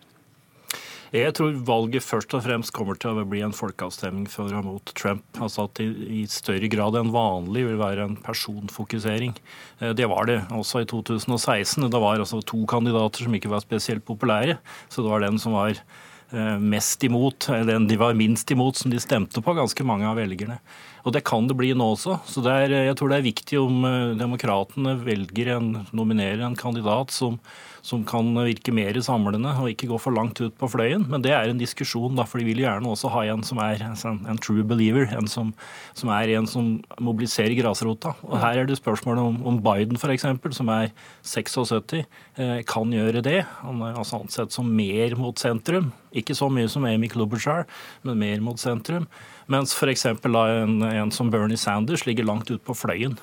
Jeg 1.10 1.34
tror 1.34 1.56
valget 1.65 2.06
først 2.06 2.34
og 2.38 2.43
fremst 2.45 2.74
kommer 2.76 2.98
til 3.00 3.17
å 3.17 3.26
bli 3.26 3.39
en 3.41 3.56
folkeavstemning 3.56 4.28
for 4.30 4.54
og 4.54 4.65
mot 4.67 4.91
Trump. 4.93 5.24
Altså 5.41 5.65
at 5.65 5.80
det 5.80 5.88
i 6.06 6.22
større 6.30 6.69
grad 6.69 6.98
enn 7.00 7.10
vanlig 7.13 7.63
vil 7.65 7.80
være 7.82 8.06
en 8.06 8.17
personfokusering. 8.22 9.34
Eh, 9.82 9.95
det 9.98 10.06
var 10.12 10.30
det 10.30 10.43
også 10.54 10.84
i 10.84 10.89
2016. 10.89 11.88
Det 11.89 12.04
var 12.04 12.22
altså 12.22 12.43
to 12.45 12.62
kandidater 12.69 13.26
som 13.26 13.34
ikke 13.34 13.50
var 13.50 13.65
spesielt 13.65 14.06
populære. 14.06 14.60
Så 14.86 15.02
det 15.02 15.10
var 15.10 15.26
den 15.26 15.41
som 15.41 15.58
var 15.58 15.74
eh, 15.74 16.58
mest 16.62 17.02
imot, 17.10 17.50
eller 17.50 17.74
den 17.74 17.89
de 17.89 17.98
var 17.98 18.13
minst 18.13 18.54
imot, 18.54 18.78
som 18.78 18.93
de 18.93 19.02
stemte 19.02 19.41
på, 19.41 19.58
ganske 19.58 19.88
mange 19.89 20.06
av 20.06 20.22
velgerne. 20.22 20.62
Og 21.06 21.16
det 21.16 21.24
kan 21.28 21.48
det 21.50 21.58
bli 21.60 21.72
nå 21.78 21.94
også. 21.96 22.20
Så 22.28 22.44
er, 22.52 22.74
jeg 22.90 22.98
tror 23.00 23.12
det 23.12 23.20
er 23.20 23.30
viktig 23.30 23.60
om 23.62 23.88
eh, 23.88 24.14
demokratene 24.20 24.98
velger 25.04 25.56
en, 25.58 25.74
nominerer 25.96 26.46
en 26.46 26.60
kandidat 26.60 27.14
som 27.16 27.40
som 27.82 28.04
kan 28.08 28.32
virke 28.36 28.74
mer 28.76 28.98
samlende 29.04 29.52
og 29.60 29.72
ikke 29.72 29.90
gå 29.90 30.00
for 30.02 30.16
langt 30.16 30.40
ut 30.42 30.56
på 30.60 30.70
fløyen. 30.72 31.06
Men 31.10 31.24
det 31.24 31.34
er 31.36 31.50
en 31.50 31.60
diskusjon, 31.60 32.18
da, 32.18 32.26
for 32.28 32.42
de 32.42 32.48
vil 32.48 32.64
gjerne 32.64 32.90
også 32.90 33.12
ha 33.14 33.26
en 33.32 33.44
som 33.46 33.62
er 33.64 33.84
en, 33.86 34.22
en 34.30 34.42
true 34.42 34.66
believer. 34.68 35.10
En 35.16 35.30
som, 35.32 35.54
som, 35.98 36.12
er 36.14 36.36
en 36.36 36.50
som 36.50 36.72
mobiliserer 37.02 37.56
grasrota. 37.60 38.16
Og 38.28 38.38
Her 38.42 38.62
er 38.62 38.70
det 38.70 38.80
spørsmålet 38.80 39.24
om, 39.24 39.40
om 39.48 39.60
Biden 39.64 40.00
f.eks., 40.00 40.28
som 40.56 40.72
er 40.74 40.92
76, 41.24 42.04
eh, 42.40 42.60
kan 42.70 42.94
gjøre 42.94 43.24
det. 43.26 43.42
Han 43.64 43.84
er 43.86 43.98
altså 43.98 44.24
ansett 44.24 44.56
som 44.56 44.70
mer 44.70 45.18
mot 45.20 45.40
sentrum. 45.40 45.92
Ikke 46.16 46.36
så 46.38 46.50
mye 46.52 46.70
som 46.72 46.88
Amy 46.90 47.10
Klobuchar, 47.12 47.68
men 48.04 48.20
mer 48.22 48.42
mot 48.44 48.60
sentrum. 48.60 49.08
Mens 49.50 49.74
f.eks. 49.74 50.06
En, 50.06 50.82
en 50.86 51.12
som 51.12 51.32
Bernie 51.34 51.58
Sanders 51.58 52.06
ligger 52.06 52.28
langt 52.28 52.52
ut 52.52 52.62
på 52.66 52.76
fløyen. 52.78 53.18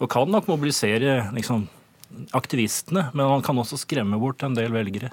Og 0.00 0.10
kan 0.10 0.30
nok 0.32 0.48
mobilisere 0.50 1.28
liksom, 1.36 1.66
aktivistene, 2.34 3.06
men 3.14 3.28
han 3.30 3.44
kan 3.44 3.58
også 3.60 3.78
skremme 3.78 4.18
bort 4.20 4.42
en 4.42 4.56
del 4.56 4.72
velgere. 4.74 5.12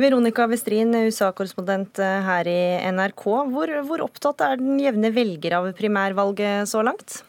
Veronica 0.00 0.46
Westrin, 0.48 0.94
USA-korrespondent 1.08 2.00
eh, 2.00 2.20
her 2.24 2.48
i 2.48 2.60
NRK. 2.94 3.26
Hvor, 3.52 3.74
hvor 3.88 4.06
opptatt 4.06 4.44
er 4.46 4.60
den 4.62 4.80
jevne 4.80 5.12
velger 5.14 5.58
av 5.60 5.68
primærvalget 5.76 6.70
så 6.70 6.84
langt? 6.86 7.20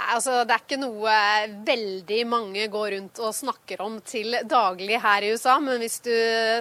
Altså, 0.00 0.40
det 0.48 0.54
er 0.54 0.62
ikke 0.64 0.78
noe 0.80 1.14
veldig 1.66 2.20
mange 2.28 2.66
går 2.72 2.94
rundt 2.94 3.20
og 3.22 3.34
snakker 3.36 3.82
om 3.84 3.98
til 4.06 4.38
daglig 4.48 4.96
her 5.02 5.26
i 5.26 5.32
USA, 5.34 5.58
men 5.62 5.80
hvis 5.82 5.98
du 6.06 6.14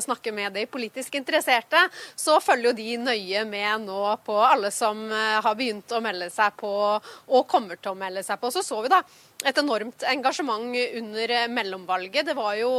snakker 0.04 0.36
med 0.36 0.54
de 0.58 0.66
politisk 0.70 1.16
interesserte, 1.20 1.82
så 2.20 2.40
følger 2.44 2.70
jo 2.70 2.78
de 2.78 2.98
nøye 3.06 3.46
med 3.50 3.88
nå 3.88 4.04
på 4.26 4.36
alle 4.44 4.72
som 4.76 5.06
eh, 5.08 5.40
har 5.44 5.58
begynt 5.58 5.96
å 5.96 6.04
melde 6.04 6.30
seg 6.34 6.56
på 6.60 6.72
og 7.00 7.50
kommer 7.50 7.80
til 7.80 7.94
å 7.94 8.00
melde 8.00 8.26
seg 8.28 8.42
på. 8.42 8.52
Så 8.54 8.66
så 8.66 8.82
vi 8.84 8.92
da 8.92 9.02
et 9.48 9.60
enormt 9.62 10.04
engasjement 10.12 10.76
under 11.00 11.36
mellomvalget. 11.56 12.28
Det 12.28 12.36
var 12.36 12.58
jo 12.60 12.72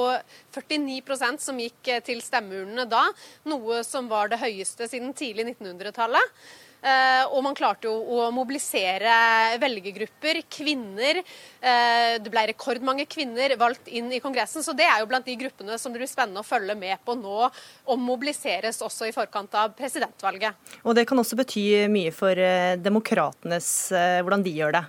49% 0.52 1.40
som 1.40 1.60
gikk 1.60 1.94
til 2.04 2.20
stemmeurnene 2.24 2.84
da, 2.90 3.06
noe 3.48 3.80
som 3.86 4.10
var 4.12 4.28
det 4.28 4.42
høyeste 4.42 4.90
siden 4.90 5.16
tidlig 5.16 5.54
1900-tallet. 5.54 6.42
Eh, 6.80 7.24
og 7.28 7.42
man 7.44 7.56
klarte 7.56 7.88
jo 7.88 7.94
å 8.16 8.28
mobilisere 8.32 9.58
velgergrupper, 9.60 10.42
kvinner. 10.50 11.20
Eh, 11.20 12.16
det 12.22 12.32
ble 12.32 12.46
rekordmange 12.52 13.06
kvinner 13.10 13.52
valgt 13.60 13.90
inn 13.92 14.08
i 14.12 14.20
Kongressen, 14.22 14.64
så 14.64 14.74
det 14.76 14.88
er 14.88 15.02
jo 15.02 15.10
blant 15.10 15.28
de 15.28 15.36
gruppene 15.40 15.76
som 15.80 15.92
det 15.92 16.00
blir 16.00 16.10
spennende 16.10 16.44
å 16.44 16.46
følge 16.46 16.76
med 16.78 17.02
på 17.04 17.16
nå, 17.20 17.50
og 17.50 18.00
mobiliseres 18.00 18.80
også 18.84 19.10
i 19.10 19.16
forkant 19.16 19.54
av 19.60 19.74
presidentvalget. 19.76 20.56
Og 20.84 20.96
det 20.96 21.06
kan 21.08 21.20
også 21.20 21.38
bety 21.40 21.66
mye 21.92 22.14
for 22.16 22.36
eh, 22.36 22.78
demokratenes 22.80 23.70
hvordan 23.90 24.42
de 24.44 24.56
gjør 24.56 24.78
det? 24.78 24.86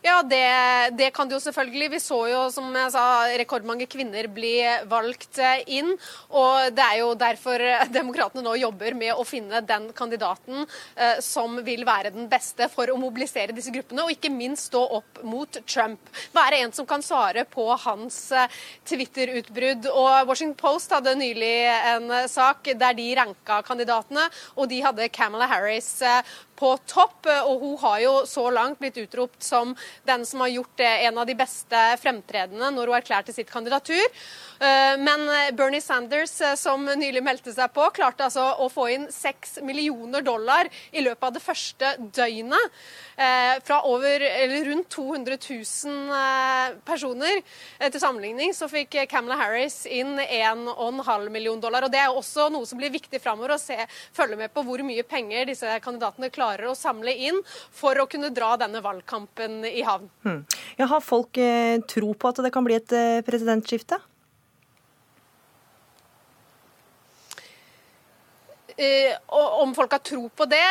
Ja, 0.00 0.22
det, 0.22 0.96
det, 0.96 1.10
kan 1.12 1.28
det 1.28 1.34
jo 1.36 1.42
selvfølgelig. 1.44 1.90
Vi 1.92 1.98
så 2.00 2.18
jo, 2.30 2.44
som 2.52 2.72
jeg 2.72 2.92
sa, 2.94 3.02
rekordmange 3.36 3.84
kvinner 3.90 4.30
bli 4.32 4.54
valgt 4.88 5.36
eh, 5.44 5.60
inn. 5.76 5.90
Og 6.32 6.70
det 6.72 6.86
er 6.86 7.00
jo 7.02 7.10
derfor 7.20 7.60
demokratene 7.98 8.44
nå 8.46 8.54
jobber 8.62 8.96
med 8.96 9.12
å 9.12 9.26
finne 9.28 9.60
den 9.60 9.90
kandidaten 9.96 10.64
eh, 10.96 11.20
som 11.20 11.58
vil 11.66 11.84
være 11.84 12.14
den 12.14 12.30
beste 12.32 12.70
for 12.72 12.88
å 12.88 12.96
mobilisere 13.00 13.52
disse 13.52 13.74
gruppene, 13.74 14.06
og 14.06 14.14
ikke 14.14 14.32
minst 14.32 14.70
stå 14.70 14.80
opp 15.02 15.20
mot 15.20 15.60
Trump. 15.68 16.08
Være 16.32 16.62
en 16.64 16.72
som 16.72 16.88
kan 16.88 17.04
svare 17.04 17.44
på 17.44 17.68
hans 17.84 18.22
eh, 18.32 18.60
Twitter-utbrudd. 18.88 19.90
Og 19.92 20.32
Washington 20.32 20.56
Post 20.64 20.96
hadde 20.96 21.12
nylig 21.20 21.54
en 21.92 22.08
sak 22.30 22.72
der 22.72 22.96
de 22.96 23.10
ranka 23.20 23.60
kandidatene, 23.68 24.30
og 24.56 24.72
de 24.72 24.80
hadde 24.80 25.12
Camilla 25.12 25.50
Harris 25.52 25.98
eh, 26.00 26.24
på 26.56 26.72
topp. 26.88 27.28
Og 27.44 27.64
hun 27.66 27.78
har 27.84 28.00
jo 28.04 28.16
så 28.28 28.48
langt 28.52 28.80
blitt 28.80 28.96
utropt 29.04 29.44
som 29.44 29.76
den 30.08 30.26
som 30.26 30.44
har 30.44 30.52
gjort 30.54 30.84
en 30.86 31.18
av 31.18 31.26
de 31.28 31.36
beste 31.38 31.82
fremtredende 32.02 32.70
når 32.74 32.92
hun 32.92 32.98
erklærte 33.00 33.34
sitt 33.36 33.50
kandidatur. 33.50 34.04
Eh, 34.60 34.98
men 34.98 35.20
Bernie 35.56 35.80
Sanders, 35.80 36.40
eh, 36.40 36.54
som 36.54 36.84
nylig 36.84 37.22
meldte 37.24 37.52
seg 37.56 37.72
på, 37.72 37.86
klarte 37.96 38.26
altså 38.26 38.44
å 38.60 38.66
få 38.68 38.90
inn 38.92 39.06
6 39.08 39.62
millioner 39.64 40.20
dollar 40.20 40.68
i 40.92 41.00
løpet 41.00 41.28
av 41.30 41.32
det 41.32 41.40
første 41.40 41.92
døgnet. 42.18 42.74
Eh, 43.16 43.56
fra 43.64 43.78
over, 43.88 44.20
rundt 44.66 44.88
200 44.92 45.38
000 45.40 46.76
personer. 46.84 47.40
Til 47.80 48.00
sammenligning 48.00 48.52
så 48.56 48.68
fikk 48.68 48.98
Camilla 49.08 49.38
Harris 49.40 49.82
inn 49.88 50.20
1,5 50.20 51.30
million 51.32 51.60
dollar. 51.60 51.84
og 51.84 51.92
Det 51.92 52.00
er 52.00 52.12
også 52.12 52.50
noe 52.52 52.68
som 52.68 52.80
blir 52.80 52.92
viktig 52.92 53.20
framover, 53.20 53.56
å 53.56 53.60
se, 53.60 53.78
følge 54.12 54.36
med 54.40 54.52
på 54.52 54.64
hvor 54.64 54.84
mye 54.84 55.04
penger 55.08 55.48
disse 55.48 55.80
kandidatene 55.84 56.32
klarer 56.32 56.68
å 56.68 56.76
samle 56.76 57.16
inn 57.16 57.40
for 57.46 57.96
å 57.96 58.08
kunne 58.08 58.32
dra 58.32 58.56
denne 58.60 58.84
valgkampen 58.84 59.64
i 59.64 59.80
havn. 59.88 60.08
Hmm. 60.24 60.44
Ja, 60.76 60.88
har 60.92 61.04
folk 61.04 61.40
tro 61.88 62.14
på 62.14 62.32
at 62.32 62.44
det 62.44 62.52
kan 62.52 62.64
bli 62.68 62.76
et 62.76 62.96
presidentskifte? 63.24 64.00
Om 69.30 69.74
folk 69.74 69.92
har 69.92 70.02
tro 70.04 70.28
på 70.28 70.46
det. 70.50 70.64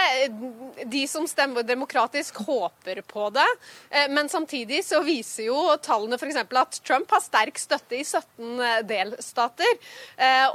De 0.85 1.07
som 1.07 1.27
stemmer 1.27 1.63
demokratisk, 1.63 2.41
håper 2.47 3.01
på 3.01 3.29
det. 3.35 3.47
Eh, 3.89 4.07
men 4.09 4.29
samtidig 4.29 4.81
så 4.85 5.01
viser 5.05 5.49
jo 5.49 5.57
tallene 5.83 6.17
f.eks. 6.19 6.39
at 6.41 6.79
Trump 6.85 7.11
har 7.13 7.23
sterk 7.23 7.59
støtte 7.61 7.99
i 7.99 8.03
17 8.03 8.61
eh, 8.61 8.79
delstater. 8.87 9.77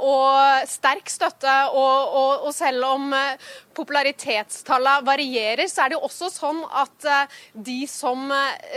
Og 0.05 0.67
sterk 0.69 1.09
støtte, 1.09 1.53
og, 1.73 2.15
og, 2.15 2.45
og 2.47 2.53
selv 2.53 2.85
om 2.87 3.13
popularitetstallene 3.75 5.05
varierer, 5.05 5.67
så 5.71 5.85
er 5.85 5.91
det 5.91 5.97
jo 5.97 6.05
også 6.07 6.29
sånn 6.31 6.61
at 6.75 7.07
de 7.53 7.77
som 7.89 8.29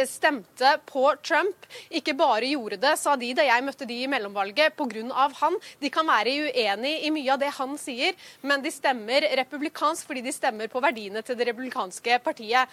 stemte 0.09 0.73
på 0.89 1.05
Trump, 1.23 1.69
ikke 1.91 2.17
bare 2.19 2.51
gjorde 2.51 2.81
det, 2.83 2.95
sa 2.99 3.15
de 3.21 3.31
da 3.37 3.47
jeg 3.47 3.65
møtte 3.67 3.89
de 3.89 4.01
i 4.05 4.11
mellomvalget, 4.11 4.77
pga. 4.79 5.29
han. 5.41 5.59
De 5.83 5.91
kan 5.93 6.09
være 6.09 6.49
uenig 6.49 6.95
i 7.07 7.13
mye 7.15 7.35
av 7.35 7.43
det 7.43 7.53
han 7.59 7.77
sier, 7.81 8.17
men 8.43 8.65
de 8.65 8.68
de 8.69 8.75
stemmer 8.75 9.25
republikansk 9.41 10.07
fordi 10.09 10.23
de 10.27 10.33
stemmer 10.35 10.69
på 10.69 10.83
verdiene 10.85 11.23
til 11.25 11.39
det 11.39 11.49
republikanske 11.49 12.21
partiet. 12.25 12.69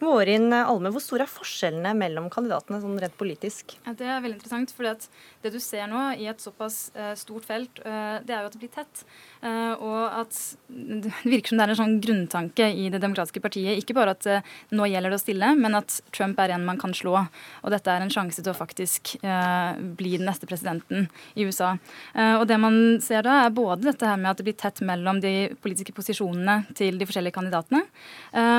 Vårin 0.00 0.52
Alme, 0.52 0.90
hvor 0.92 1.02
store 1.02 1.24
er 1.24 1.30
forskjellene 1.30 1.92
mellom 1.96 2.28
kandidatene 2.32 2.80
sånn 2.82 2.98
rent 3.00 3.16
politisk? 3.18 3.76
Det 3.86 4.04
er 4.04 4.20
veldig 4.22 4.36
interessant, 4.38 4.72
for 4.76 4.86
det 4.86 5.52
du 5.54 5.58
ser 5.62 5.86
nå 5.90 6.02
i 6.20 6.28
et 6.30 6.42
såpass 6.42 6.90
uh, 6.96 7.14
stort 7.18 7.46
felt, 7.48 7.80
uh, 7.86 8.18
det 8.26 8.34
er 8.34 8.44
jo 8.44 8.50
at 8.50 8.56
det 8.56 8.62
blir 8.62 8.72
tett. 8.74 9.04
Uh, 9.40 9.74
og 9.74 10.18
at 10.22 10.38
det 10.68 11.12
virker 11.24 11.52
som 11.52 11.60
det 11.60 11.66
er 11.66 11.74
en 11.74 11.80
sånn 11.80 11.96
grunntanke 12.04 12.68
i 12.76 12.88
Det 12.92 13.00
demokratiske 13.02 13.42
partiet. 13.42 13.80
Ikke 13.80 13.96
bare 13.96 14.16
at 14.16 14.28
nå 14.74 14.88
gjelder 14.90 15.12
det 15.12 15.18
å 15.18 15.22
stille, 15.22 15.50
men 15.58 15.78
at 15.78 15.98
Trump 16.14 16.38
er 16.42 16.54
en 16.54 16.66
man 16.66 16.80
kan 16.80 16.94
slå. 16.96 17.14
Og 17.62 17.72
dette 17.72 17.92
er 17.92 18.04
en 18.04 18.12
sjanse 18.12 18.42
til 18.42 18.52
å 18.52 18.56
faktisk 18.56 19.16
bli 19.96 20.12
den 20.16 20.26
neste 20.28 20.48
presidenten 20.48 21.08
i 21.34 21.46
USA. 21.46 21.76
og 22.14 22.44
det 22.48 22.58
man 22.60 22.98
ser 23.02 23.24
da, 23.26 23.38
er 23.44 23.54
både 23.54 23.88
dette 23.90 24.08
her 24.08 24.18
med 24.20 24.30
at 24.30 24.40
det 24.40 24.46
blir 24.48 24.58
tett 24.58 24.80
mellom 24.86 25.20
de 25.22 25.34
politiske 25.62 25.94
posisjonene 25.96 26.74
til 26.76 26.98
de 26.98 27.08
forskjellige 27.08 27.36
kandidatene, 27.36 27.82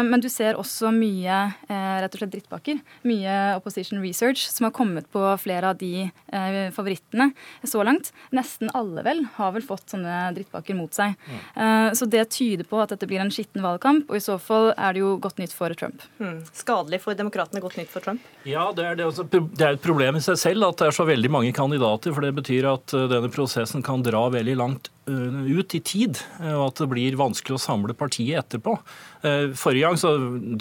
men 0.08 0.24
du 0.24 0.30
ser 0.32 0.57
også 0.60 0.91
mye 0.95 1.38
eh, 1.68 1.97
rett 2.01 2.16
og 2.16 2.22
slett 2.22 2.34
drittbakker. 2.36 2.80
Mye 3.08 3.36
opposition 3.58 4.01
research 4.03 4.47
som 4.49 4.68
har 4.68 4.74
kommet 4.76 5.08
på 5.14 5.22
flere 5.41 5.72
av 5.72 5.80
de 5.80 6.08
eh, 6.08 6.58
favorittene 6.76 7.30
så 7.68 7.84
langt. 7.88 8.12
Nesten 8.36 8.72
alle 8.78 9.03
vel 9.05 9.24
har 9.38 9.53
vel 9.55 9.66
fått 9.66 9.93
sånne 9.93 10.32
drittbakker 10.38 10.78
mot 10.78 10.93
seg. 10.93 11.16
Mm. 11.28 11.39
Eh, 11.64 11.89
så 11.99 12.10
det 12.10 12.26
tyder 12.36 12.68
på 12.68 12.82
at 12.84 12.93
dette 12.93 13.10
blir 13.10 13.24
en 13.24 13.34
skitten 13.34 13.66
valgkamp, 13.66 14.10
og 14.10 14.20
i 14.20 14.24
så 14.24 14.39
fall 14.41 14.72
er 14.74 14.97
det 14.97 15.03
jo 15.03 15.16
godt 15.24 15.41
nytt 15.41 15.55
for 15.55 15.74
Trump. 15.78 16.03
Mm. 16.22 16.41
Skadelig 16.55 17.01
for 17.05 17.18
demokratene, 17.18 17.64
godt 17.64 17.80
nytt 17.80 17.93
for 17.93 18.03
Trump? 18.03 18.26
Ja, 18.47 18.70
det 18.76 18.86
er, 18.86 18.99
det, 18.99 19.08
også, 19.08 19.28
det 19.32 19.64
er 19.64 19.78
et 19.78 19.86
problem 19.86 20.20
i 20.20 20.24
seg 20.24 20.39
selv 20.41 20.72
at 20.72 20.82
det 20.82 20.91
er 20.91 20.99
så 20.99 21.08
veldig 21.08 21.32
mange 21.34 21.55
kandidater. 21.55 22.16
For 22.16 22.26
det 22.26 22.36
betyr 22.38 22.70
at 22.74 22.93
denne 23.12 23.32
prosessen 23.34 23.86
kan 23.86 24.03
dra 24.05 24.28
veldig 24.34 24.60
langt 24.60 24.91
ut 25.08 25.76
i 25.78 25.82
tid, 25.82 26.20
uh, 26.41 26.53
og 26.58 26.66
at 26.70 26.82
det 26.84 26.89
blir 26.91 27.20
vanskelig 27.20 27.58
å 27.58 27.62
samle 27.62 27.95
partiet 27.97 28.43
etterpå. 28.43 28.78
Forrige 29.58 29.88
gang 29.88 29.97
så 29.99 30.12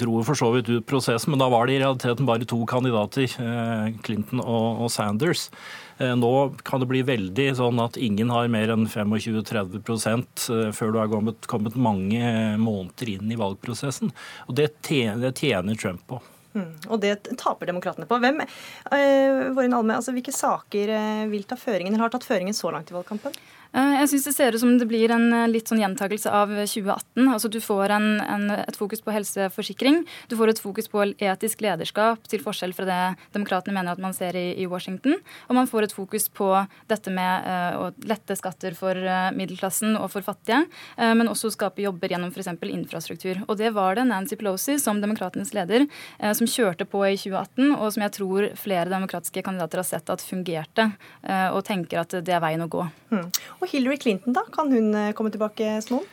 dro 0.01 0.23
for 0.27 0.39
så 0.39 0.49
vidt 0.55 0.71
ut 0.73 0.87
prosessen, 0.89 1.31
men 1.31 1.43
da 1.43 1.51
var 1.53 1.69
det 1.69 1.77
i 1.77 1.83
realiteten 1.83 2.27
bare 2.27 2.47
to 2.49 2.63
kandidater, 2.69 3.29
eh, 3.41 3.93
Clinton 4.03 4.41
og 4.41 4.91
Sanders. 4.91 5.51
Eh, 5.99 6.13
nå 6.17 6.33
kan 6.67 6.83
det 6.83 6.89
bli 6.91 7.03
veldig 7.07 7.49
sånn 7.57 7.81
at 7.81 7.97
ingen 7.97 8.31
har 8.33 8.51
mer 8.53 8.73
enn 8.75 8.87
25-30 8.89 9.81
eh, 9.81 10.71
før 10.77 10.93
du 10.93 11.01
har 11.01 11.13
kommet, 11.49 11.77
mange 11.77 12.57
måneder 12.61 13.15
inn 13.17 13.33
i 13.33 13.41
valgprosessen. 13.41 14.13
Og 14.49 14.57
det 14.59 14.73
tjener 14.87 15.79
Trump 15.81 16.05
på. 16.09 16.21
Mm, 16.57 16.73
og 16.89 17.01
det 17.03 17.15
taper 17.37 17.69
demokratene 17.69 18.09
på. 18.09 18.19
Hvem, 18.21 18.41
øh, 18.41 19.65
Alme, 19.67 19.97
altså, 19.99 20.15
Hvilke 20.17 20.33
saker 20.33 20.93
vil 21.29 21.45
ta 21.45 21.57
føringen, 21.61 21.95
eller 21.95 22.09
har 22.09 22.15
tatt 22.17 22.29
føringen 22.29 22.57
så 22.57 22.73
langt 22.73 22.93
i 22.93 22.97
valgkampen? 22.97 23.37
Eh, 23.75 23.95
jeg 24.01 24.11
syns 24.13 24.27
det 24.29 24.35
ser 24.37 24.57
ut 24.57 24.63
som 24.63 24.75
det 24.79 24.87
blir 24.89 25.13
en 25.15 25.27
eh, 25.35 25.47
litt 25.51 25.69
sånn 25.71 25.81
gjentakelse 25.83 26.31
av 26.33 26.53
2018. 26.55 27.27
Altså 27.27 27.51
Du 27.53 27.59
får 27.63 27.95
en, 27.97 28.09
en, 28.23 28.47
et 28.63 28.79
fokus 28.79 29.03
på 29.05 29.15
helseforsikring. 29.15 30.03
Du 30.31 30.37
får 30.39 30.53
et 30.53 30.63
fokus 30.63 30.89
på 30.93 31.05
etisk 31.17 31.65
lederskap, 31.65 32.23
til 32.31 32.43
forskjell 32.45 32.75
fra 32.77 32.87
det 32.89 33.01
demokratene 33.35 33.75
mener 33.77 33.97
at 33.97 34.03
man 34.03 34.15
ser 34.17 34.37
i, 34.39 34.49
i 34.63 34.69
Washington. 34.71 35.19
Og 35.49 35.59
man 35.59 35.69
får 35.71 35.89
et 35.89 35.97
fokus 35.97 36.29
på 36.33 36.49
dette 36.91 37.13
med 37.13 37.47
uh, 37.47 37.87
å 37.87 38.09
lette 38.09 38.37
skatter 38.39 38.77
for 38.79 38.97
uh, 38.97 39.31
middelklassen 39.37 39.97
og 39.99 40.09
for 40.13 40.25
fattige, 40.27 40.63
uh, 40.99 41.13
men 41.17 41.31
også 41.31 41.51
skape 41.55 41.85
jobber 41.85 42.13
gjennom 42.13 42.33
f.eks. 42.33 42.51
infrastruktur. 42.71 43.43
Og 43.47 43.59
det 43.61 43.73
var 43.77 43.99
det 43.99 44.07
Nancy 44.09 44.39
Pelosi 44.39 44.79
som 44.83 45.01
demokratenes 45.03 45.53
leder 45.57 45.87
som 46.37 46.49
kjørte 46.49 46.87
på 46.89 47.03
i 47.07 47.17
2018, 47.19 47.75
og 47.77 47.89
som 47.95 48.05
jeg 48.05 48.15
tror 48.17 48.49
flere 48.59 48.91
demokratiske 48.91 49.43
kandidater 49.47 49.83
har 49.83 49.89
sett 49.89 50.11
at 50.13 50.23
fungerte, 50.25 50.89
og 51.53 51.61
tenker 51.67 52.03
at 52.03 52.17
det 52.25 52.35
er 52.35 52.43
veien 52.43 52.65
å 52.65 52.69
gå. 52.71 52.85
Hmm. 53.11 53.29
Og 53.61 53.71
Hillary 53.71 53.99
Clinton, 54.01 54.37
da? 54.37 54.45
Kan 54.53 54.73
hun 54.73 54.93
eh, 54.95 55.13
komme 55.17 55.33
tilbake 55.35 55.79
som? 55.85 56.05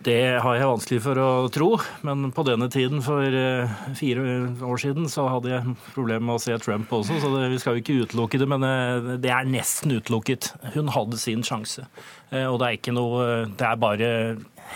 Det 0.00 0.40
har 0.40 0.54
jeg 0.56 0.68
vanskelig 0.68 1.00
for 1.04 1.18
å 1.20 1.48
tro, 1.52 1.74
men 2.08 2.30
på 2.32 2.44
denne 2.48 2.70
tiden 2.72 3.02
for 3.04 3.20
eh, 3.20 3.72
fire 3.98 4.22
år 4.64 4.80
siden 4.80 5.10
så 5.12 5.26
hadde 5.28 5.50
jeg 5.52 5.74
problemer 5.92 6.24
med 6.24 6.38
å 6.38 6.40
se 6.40 6.56
Trump 6.62 6.92
også, 6.96 7.18
så 7.20 7.32
det, 7.34 7.50
vi 7.52 7.58
skal 7.60 7.76
jo 7.76 7.82
ikke 7.84 7.98
utelukke 8.06 8.40
det. 8.40 8.48
Men 8.48 8.64
eh, 8.64 9.10
det 9.20 9.32
er 9.34 9.50
nesten 9.50 9.92
utelukket. 9.98 10.54
Hun 10.76 10.92
hadde 10.94 11.20
sin 11.20 11.44
sjanse. 11.46 11.84
Og 12.30 12.60
det 12.62 12.66
er 12.66 12.76
ikke 12.76 12.92
noe 12.94 13.24
Det 13.58 13.64
er 13.66 13.78
bare 13.82 14.08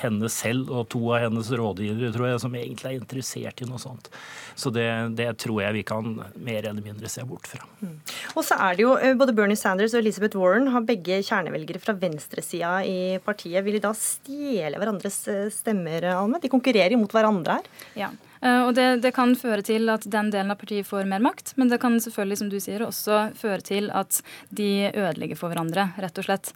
henne 0.00 0.28
selv 0.32 0.70
og 0.72 0.88
to 0.92 1.00
av 1.14 1.26
hennes 1.26 1.50
rådgivere 1.54 2.12
tror 2.14 2.28
jeg, 2.28 2.42
som 2.42 2.56
egentlig 2.58 2.90
er 2.90 2.98
interessert 2.98 3.62
i 3.62 3.68
noe 3.68 3.80
sånt. 3.82 4.10
Så 4.58 4.72
det, 4.74 4.86
det, 5.18 5.28
tror 5.42 5.62
jeg 5.62 5.76
vi 5.78 5.84
kan 5.86 6.12
mer 6.34 6.60
eller 6.62 6.84
mindre 6.84 7.10
se 7.10 7.24
bort 7.28 7.48
fra. 7.50 7.64
Mm. 7.80 7.96
Og 8.34 8.42
så 8.46 8.58
er 8.66 8.76
det 8.76 8.84
jo 8.86 8.94
eh, 8.98 9.16
Både 9.18 9.34
Bernie 9.36 9.58
Sanders 9.58 9.94
og 9.94 10.02
Elizabeth 10.02 10.38
Warren 10.38 10.70
har 10.74 10.86
begge 10.86 11.20
kjernevelgere 11.26 11.82
fra 11.82 11.96
venstresida 11.98 12.76
i 12.86 13.18
partiet. 13.24 13.64
Vil 13.66 13.78
de 13.78 13.84
da 13.86 13.94
stjele 13.98 14.78
hverandres 14.80 15.18
eh, 15.32 15.48
stemmer, 15.54 16.10
Alme? 16.14 16.42
De 16.42 16.52
konkurrerer 16.52 16.94
jo 16.94 17.02
mot 17.02 17.14
hverandre 17.14 17.58
her. 17.60 17.74
Ja. 17.98 18.12
Eh, 18.44 18.60
og 18.66 18.74
det, 18.76 18.86
det, 19.04 19.14
kan 19.16 19.34
føre 19.38 19.64
til 19.66 19.90
at 19.92 20.06
den 20.10 20.30
delen 20.34 20.52
av 20.54 20.60
partiet 20.60 20.88
får 20.88 21.08
mer 21.10 21.24
makt, 21.24 21.54
men 21.60 21.72
det 21.72 21.80
kan 21.82 21.98
selvfølgelig, 22.00 22.40
som 22.42 22.52
du 22.52 22.58
sier, 22.60 22.86
også 22.86 23.20
føre 23.40 23.64
til 23.64 23.90
at 23.94 24.20
de 24.54 24.90
ødelegger 24.92 25.40
for 25.40 25.52
hverandre, 25.52 25.90
rett 26.00 26.20
og 26.20 26.28
slett. 26.28 26.52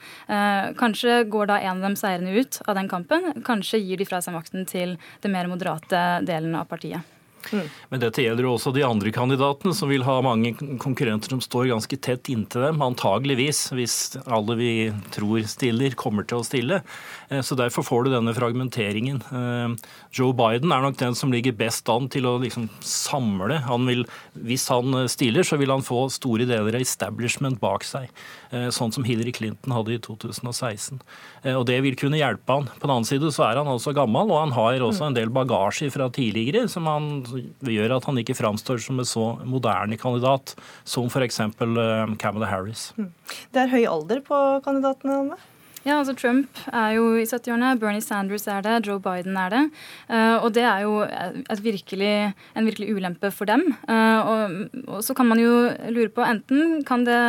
Kanskje 0.78 1.22
går 1.32 1.50
da 1.50 1.60
en 1.62 1.78
av 1.78 1.88
dem 1.88 1.98
seirende 1.98 2.34
ut 2.36 2.60
av 2.66 2.76
den 2.78 2.90
kampen. 2.90 3.32
Kanskje 3.46 3.80
gir 3.82 4.00
de 4.00 4.08
fra 4.08 4.22
seg 4.24 4.36
makten 4.36 4.68
til 4.68 4.98
det 5.22 5.32
mer 5.32 5.50
moderate 5.50 6.02
delen 6.28 6.56
av 6.58 6.68
partiet. 6.70 7.17
Mm. 7.52 7.68
Men 7.90 8.02
dette 8.02 8.24
gjelder 8.24 8.46
jo 8.46 8.54
også 8.56 8.72
de 8.74 8.84
andre 8.86 9.12
kandidatene, 9.14 9.74
som 9.76 9.90
vil 9.90 10.04
ha 10.06 10.18
mange 10.24 10.54
konkurrenter 10.82 11.32
som 11.32 11.42
står 11.44 11.70
ganske 11.72 11.98
tett 12.04 12.30
inntil 12.32 12.66
dem, 12.66 12.82
antageligvis, 12.84 13.68
hvis 13.76 13.96
alle 14.26 14.56
vi 14.58 14.72
tror 15.14 15.44
stiller, 15.48 15.96
kommer 15.98 16.26
til 16.28 16.40
å 16.40 16.46
stille. 16.46 16.82
Eh, 17.28 17.42
så 17.44 17.56
Derfor 17.58 17.82
får 17.86 18.06
du 18.06 18.12
denne 18.12 18.34
fragmenteringen. 18.36 19.22
Eh, 19.34 19.92
Joe 20.14 20.34
Biden 20.36 20.72
er 20.72 20.84
nok 20.84 20.98
den 21.00 21.16
som 21.18 21.32
ligger 21.34 21.56
best 21.58 21.88
an 21.92 22.08
til 22.12 22.28
å 22.28 22.36
liksom 22.42 22.68
samle. 22.84 23.60
Han 23.68 23.88
vil, 23.88 24.04
hvis 24.34 24.68
han 24.72 25.08
stiller, 25.10 25.46
så 25.46 25.58
vil 25.60 25.72
han 25.72 25.84
få 25.84 26.06
store 26.12 26.48
deler 26.48 26.78
av 26.78 26.84
establishment 26.84 27.60
bak 27.60 27.86
seg. 27.86 28.08
Eh, 28.52 28.68
sånn 28.74 28.94
som 28.94 29.04
Hillary 29.04 29.34
Clinton 29.34 29.74
hadde 29.76 29.96
i 29.96 30.02
2016. 30.04 31.02
Og 31.48 31.64
Det 31.68 31.78
vil 31.84 31.96
kunne 31.98 32.18
hjelpe 32.18 32.54
han. 32.54 32.68
På 32.78 32.86
den 32.86 32.94
annen 32.94 33.08
side 33.08 33.30
så 33.34 33.44
er 33.48 33.60
han 33.60 33.68
også 33.70 33.94
gammel, 33.96 34.30
og 34.32 34.40
han 34.46 34.54
har 34.56 34.80
også 34.84 35.08
en 35.08 35.16
del 35.16 35.30
bagasje 35.32 35.90
fra 35.92 36.08
tidligere 36.12 36.68
som 36.70 36.88
han 36.88 37.22
gjør 37.64 37.98
at 37.98 38.08
han 38.08 38.22
ikke 38.22 38.36
framstår 38.38 38.80
som 38.84 38.98
en 39.00 39.08
så 39.08 39.26
moderne 39.48 39.98
kandidat 40.00 40.54
som 40.88 41.10
f.eks. 41.10 41.40
Camilla 42.18 42.50
Harris. 42.50 42.90
Mm. 42.98 43.12
Det 43.54 43.62
er 43.64 43.72
høy 43.72 43.84
alder 43.90 44.24
på 44.24 44.42
kandidatene? 44.64 45.22
Anne? 45.22 45.40
Ja, 45.86 45.98
altså 46.00 46.12
Trump 46.18 46.58
er 46.68 46.96
jo 46.96 47.04
i 47.16 47.24
70-årene, 47.24 47.76
Bernie 47.80 48.02
Sanders 48.02 48.46
er 48.50 48.64
det, 48.64 48.74
Joe 48.88 49.00
Biden 49.02 49.36
er 49.38 49.52
det. 49.54 49.60
Uh, 50.10 50.36
og 50.42 50.50
det 50.56 50.64
er 50.66 50.82
jo 50.84 51.04
virkelig, 51.64 52.10
en 52.58 52.68
virkelig 52.68 52.90
ulempe 52.92 53.30
for 53.34 53.48
dem. 53.48 53.64
Uh, 53.88 54.18
og, 54.18 54.58
og, 54.84 54.98
så 55.06 55.16
kan 55.16 55.30
man 55.30 55.40
jo 55.40 55.52
lure 55.94 56.10
på 56.12 56.26
enten 56.26 56.82
kan 56.88 57.06
det, 57.06 57.20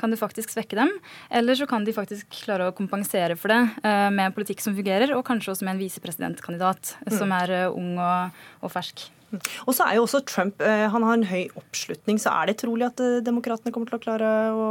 kan 0.00 0.12
det, 0.12 0.20
faktisk 0.20 0.52
svekke 0.52 0.78
dem, 0.78 0.92
eller 1.30 1.58
så 1.58 1.66
kan 1.70 1.86
de 1.86 1.96
faktisk 1.96 2.28
klare 2.44 2.68
å 2.68 2.76
kompensere 2.76 3.38
for 3.40 3.52
det 3.52 3.90
med 4.14 4.28
en 4.28 4.36
politikk 4.36 4.62
som 4.62 4.76
fungerer, 4.76 5.14
og 5.16 5.24
kanskje 5.26 5.54
også 5.54 5.66
med 5.66 5.76
en 5.76 5.82
visepresidentkandidat 5.82 6.96
mm. 7.02 7.12
som 7.18 7.34
er 7.34 7.56
ung 7.66 7.96
og, 7.98 8.44
og 8.62 8.72
fersk. 8.74 9.08
Og 9.66 9.76
så 9.76 9.86
er 9.86 9.98
jo 9.98 10.04
også 10.06 10.22
Trump 10.28 10.62
eh, 10.64 10.86
han 10.90 11.06
har 11.06 11.18
en 11.18 11.26
høy 11.28 11.48
oppslutning, 11.58 12.18
så 12.20 12.32
er 12.40 12.50
det 12.50 12.58
trolig 12.62 12.86
at 12.88 13.00
eh, 13.02 13.20
demokratene 13.24 13.72
kommer 13.74 13.90
til 13.90 13.98
å 13.98 14.02
klare 14.02 14.30
å 14.54 14.68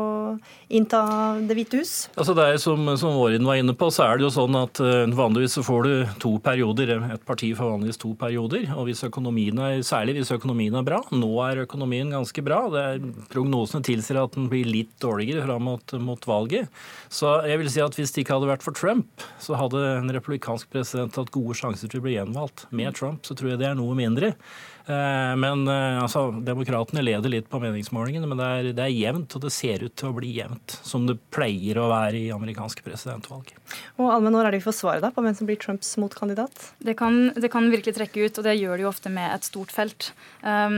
innta 0.73 1.03
Det 1.43 1.57
hvite 1.57 1.81
hus? 1.81 1.93
Altså 2.17 2.35
det 2.37 2.45
er 2.47 2.61
Som, 2.63 2.85
som 2.99 3.17
Vårin 3.17 3.45
var 3.47 3.59
inne 3.59 3.75
på, 3.77 3.89
så 3.93 4.07
er 4.07 4.19
det 4.19 4.27
jo 4.27 4.33
sånn 4.33 4.55
at 4.57 4.79
uh, 4.83 5.03
vanligvis 5.13 5.57
så 5.57 5.63
får 5.65 5.87
du 5.87 5.93
to 6.21 6.33
perioder. 6.43 6.93
Et 7.13 7.25
parti 7.27 7.51
får 7.57 7.73
vanligvis 7.75 7.99
to 8.01 8.13
perioder. 8.19 8.67
og 8.75 8.87
hvis 8.87 9.03
økonomien 9.07 9.59
er, 9.59 9.81
Særlig 9.83 10.15
hvis 10.17 10.31
økonomien 10.33 10.75
er 10.79 10.85
bra. 10.85 11.01
Nå 11.11 11.29
er 11.45 11.63
økonomien 11.65 12.13
ganske 12.13 12.43
bra. 12.45 12.61
er 12.79 13.01
Prognosene 13.33 13.83
tilsier 13.85 14.21
at 14.21 14.37
den 14.37 14.47
blir 14.51 14.67
litt 14.69 14.93
dårligere 15.03 15.43
fram 15.45 15.67
mot, 15.67 15.95
mot 15.99 16.27
valget. 16.27 16.71
Så 17.13 17.35
jeg 17.47 17.59
vil 17.61 17.71
si 17.71 17.83
at 17.83 17.97
hvis 17.97 18.13
det 18.15 18.23
ikke 18.23 18.37
hadde 18.37 18.49
vært 18.49 18.65
for 18.65 18.75
Trump, 18.77 19.25
så 19.43 19.57
hadde 19.59 19.81
en 19.99 20.13
republikansk 20.13 20.71
president 20.73 21.19
hatt 21.19 21.33
gode 21.33 21.57
sjanser 21.57 21.91
til 21.91 22.01
å 22.01 22.05
bli 22.05 22.15
gjenvalgt. 22.15 22.65
Med 22.71 22.95
Trump 22.97 23.27
så 23.27 23.37
tror 23.37 23.53
jeg 23.53 23.61
det 23.61 23.69
er 23.69 23.77
noe 23.79 23.95
mindre. 23.97 24.33
Eh, 24.83 25.35
men 25.39 25.63
eh, 25.67 26.01
altså, 26.03 26.25
Demokratene 26.43 27.03
leder 27.05 27.31
litt 27.31 27.47
på 27.51 27.59
meningsmålingene, 27.63 28.27
men 28.27 28.39
det 28.39 28.47
er, 28.47 28.69
det 28.75 28.83
er, 28.83 28.91
jevnt, 28.93 29.35
og 29.37 29.45
det 29.45 29.53
ser 29.55 29.85
ut 29.85 29.95
til 29.99 30.09
å 30.09 30.15
bli 30.17 30.33
jevnt. 30.35 30.75
Som 30.83 31.07
det 31.07 31.15
pleier 31.33 31.79
å 31.79 31.87
være 31.91 32.19
i 32.19 32.31
amerikanske 32.35 32.83
presidentvalg. 32.83 33.53
Og 34.01 34.11
Alme, 34.11 34.33
Når 34.33 34.49
er 34.49 34.55
det 34.55 34.61
vi 34.61 34.67
får 34.67 34.77
svaret 34.81 35.05
da, 35.05 35.13
på 35.15 35.23
hvem 35.23 35.37
som 35.37 35.47
blir 35.47 35.59
Trumps 35.61 35.95
motkandidat? 36.01 36.73
Det 36.83 36.97
kan, 36.99 37.31
det 37.35 37.51
kan, 37.53 37.69
virkelig 37.71 37.95
trekke 37.95 38.27
ut, 38.27 38.39
og 38.41 38.47
det 38.47 38.57
gjør 38.59 38.75
det 38.77 38.85
jo 38.85 38.91
ofte 38.91 39.11
med 39.13 39.31
et 39.31 39.47
stort 39.47 39.71
felt. 39.73 40.11
Um, 40.43 40.75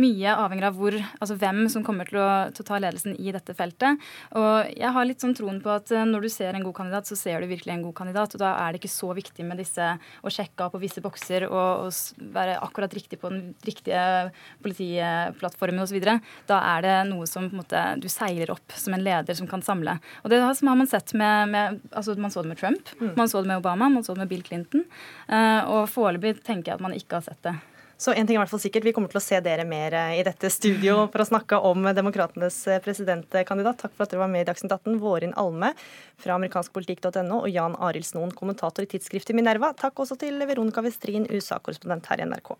mye 0.00 0.32
avhenger 0.32 0.70
av 0.70 0.78
hvor, 0.80 0.96
altså 1.20 1.36
hvem 1.38 1.66
som 1.70 1.84
kommer 1.86 2.08
til 2.08 2.22
å, 2.22 2.30
til 2.54 2.64
å, 2.64 2.68
ta 2.70 2.80
ledelsen 2.80 3.18
i 3.20 3.34
dette 3.34 3.54
feltet. 3.54 4.00
Og 4.40 4.72
jeg 4.72 4.94
har 4.96 5.08
litt 5.08 5.22
sånn 5.22 5.36
troen 5.36 5.60
på 5.62 5.72
at 5.72 5.92
eh, 5.92 6.06
når 6.08 6.24
du 6.24 6.30
ser 6.32 6.56
en 6.56 6.64
god 6.64 6.76
kandidat, 6.80 7.08
så 7.08 7.16
ser 7.18 7.44
du 7.44 7.50
virkelig 7.50 7.74
en 7.74 7.84
god 7.84 7.96
kandidat. 8.00 8.34
Og 8.34 8.42
da 8.42 8.54
er 8.64 8.72
det 8.72 8.80
ikke 8.80 8.92
så 8.92 9.12
viktig 9.16 9.46
med 9.46 9.60
disse 9.60 9.92
å 9.98 10.32
sjekke 10.32 10.66
av 10.66 10.74
på 10.74 10.80
visse 10.82 11.04
bokser 11.04 11.46
og, 11.48 11.86
og 11.86 12.32
være 12.34 12.58
akkurat 12.64 12.96
riktig 12.96 13.17
på 13.20 13.30
den 13.32 13.54
riktige 13.66 14.02
politiplattformen 14.64 15.84
osv., 15.84 16.00
da 16.48 16.58
er 16.74 16.84
det 16.84 16.96
noe 17.10 17.26
som 17.28 17.48
måte, 17.54 17.80
du 18.02 18.08
seiler 18.12 18.52
opp 18.54 18.76
som 18.76 18.94
en 18.96 19.04
leder 19.04 19.36
som 19.38 19.48
kan 19.50 19.64
samle. 19.64 19.98
Og 20.22 20.32
det 20.32 20.40
har 20.42 20.58
man 20.68 20.90
sett 20.90 21.14
med, 21.18 21.54
med 21.54 21.80
altså 21.92 22.16
Man 22.18 22.32
så 22.34 22.42
det 22.42 22.52
med 22.52 22.58
Trump, 22.60 22.92
mm. 23.00 23.14
man 23.16 23.28
så 23.28 23.42
det 23.42 23.48
med 23.50 23.58
Obama, 23.62 23.88
man 23.88 24.04
så 24.04 24.14
det 24.14 24.24
med 24.24 24.30
Bill 24.30 24.44
Clinton. 24.44 24.84
Uh, 25.28 25.62
og 25.68 25.88
foreløpig 25.92 26.38
tenker 26.44 26.72
jeg 26.72 26.78
at 26.78 26.84
man 26.84 26.96
ikke 26.96 27.18
har 27.18 27.26
sett 27.26 27.42
det 27.46 27.54
Så 27.98 28.12
en 28.14 28.26
ting 28.26 28.36
er 28.36 28.38
i 28.38 28.42
hvert 28.44 28.52
fall 28.52 28.62
sikkert, 28.62 28.84
Vi 28.86 28.92
kommer 28.94 29.10
til 29.10 29.20
å 29.20 29.24
se 29.24 29.40
dere 29.42 29.64
mer 29.66 29.96
i 30.14 30.22
dette 30.26 30.50
studio 30.54 31.04
for 31.12 31.24
å 31.24 31.28
snakke 31.28 31.58
om 31.70 31.90
Demokratenes 31.96 32.60
presidentkandidat. 32.84 33.80
Takk 33.82 33.94
for 33.96 34.06
at 34.06 34.14
dere 34.14 34.22
var 34.22 34.32
med 34.32 34.46
i 34.46 34.48
Dagsnytt 34.48 34.74
18. 34.74 34.98
Vårin 35.02 35.34
Alme 35.36 35.72
fra 36.18 36.38
amerikanskpolitikk.no 36.38 37.42
og 37.42 37.50
Jan 37.50 37.78
Arild 37.82 38.06
Snoen, 38.06 38.34
kommentator 38.38 38.86
i 38.86 38.90
tidsskriftet 38.90 39.36
Minerva. 39.38 39.74
Takk 39.78 40.04
også 40.04 40.18
til 40.20 40.38
Veronica 40.46 40.84
Westrin, 40.86 41.26
USA-korrespondent 41.30 42.10
her 42.12 42.22
i 42.22 42.28
NRK. 42.30 42.54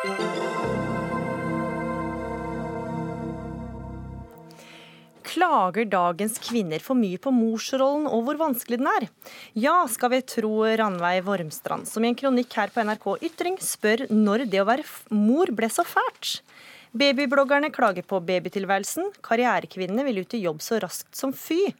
Klager 0.00 0.16
dagens 5.84 6.40
kvinner 6.40 6.80
for 6.80 6.96
mye 6.96 7.20
på 7.20 7.28
morsrollen 7.36 8.08
og 8.08 8.24
hvor 8.24 8.40
vanskelig 8.40 8.80
den 8.80 8.88
er? 8.88 9.04
Ja, 9.52 9.84
skal 9.92 10.08
vi 10.14 10.22
tro 10.24 10.64
Ranveig 10.64 11.20
Vormstrand, 11.26 11.84
som 11.84 12.00
i 12.00 12.08
en 12.08 12.16
kronikk 12.16 12.48
her 12.56 12.72
på 12.72 12.80
NRK 12.88 13.04
Ytring 13.28 13.60
spør 13.60 14.08
når 14.08 14.48
det 14.48 14.62
å 14.62 14.64
være 14.70 14.88
mor 15.12 15.52
ble 15.52 15.68
så 15.68 15.84
fælt. 15.84 16.40
Babybloggerne 16.96 17.68
klager 17.68 18.00
på 18.08 18.24
babytilværelsen, 18.24 19.12
karrierekvinnene 19.20 20.00
vil 20.08 20.24
ut 20.24 20.32
i 20.32 20.40
jobb 20.46 20.64
så 20.64 20.80
raskt 20.80 21.12
som 21.12 21.36
fy. 21.36 21.76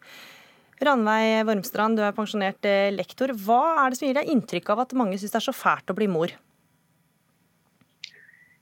Ranveig 0.85 1.49
Vormstrand, 1.49 1.97
du 1.97 2.05
er 2.05 2.12
pensjonert 2.12 2.61
eh, 2.68 2.93
lektor. 2.93 3.33
Hva 3.33 3.81
er 3.81 3.89
det 3.89 3.97
som 4.03 4.12
gir 4.12 4.21
deg 4.21 4.29
inntrykk 4.37 4.77
av 4.77 4.85
at 4.85 4.93
mange 4.93 5.16
syns 5.16 5.33
det 5.33 5.41
er 5.41 5.49
så 5.49 5.57
fælt 5.57 5.89
å 5.89 5.97
bli 5.97 6.12
mor? 6.12 6.37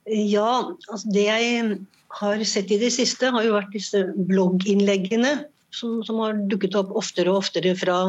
Ja, 0.09 0.73
altså 0.89 1.13
det 1.13 1.25
jeg 1.27 1.77
har 2.19 2.43
sett 2.47 2.71
i 2.73 2.79
det 2.81 2.91
siste, 2.95 3.29
har 3.29 3.45
jo 3.45 3.55
vært 3.55 3.73
disse 3.75 4.01
blogginnleggene 4.29 5.35
som, 5.75 5.99
som 6.05 6.21
har 6.23 6.39
dukket 6.49 6.77
opp 6.79 6.95
oftere 6.97 7.29
og 7.29 7.43
oftere 7.43 7.75
fra 7.77 7.99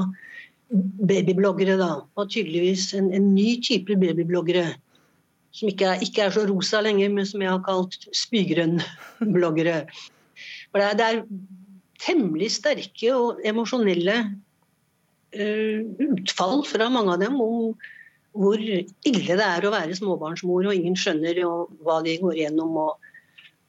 babybloggere. 1.11 1.76
da, 1.80 1.92
Og 2.16 2.30
tydeligvis 2.32 2.92
en, 2.96 3.12
en 3.12 3.34
ny 3.34 3.59
type 3.64 3.96
babybloggere. 4.01 4.70
Som 5.53 5.72
ikke 5.72 5.92
er, 5.92 6.03
ikke 6.07 6.24
er, 6.24 6.34
så 6.34 6.46
rosa 6.48 6.80
lenger, 6.84 7.11
men 7.12 7.26
som 7.26 7.42
jeg 7.42 7.51
har 7.51 7.62
kalt 7.66 8.07
spygrønn-bloggere. 8.16 9.82
For 10.70 10.80
det 10.80 10.86
er, 10.86 10.98
det 11.01 11.09
er, 11.09 11.24
temmelig 12.01 12.46
sterke 12.55 13.11
og 13.12 13.42
emosjonelle 13.44 14.14
uh, 15.36 15.80
utfall 16.07 16.62
fra 16.64 16.86
mange 16.88 17.12
av 17.12 17.20
dem 17.20 17.34
om 17.44 17.74
hvor 18.37 18.61
ille 18.61 19.37
det 19.37 19.47
er 19.47 19.66
å 19.66 19.72
være 19.74 19.97
småbarnsmor, 19.99 20.68
og 20.68 20.76
ingen 20.76 20.97
skjønner 20.99 21.41
hva 21.85 22.01
de 22.07 22.18
går 22.22 22.37
igjennom. 22.39 22.76
og 22.87 23.11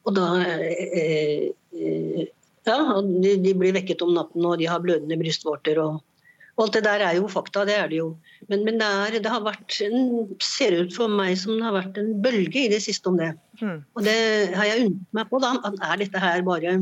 og 0.08 0.16
da 0.18 0.28
eh, 0.42 1.50
eh, 1.78 2.30
Ja, 2.66 2.78
de, 3.02 3.36
de, 3.42 3.52
blir 3.58 3.74
vekket 3.74 4.04
om 4.06 4.14
natten, 4.14 4.46
og 4.46 4.60
de 4.62 4.68
har 4.70 4.82
blødende 4.84 5.18
brystvorter. 5.18 5.80
og, 5.82 6.02
og 6.58 6.66
alt 6.66 6.76
det 6.78 6.84
der 6.86 7.04
er 7.08 7.16
jo 7.18 7.30
fakta, 7.32 7.64
det 7.66 7.74
er 7.74 7.88
det 7.90 7.98
jo. 7.98 8.12
Men, 8.52 8.66
men 8.68 8.78
det, 8.78 8.90
er, 9.06 9.18
det, 9.18 9.32
har 9.34 9.42
vært 9.46 9.80
en, 9.86 10.28
ser 10.46 10.76
ut 10.78 10.94
for 10.94 11.10
meg 11.10 11.40
som 11.42 11.56
det 11.56 11.66
har 11.66 11.74
vært 11.80 11.98
en 11.98 12.12
bølge 12.22 12.68
i 12.68 12.70
det 12.70 12.84
siste 12.86 13.10
om 13.10 13.18
det. 13.18 13.32
Mm. 13.62 13.80
Og 13.98 14.06
det 14.06 14.18
har 14.54 14.70
jeg 14.70 14.86
undret 14.86 15.18
meg 15.18 15.32
på. 15.32 15.42
da, 15.42 15.56
Er 15.90 16.04
dette 16.04 16.22
her 16.22 16.46
bare 16.46 16.76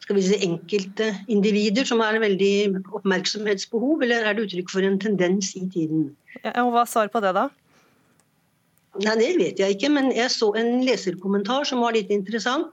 skal 0.00 0.16
vi 0.16 0.24
si, 0.24 0.38
enkelte 0.46 1.10
individer 1.30 1.86
som 1.88 2.02
har 2.02 2.18
veldig 2.22 2.82
oppmerksomhetsbehov, 2.98 4.02
eller 4.04 4.26
er 4.26 4.36
det 4.36 4.48
uttrykk 4.48 4.72
for 4.72 4.86
en 4.86 4.98
tendens 5.02 5.52
i 5.58 5.66
tiden? 5.70 6.10
Ja, 6.40 6.54
og 6.64 6.72
Hva 6.74 6.86
svarer 6.88 7.12
på 7.12 7.22
det, 7.24 7.34
da? 7.36 7.48
Nei, 8.98 9.14
Det 9.20 9.30
vet 9.38 9.60
jeg 9.62 9.76
ikke, 9.76 9.92
men 9.92 10.10
jeg 10.16 10.32
så 10.34 10.50
en 10.58 10.80
leserkommentar 10.86 11.68
som 11.68 11.82
var 11.84 11.94
litt 11.94 12.10
interessant. 12.10 12.72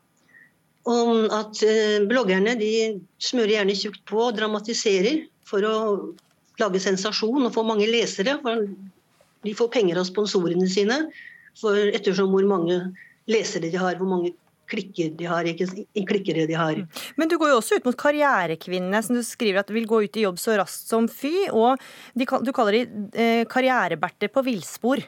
Om 0.87 1.27
at 1.35 1.59
eh, 1.67 1.99
bloggerne 2.07 2.53
de 2.55 2.71
smører 3.19 3.57
gjerne 3.57 3.75
tjukt 3.75 4.05
på 4.07 4.21
og 4.29 4.37
dramatiserer 4.37 5.25
for 5.45 5.65
å 5.67 5.75
lage 6.61 6.79
sensasjon 6.79 7.43
og 7.43 7.53
få 7.53 7.65
mange 7.67 7.89
lesere. 7.91 8.37
For 8.41 8.63
de 9.43 9.55
får 9.57 9.73
penger 9.73 9.99
av 9.99 10.07
sponsorene 10.07 10.67
sine 10.71 11.01
for 11.59 11.75
ettersom 11.91 12.31
hvor 12.31 12.47
mange 12.47 12.79
lesere 13.27 13.67
de 13.67 13.77
har, 13.77 13.99
hvor 13.99 14.09
mange 14.09 14.31
klikker 14.71 15.13
de 15.17 15.27
har, 15.29 15.47
ikke 15.47 16.05
klikkere 16.07 16.47
de 16.49 16.55
har. 16.57 16.81
Men 17.19 17.31
du 17.31 17.37
går 17.39 17.53
jo 17.53 17.59
også 17.61 17.79
ut 17.79 17.87
mot 17.87 17.97
karrierekvinnene, 17.97 19.01
som 19.03 19.17
du 19.17 19.23
skriver 19.25 19.61
at 19.63 19.71
vil 19.73 19.87
gå 19.89 20.03
ut 20.05 20.19
i 20.19 20.25
jobb 20.25 20.39
så 20.41 20.57
raskt 20.59 20.91
som 20.91 21.07
fy. 21.11 21.47
Og 21.51 21.79
de, 22.17 22.27
du 22.27 22.51
kaller 22.55 22.79
de 22.79 23.05
eh, 23.15 23.43
karriereberter 23.49 24.31
på 24.33 24.43
villspor. 24.47 25.03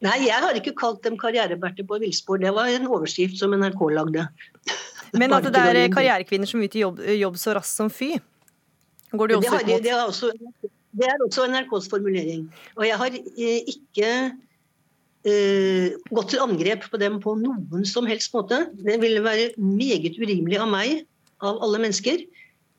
Nei, 0.00 0.16
jeg 0.24 0.40
har 0.40 0.56
ikke 0.56 0.72
kalt 0.80 1.02
dem 1.04 1.18
karriereberter 1.20 1.84
på 1.88 2.00
villspor. 2.00 2.40
Det 2.40 2.52
var 2.56 2.72
en 2.72 2.88
overskrift 2.88 3.36
som 3.40 3.52
NRK 3.52 3.82
lagde. 3.98 4.26
Men 5.12 5.34
at 5.36 5.48
det 5.52 5.60
er 5.60 5.80
karrierekvinner 5.92 6.48
som 6.48 6.62
vil 6.62 6.70
ut 6.70 6.76
i 6.78 6.84
jobb, 6.84 7.02
jobb, 7.20 7.40
så 7.40 7.56
raskt 7.58 7.76
som 7.76 7.90
fy? 7.92 8.14
Går 9.12 9.32
de 9.32 9.40
også 9.40 9.50
det, 9.50 9.52
har, 9.52 9.60
ut 9.60 9.72
mot? 9.72 9.82
Det 9.84 9.92
er 9.92 10.04
også, 10.06 10.30
det 10.96 11.08
er 11.10 11.24
også 11.26 11.48
NRKs 11.50 11.90
formulering. 11.92 12.46
Og 12.78 12.86
jeg 12.86 13.00
har 13.02 13.18
eh, 13.18 13.74
ikke 13.74 14.12
uh, 15.28 15.86
gått 16.10 16.32
til 16.34 16.44
angrep 16.44 16.86
på 16.90 17.00
dem 17.00 17.18
på 17.22 17.36
noen 17.40 17.86
som 17.88 18.08
helst 18.08 18.34
måte. 18.36 18.64
Det 18.80 18.98
ville 19.02 19.24
være 19.24 19.52
meget 19.58 20.18
urimelig 20.20 20.60
av 20.60 20.70
meg, 20.72 21.06
av 21.44 21.60
alle 21.64 21.80
mennesker, 21.82 22.24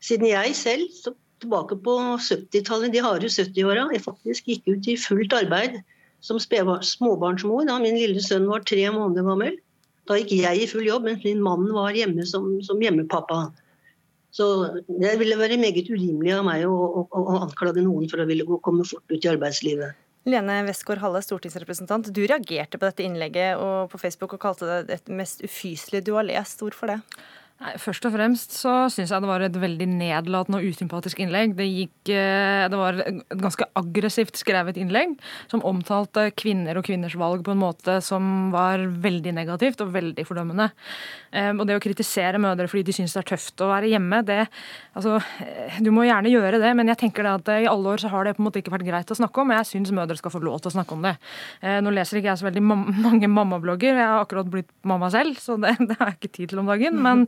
siden 0.02 0.30
jeg 0.30 0.56
selv, 0.58 1.14
tilbake 1.42 1.78
på 1.82 1.96
70-tallet, 2.22 2.94
de 2.94 3.02
harde 3.02 3.30
70-åra, 3.34 3.88
faktisk 4.02 4.50
gikk 4.50 4.70
ut 4.70 4.89
i 4.89 4.98
fullt 5.00 5.34
arbeid 5.34 5.82
som 6.22 6.38
småbarnsmor 6.38 7.66
da 7.66 7.80
min 7.82 7.98
lille 7.98 8.22
sønn 8.22 8.46
var 8.50 8.66
tre 8.70 8.84
måneder 8.94 9.26
gammel. 9.26 9.58
Da 10.10 10.18
gikk 10.20 10.36
jeg 10.38 10.62
i 10.62 10.70
full 10.70 10.86
jobb, 10.86 11.08
mens 11.10 11.26
min 11.26 11.42
mann 11.42 11.68
var 11.74 11.98
hjemme 11.98 12.26
som, 12.30 12.54
som 12.66 12.82
hjemmepappa. 12.82 13.48
Så 14.32 14.46
det 14.88 15.18
ville 15.20 15.38
være 15.39 15.60
meget 15.60 15.89
urimelig 15.92 16.38
av 16.38 16.46
meg 16.48 16.64
å, 16.68 16.76
å, 17.02 17.06
å 17.10 17.39
anklage 17.42 17.84
noen 17.84 18.08
for 18.12 18.22
å 18.22 18.28
ville 18.30 18.46
komme 18.64 18.86
fort 18.88 19.04
ut 19.12 19.26
i 19.26 19.32
arbeidslivet. 19.34 19.98
Lene 20.30 20.60
Westgård 20.68 21.02
Halle, 21.02 21.22
stortingsrepresentant. 21.26 22.12
Du 22.14 22.22
reagerte 22.22 22.78
på 22.78 22.86
dette 22.86 23.06
innlegget 23.06 23.58
på 23.90 24.02
Facebook 24.02 24.36
og 24.38 24.44
kalte 24.44 24.70
det 24.70 25.00
det 25.08 25.16
mest 25.18 25.42
ufyselige 25.42 26.06
du 26.06 26.14
har 26.14 26.28
lest. 26.28 26.62
Hvorfor 26.62 26.94
det? 26.94 27.00
Nei, 27.62 27.76
først 27.78 28.05
og 28.09 28.16
fremst 28.16 28.55
så 28.57 28.72
syns 28.89 29.12
jeg 29.14 29.22
det 29.22 29.30
var 29.30 29.43
et 29.45 29.57
veldig 29.62 29.86
nedlatende 29.86 30.57
og 30.57 30.66
usympatisk 30.74 31.20
innlegg. 31.22 31.53
Det, 31.59 31.68
gikk, 31.70 32.09
eh, 32.09 32.66
det 32.72 32.80
var 32.80 32.97
et 33.03 33.20
ganske 33.38 33.68
aggressivt 33.78 34.39
skrevet 34.39 34.80
innlegg 34.82 35.14
som 35.51 35.62
omtalte 35.70 36.32
kvinner 36.34 36.80
og 36.80 36.88
kvinners 36.88 37.14
valg 37.22 37.45
på 37.45 37.53
en 37.53 37.62
måte 37.62 37.99
som 38.01 38.49
var 38.55 38.82
veldig 39.03 39.36
negativt 39.38 39.84
og 39.86 39.93
veldig 39.93 40.26
fordømmende. 40.26 40.72
Og 41.32 41.62
det 41.64 41.78
å 41.78 41.84
kritisere 41.84 42.41
mødre 42.43 42.66
fordi 42.68 42.89
de 42.89 42.95
syns 42.97 43.14
det 43.16 43.22
er 43.22 43.30
tøft 43.30 43.62
å 43.64 43.70
være 43.70 43.88
hjemme, 43.93 44.18
det 44.28 44.41
Altså, 44.91 45.22
du 45.80 45.88
må 45.95 46.03
gjerne 46.03 46.28
gjøre 46.28 46.59
det, 46.59 46.74
men 46.76 46.89
jeg 46.91 46.99
tenker 46.99 47.28
at 47.30 47.47
i 47.53 47.68
alle 47.70 47.93
år 47.93 48.01
så 48.03 48.09
har 48.12 48.28
det 48.28 48.34
på 48.36 48.41
en 48.43 48.47
måte 48.49 48.59
ikke 48.59 48.74
vært 48.74 48.84
greit 48.89 49.14
å 49.14 49.16
snakke 49.16 49.39
om. 49.39 49.53
og 49.53 49.62
Jeg 49.62 49.70
syns 49.70 49.93
mødre 49.95 50.18
skal 50.20 50.34
få 50.34 50.41
lov 50.43 50.59
til 50.59 50.68
å 50.68 50.74
snakke 50.76 50.97
om 50.97 51.05
det. 51.05 51.14
Eh, 51.64 51.78
nå 51.80 51.93
leser 51.95 52.20
ikke 52.20 52.34
jeg 52.34 52.41
så 52.41 52.49
veldig 52.49 52.64
mange 53.07 53.30
mammablogger, 53.32 53.95
jeg 53.95 54.09
har 54.09 54.26
akkurat 54.26 54.49
blitt 54.51 54.68
mamma 54.84 55.07
selv, 55.14 55.39
så 55.39 55.55
det, 55.62 55.78
det 55.88 55.95
har 55.95 56.12
jeg 56.12 56.20
ikke 56.20 56.34
tid 56.36 56.51
til 56.51 56.64
om 56.64 56.72
dagen. 56.74 56.99
men 56.99 57.24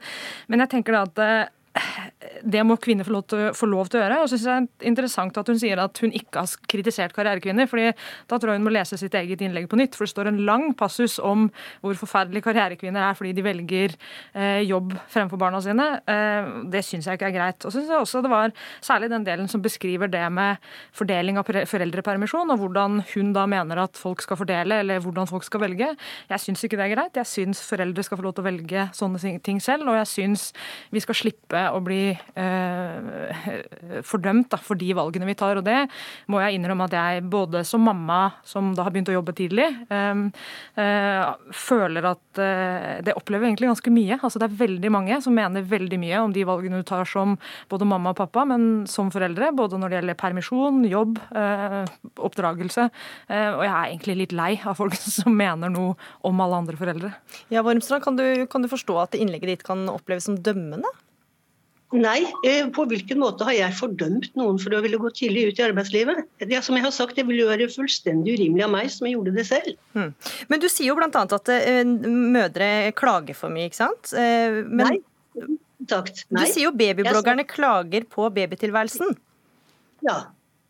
men 0.47 0.63
jeg 0.63 0.74
tenker 0.76 0.97
da 0.97 1.03
at 1.07 1.24
eh, 1.24 1.51
det 2.43 2.61
må 2.67 2.76
kvinner 2.82 3.07
få 3.07 3.13
lov, 3.15 3.24
til, 3.32 3.43
få 3.55 3.67
lov 3.69 3.89
til 3.89 3.99
å 3.99 4.03
gjøre. 4.03 4.17
Og 4.24 4.30
så 4.30 4.38
synes 4.38 4.49
jeg 4.49 4.67
det 4.67 4.86
er 4.86 4.91
interessant 4.91 5.38
at 5.39 5.49
hun 5.49 5.59
sier 5.59 5.80
at 5.82 6.01
hun 6.03 6.13
ikke 6.15 6.43
har 6.43 6.67
kritisert 6.69 7.15
karrierekvinner. 7.15 7.67
fordi 7.69 7.91
da 8.30 8.38
tror 8.38 8.53
jeg 8.53 8.61
hun 8.61 8.67
må 8.67 8.74
lese 8.74 8.99
sitt 8.99 9.15
eget 9.17 9.41
innlegg 9.41 9.69
på 9.71 9.80
nytt. 9.80 9.97
For 9.97 10.05
det 10.05 10.13
står 10.13 10.30
en 10.32 10.41
lang 10.47 10.65
passus 10.78 11.17
om 11.24 11.47
hvor 11.82 11.97
forferdelig 11.99 12.43
karrierekvinner 12.45 13.07
er 13.09 13.17
fordi 13.17 13.34
de 13.38 13.45
velger 13.45 13.95
eh, 13.95 14.61
jobb 14.67 14.93
fremfor 15.11 15.41
barna 15.41 15.61
sine. 15.63 15.88
Eh, 16.09 16.51
det 16.74 16.84
syns 16.86 17.07
jeg 17.09 17.19
ikke 17.19 17.32
er 17.32 17.38
greit. 17.38 17.59
Og 17.63 17.71
så 17.71 17.80
syns 17.80 17.93
jeg 17.93 18.05
også 18.05 18.24
det 18.26 18.34
var 18.34 18.53
særlig 18.84 19.11
den 19.13 19.28
delen 19.28 19.49
som 19.51 19.63
beskriver 19.63 20.11
det 20.11 20.26
med 20.34 20.61
fordeling 20.93 21.39
av 21.39 21.47
foreldrepermisjon, 21.47 22.53
og 22.53 22.61
hvordan 22.61 23.01
hun 23.13 23.34
da 23.36 23.47
mener 23.49 23.84
at 23.86 23.99
folk 23.99 24.21
skal 24.24 24.39
fordele, 24.39 24.82
eller 24.84 25.01
hvordan 25.03 25.30
folk 25.30 25.45
skal 25.47 25.63
velge. 25.63 25.89
Jeg 26.30 26.45
syns 26.45 26.63
ikke 26.63 26.80
det 26.80 26.88
er 26.89 26.95
greit. 26.95 27.21
Jeg 27.24 27.30
syns 27.30 27.63
foreldre 27.65 28.05
skal 28.05 28.19
få 28.19 28.28
lov 28.28 28.38
til 28.38 28.45
å 28.45 28.49
velge 28.51 28.88
sånne 28.95 29.38
ting 29.43 29.61
selv, 29.63 29.89
og 29.89 29.99
jeg 30.01 30.11
syns 30.11 30.49
vi 30.93 31.01
skal 31.03 31.17
slippe 31.17 31.62
å 31.72 31.80
bli 31.84 32.11
eh, 32.11 34.01
fordømt 34.05 34.49
da, 34.51 34.59
for 34.61 34.80
de 34.80 34.91
valgene 34.97 35.28
vi 35.30 35.38
tar. 35.39 35.59
Og 35.59 35.66
det 35.68 35.86
må 36.32 36.41
jeg 36.43 36.57
innrømme 36.57 36.88
at 36.89 36.97
jeg 36.97 37.24
både 37.32 37.64
som 37.68 37.84
mamma, 37.86 38.36
som 38.47 38.74
da 38.76 38.86
har 38.86 38.93
begynt 38.93 39.11
å 39.14 39.18
jobbe 39.18 39.36
tidlig, 39.38 39.70
eh, 39.93 40.24
eh, 40.84 41.34
føler 41.64 42.09
at 42.14 42.41
eh, 42.41 43.01
det 43.05 43.16
opplever 43.20 43.49
egentlig 43.49 43.72
ganske 43.72 43.93
mye. 43.93 44.20
Altså 44.20 44.41
Det 44.41 44.49
er 44.49 44.61
veldig 44.64 44.93
mange 44.93 45.20
som 45.24 45.36
mener 45.36 45.66
veldig 45.68 45.99
mye 46.01 46.22
om 46.24 46.36
de 46.36 46.45
valgene 46.47 46.82
du 46.82 46.88
tar 46.88 47.07
som 47.09 47.38
både 47.72 47.88
mamma 47.88 48.14
og 48.14 48.20
pappa, 48.20 48.45
men 48.49 48.86
som 48.89 49.11
foreldre. 49.14 49.53
Både 49.55 49.80
når 49.80 49.91
det 49.91 49.99
gjelder 49.99 50.20
permisjon, 50.20 50.84
jobb, 50.89 51.20
eh, 51.36 51.84
oppdragelse. 52.18 52.89
Eh, 53.30 53.49
og 53.53 53.64
jeg 53.66 53.74
er 53.74 53.91
egentlig 53.91 54.18
litt 54.24 54.36
lei 54.38 54.51
av 54.64 54.78
folk 54.80 54.97
som 55.20 55.36
mener 55.38 55.72
noe 55.74 55.97
om 56.28 56.43
alle 56.43 56.61
andre 56.64 56.80
foreldre. 56.80 57.14
Ja, 57.53 57.64
Vormstrand, 57.66 58.03
kan 58.03 58.20
du, 58.20 58.26
kan 58.51 58.64
du 58.64 58.72
forstå 58.72 58.99
at 59.05 59.18
innlegget 59.18 59.53
ditt 59.53 59.68
kan 59.68 59.88
oppleves 59.91 60.28
som 60.30 60.39
dømmende? 60.39 60.89
Nei, 61.94 62.24
eh, 62.41 62.66
på 62.74 62.88
hvilken 62.89 63.20
måte 63.22 63.46
har 63.46 63.54
jeg 63.54 63.76
fordømt 63.78 64.32
noen 64.39 64.58
for 64.62 64.74
å 64.74 64.80
ville 64.82 64.98
gå 64.98 65.12
tidlig 65.14 65.44
ut 65.52 65.60
i 65.62 65.66
arbeidslivet? 65.68 66.24
Det, 66.41 66.58
som 66.66 66.78
jeg 66.78 66.86
har 66.88 66.94
sagt, 66.96 67.20
det 67.20 67.28
ville 67.28 67.46
være 67.46 67.68
fullstendig 67.70 68.34
urimelig 68.39 68.66
av 68.66 68.72
meg 68.74 68.89
som 68.89 69.06
jeg 69.06 69.14
gjorde 69.14 69.34
det 69.36 69.46
selv. 69.46 69.76
Mm. 69.94 70.10
Men 70.50 70.64
du 70.64 70.66
sier 70.74 70.89
jo 70.89 70.96
bl.a. 70.98 71.10
at 71.22 71.52
uh, 71.54 71.84
mødre 72.10 72.70
klager 72.98 73.38
for 73.38 73.54
mye, 73.54 73.70
ikke 73.70 73.82
sant? 73.84 74.10
Uh, 74.10 74.64
men, 74.66 74.88
Nei. 74.88 75.46
Takk. 75.91 76.10
Nei. 76.34 76.48
Du 76.48 76.56
sier 76.56 76.66
jo 76.66 76.74
babybloggerne 76.82 77.46
klager 77.46 78.10
på 78.10 78.26
babytilværelsen. 78.39 79.14
Ja. 80.08 80.18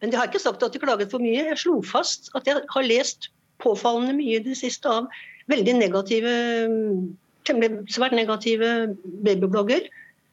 Men 0.04 0.12
de 0.12 0.20
har 0.20 0.28
ikke 0.28 0.44
sagt 0.44 0.64
at 0.66 0.76
de 0.76 0.84
klaget 0.84 1.14
for 1.14 1.24
mye. 1.24 1.48
Jeg 1.54 1.60
slo 1.64 1.80
fast 1.88 2.34
at 2.36 2.50
jeg 2.50 2.66
har 2.68 2.90
lest 2.90 3.30
påfallende 3.64 4.18
mye 4.18 4.42
i 4.42 4.44
det 4.44 4.60
siste 4.60 4.92
av 4.92 5.08
veldig 5.48 5.78
negative, 5.80 6.32
temmelig 7.48 7.94
svært 7.96 8.16
negative 8.18 8.74
babyblogger 9.24 9.88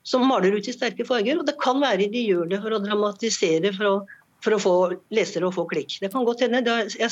som 0.07 0.27
maler 0.29 0.57
ut 0.57 0.69
i 0.69 0.75
sterke 0.75 1.07
farger. 1.07 1.41
Og 1.41 1.49
det 1.49 1.57
kan 1.63 1.81
være 1.83 2.09
de 2.13 2.25
gjør 2.25 2.51
det 2.51 2.61
for 2.65 2.77
å 2.77 2.83
dramatisere, 2.83 3.73
for 3.77 3.89
å, 3.89 3.95
for 4.45 4.57
å 4.57 4.61
få 4.63 4.75
lesere 5.15 5.49
og 5.49 5.57
få 5.57 5.67
klikk. 5.71 5.99
Det 6.03 6.13
kan 6.13 6.27
godt 6.29 6.45
hende. 6.47 6.63
Jeg 6.97 7.11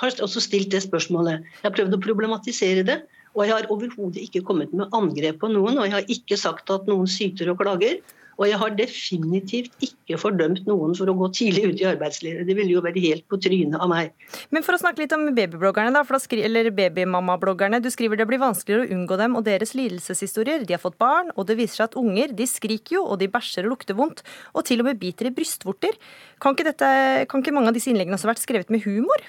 har 0.00 0.22
også 0.24 0.42
stilt 0.44 0.70
det 0.72 0.84
spørsmålet. 0.86 1.46
Jeg 1.60 1.68
har 1.68 1.76
prøvd 1.76 1.98
å 1.98 2.04
problematisere 2.04 2.86
det. 2.86 3.00
Og 3.36 3.44
jeg 3.46 3.54
har 3.54 3.68
overhodet 3.70 4.24
ikke 4.24 4.42
kommet 4.46 4.72
med 4.74 4.90
angrep 4.96 5.38
på 5.42 5.50
noen. 5.52 5.78
Og 5.78 5.86
jeg 5.86 5.94
har 5.94 6.14
ikke 6.16 6.38
sagt 6.40 6.72
at 6.74 6.88
noen 6.90 7.10
syter 7.10 7.52
og 7.52 7.60
klager. 7.62 8.00
Og 8.40 8.48
jeg 8.48 8.56
har 8.56 8.72
definitivt 8.72 9.84
ikke 9.84 10.16
fordømt 10.16 10.64
noen 10.68 10.94
for 10.96 11.10
å 11.12 11.14
gå 11.18 11.26
tidlig 11.36 11.64
ut 11.68 11.82
i 11.82 11.88
arbeidslivet. 11.90 12.46
Det 12.48 12.54
ville 12.56 12.72
jo 12.72 12.80
være 12.80 13.02
helt 13.04 13.26
på 13.28 13.36
trynet 13.44 13.76
av 13.76 13.90
meg. 13.92 14.14
Men 14.48 14.64
for 14.64 14.72
å 14.72 14.80
snakke 14.80 15.02
litt 15.02 15.12
om 15.12 15.26
babybloggerne, 15.36 15.92
da, 15.92 16.20
skri, 16.22 16.40
eller 16.46 16.70
babymammabloggerne. 16.72 17.82
Du 17.84 17.90
skriver 17.92 18.16
det 18.16 18.26
blir 18.30 18.40
vanskeligere 18.40 18.86
å 18.86 18.94
unngå 18.96 19.18
dem 19.20 19.36
og 19.36 19.44
deres 19.44 19.74
lidelseshistorier. 19.76 20.64
De 20.64 20.72
har 20.72 20.80
fått 20.80 20.96
barn, 21.00 21.28
og 21.36 21.50
det 21.50 21.58
viser 21.58 21.82
seg 21.82 21.90
at 21.90 21.98
unger 22.00 22.32
de 22.38 22.46
skriker 22.48 22.96
jo, 22.96 23.02
og 23.04 23.20
de 23.20 23.28
bæsjer 23.28 23.68
og 23.68 23.74
lukter 23.74 23.98
vondt. 23.98 24.22
Og 24.54 24.64
til 24.70 24.80
og 24.80 24.88
med 24.88 25.02
biter 25.02 25.28
i 25.28 25.34
brystvorter. 25.36 25.98
Kan 26.40 26.56
ikke, 26.56 26.70
dette, 26.70 26.92
kan 27.28 27.44
ikke 27.44 27.52
mange 27.52 27.74
av 27.74 27.76
disse 27.76 27.92
innleggene 27.92 28.16
også 28.16 28.30
vært 28.30 28.40
skrevet 28.40 28.72
med 28.72 28.86
humor? 28.86 29.26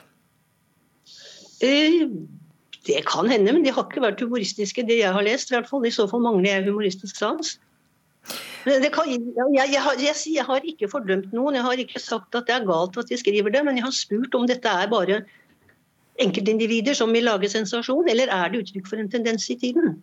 Eh, 1.67 2.07
det 2.87 3.03
kan 3.11 3.27
hende, 3.27 3.51
men 3.51 3.67
de 3.67 3.75
har 3.75 3.89
ikke 3.89 4.05
vært 4.07 4.23
humoristiske, 4.23 4.87
det 4.87 5.01
jeg 5.01 5.11
har 5.11 5.27
lest. 5.27 5.51
I 5.51 5.57
hvert 5.57 5.67
fall. 5.67 5.83
I 5.83 5.91
så 5.99 6.07
fall 6.07 6.23
mangler 6.23 6.47
jeg 6.53 6.69
humoristisk 6.69 7.19
sans. 7.19 7.57
Kan, 8.63 9.09
jeg, 9.09 9.67
jeg, 9.73 9.81
har, 9.81 9.95
jeg, 9.97 10.15
jeg 10.35 10.45
har 10.45 10.65
ikke 10.71 10.89
fordømt 10.91 11.31
noen. 11.33 11.57
Jeg 11.57 11.65
har 11.65 11.81
ikke 11.81 12.01
sagt 12.01 12.35
at 12.37 12.45
det 12.49 12.55
er 12.55 12.67
galt 12.69 12.99
at 13.01 13.09
de 13.09 13.17
skriver 13.17 13.53
det, 13.53 13.63
men 13.65 13.79
jeg 13.79 13.87
har 13.87 13.95
spurt 13.95 14.37
om 14.37 14.45
dette 14.49 14.69
er 14.69 14.91
bare 14.91 15.23
enkeltindivider 16.21 16.93
som 16.97 17.13
vil 17.15 17.25
lage 17.25 17.49
sensasjon, 17.49 18.09
eller 18.11 18.29
er 18.29 18.51
det 18.51 18.61
uttrykk 18.61 18.89
for 18.89 19.01
en 19.01 19.09
tendens 19.11 19.49
i 19.49 19.57
tiden? 19.57 19.95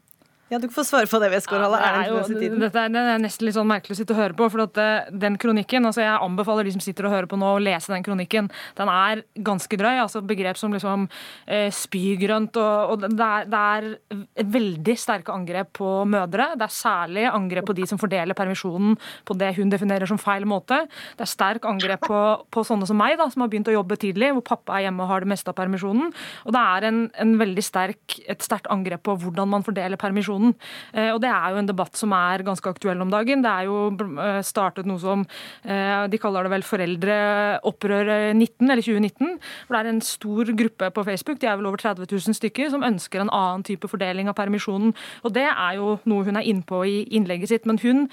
Ja, 0.48 0.58
Du 0.58 0.68
får 0.72 0.86
svare 0.88 1.06
på 1.06 1.18
det, 1.20 1.28
Westgård. 1.28 1.60
Ja, 1.60 2.00
det, 2.24 2.48
dette 2.56 2.80
er, 2.80 2.92
det 2.92 3.00
er 3.12 3.18
nesten 3.20 3.44
litt 3.44 3.56
sånn 3.56 3.68
merkelig 3.68 3.92
å 3.92 3.98
sitte 3.98 4.14
og 4.14 4.20
høre 4.22 4.36
på. 4.36 4.46
for 4.48 4.64
at 4.64 4.78
eh, 4.80 5.08
den 5.12 5.36
kronikken, 5.36 5.84
altså 5.84 6.00
Jeg 6.00 6.22
anbefaler 6.24 6.64
de 6.64 6.72
som 6.72 6.80
sitter 6.80 7.04
og 7.04 7.12
hører 7.12 7.28
på 7.28 7.36
nå, 7.36 7.50
å 7.52 7.60
lese 7.60 7.92
den 7.92 8.06
kronikken. 8.06 8.48
Den 8.78 8.88
er 8.88 9.22
ganske 9.44 9.76
drøy. 9.76 9.98
altså 10.00 10.22
Begrep 10.24 10.56
som 10.56 10.72
liksom 10.72 11.04
eh, 11.44 11.68
spygrønt 11.68 12.56
og, 12.56 12.94
og 12.94 13.04
det, 13.04 13.26
er, 13.26 13.50
det, 13.52 13.60
er, 13.60 14.46
veldig 14.48 14.94
sterke 14.96 15.34
angrep 15.36 15.74
på 15.76 15.90
mødre. 16.08 16.48
Det 16.56 16.64
er 16.64 16.74
særlig 16.78 17.26
angrep 17.28 17.68
på 17.68 17.76
de 17.76 17.90
som 17.90 18.00
fordeler 18.00 18.38
permisjonen 18.38 18.96
på 19.28 19.36
det 19.36 19.52
hun 19.60 19.68
definerer 19.68 20.08
som 20.08 20.20
feil 20.20 20.48
måte. 20.48 20.80
Det 21.18 21.26
er 21.26 21.32
sterk 21.34 21.68
angrep 21.68 22.08
på, 22.08 22.22
på 22.48 22.64
sånne 22.64 22.88
som 22.88 22.96
meg, 22.96 23.18
da, 23.20 23.28
som 23.28 23.44
har 23.44 23.52
begynt 23.52 23.68
å 23.68 23.76
jobbe 23.76 24.00
tidlig, 24.00 24.32
hvor 24.38 24.48
pappa 24.54 24.78
er 24.78 24.88
hjemme 24.88 25.04
og 25.04 25.12
har 25.12 25.26
det 25.26 25.32
meste 25.34 25.52
av 25.52 25.60
permisjonen. 25.60 26.08
Og 26.48 26.56
det 26.56 26.64
er 26.78 26.88
en, 26.88 27.04
en 27.20 27.36
veldig 27.44 27.68
sterk, 27.68 28.18
et 28.24 28.48
sterkt 28.48 28.72
angrep 28.72 29.04
på 29.04 29.20
hvordan 29.20 29.52
man 29.52 29.68
fordeler 29.68 30.00
permisjonen 30.00 30.37
diskusjonen. 30.38 30.54
Eh, 30.94 31.12
og 31.12 31.20
det 31.22 31.30
er 31.30 31.52
jo 31.52 31.60
en 31.60 31.68
debatt 31.68 31.96
som 31.96 32.12
er 32.12 32.44
ganske 32.46 32.68
aktuell 32.68 33.00
om 33.02 33.10
dagen. 33.10 33.42
Det 33.42 33.50
er 33.50 33.66
jo 33.66 33.90
eh, 34.22 34.40
startet 34.42 34.86
noe 34.86 34.98
som 34.98 35.24
eh, 35.64 36.06
de 36.08 36.18
kaller 36.18 36.44
det 36.44 36.52
vel 36.52 36.66
Foreldreopprør 36.66 38.34
19, 38.34 38.70
eller 38.70 38.82
2019. 38.82 39.38
hvor 39.66 39.76
Det 39.76 39.80
er 39.80 39.90
en 39.92 40.00
stor 40.00 40.52
gruppe 40.58 40.90
på 40.90 41.04
Facebook, 41.04 41.40
de 41.40 41.46
er 41.46 41.56
vel 41.56 41.66
over 41.66 41.78
30 41.78 42.06
000 42.10 42.34
stykker, 42.34 42.70
som 42.70 42.84
ønsker 42.84 43.20
en 43.20 43.32
annen 43.32 43.64
type 43.64 43.88
fordeling 43.88 44.28
av 44.28 44.36
permisjonen. 44.36 44.94
Og 45.24 45.34
det 45.34 45.46
er 45.48 45.78
jo 45.78 45.98
noe 46.08 46.24
hun 46.24 46.36
er 46.36 46.46
innpå 46.46 46.84
i 46.86 47.02
innlegget 47.14 47.52
sitt. 47.52 47.66
Men 47.66 47.78
hun 47.82 48.06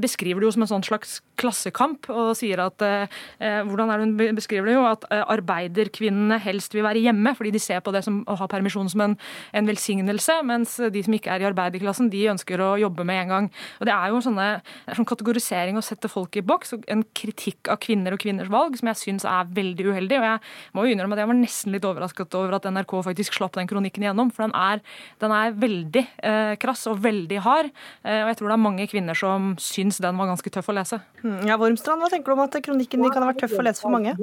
beskriver 0.00 0.40
det 0.40 0.46
jo 0.46 0.52
som 0.54 0.64
en 0.64 0.70
sånn 0.70 0.84
slags 0.86 1.20
klassekamp, 1.40 2.08
og 2.10 2.34
sier 2.38 2.60
at 2.62 2.80
Hvordan 2.82 3.90
er 3.90 4.00
det 4.00 4.06
hun 4.06 4.36
beskriver 4.36 4.68
det 4.68 4.74
jo? 4.74 4.84
At 4.86 5.04
arbeiderkvinnene 5.10 6.38
helst 6.42 6.74
vil 6.74 6.84
være 6.84 7.02
hjemme, 7.02 7.34
fordi 7.36 7.52
de 7.54 7.60
ser 7.62 7.82
på 7.84 7.92
det 7.94 8.02
som 8.04 8.20
å 8.30 8.36
ha 8.38 8.48
permisjon 8.50 8.90
som 8.90 9.04
en, 9.04 9.16
en 9.52 9.68
velsignelse, 9.68 10.38
mens 10.46 10.76
de 10.92 11.02
som 11.04 11.16
ikke 11.16 11.32
er 11.32 11.42
i 11.42 11.48
arbeiderklassen 11.52 12.10
de 12.12 12.24
ønsker 12.32 12.60
å 12.62 12.72
jobbe 12.80 13.06
med 13.08 13.22
en 13.22 13.32
gang. 13.32 13.48
Og 13.80 13.88
Det 13.88 13.94
er 13.94 14.12
jo 14.12 14.22
sånne, 14.24 14.48
sånn 14.96 15.08
kategorisering 15.08 15.78
å 15.78 15.84
sette 15.84 16.10
folk 16.10 16.36
i 16.36 16.44
boks, 16.44 16.74
en 16.88 17.04
kritikk 17.16 17.70
av 17.72 17.80
kvinner 17.82 18.16
og 18.16 18.22
kvinners 18.22 18.50
valg 18.52 18.78
som 18.78 18.90
jeg 18.90 19.00
syns 19.00 19.26
er 19.28 19.50
veldig 19.52 19.88
uheldig. 19.90 20.18
og 20.18 20.26
Jeg 20.28 20.40
må 20.74 20.86
jo 20.86 20.94
innrømme 20.94 21.16
at 21.16 21.22
jeg 21.22 21.32
var 21.32 21.40
nesten 21.40 21.76
litt 21.76 21.88
overrasket 21.88 22.38
over 22.38 22.56
at 22.58 22.68
NRK 22.68 22.96
faktisk 23.08 23.38
slapp 23.38 23.58
den 23.58 23.70
kronikken 23.70 24.06
igjennom. 24.06 24.32
For 24.34 24.46
den 24.46 24.56
er, 24.56 24.82
den 25.22 25.36
er 25.36 25.52
veldig 25.52 26.06
eh, 26.22 26.54
krass 26.62 26.86
og 26.90 27.02
veldig 27.04 27.42
hard. 27.44 27.70
Eh, 28.04 28.22
og 28.24 28.32
jeg 28.32 28.40
tror 28.40 28.52
det 28.52 28.56
er 28.58 28.66
mange 28.68 28.88
kvinner 28.90 29.18
som 29.18 29.54
syns 29.60 30.00
den 30.02 30.18
var 30.18 30.32
ganske 30.32 30.54
tøff 30.54 30.72
å 30.72 30.76
lese. 30.76 31.00
Hmm, 31.22 31.42
ja, 31.48 31.58
Wormstrand, 31.60 32.02
hva 32.02 32.10
tenker 32.12 32.32
du 32.32 32.38
om 32.38 32.44
at 32.46 32.58
kronikken 32.64 33.04
kan 33.08 33.22
ha 33.22 33.32
vært 33.32 33.46
tøff 33.46 33.58
å 33.58 33.66
lese 33.66 33.84
for 33.84 33.94
mange? 33.94 34.16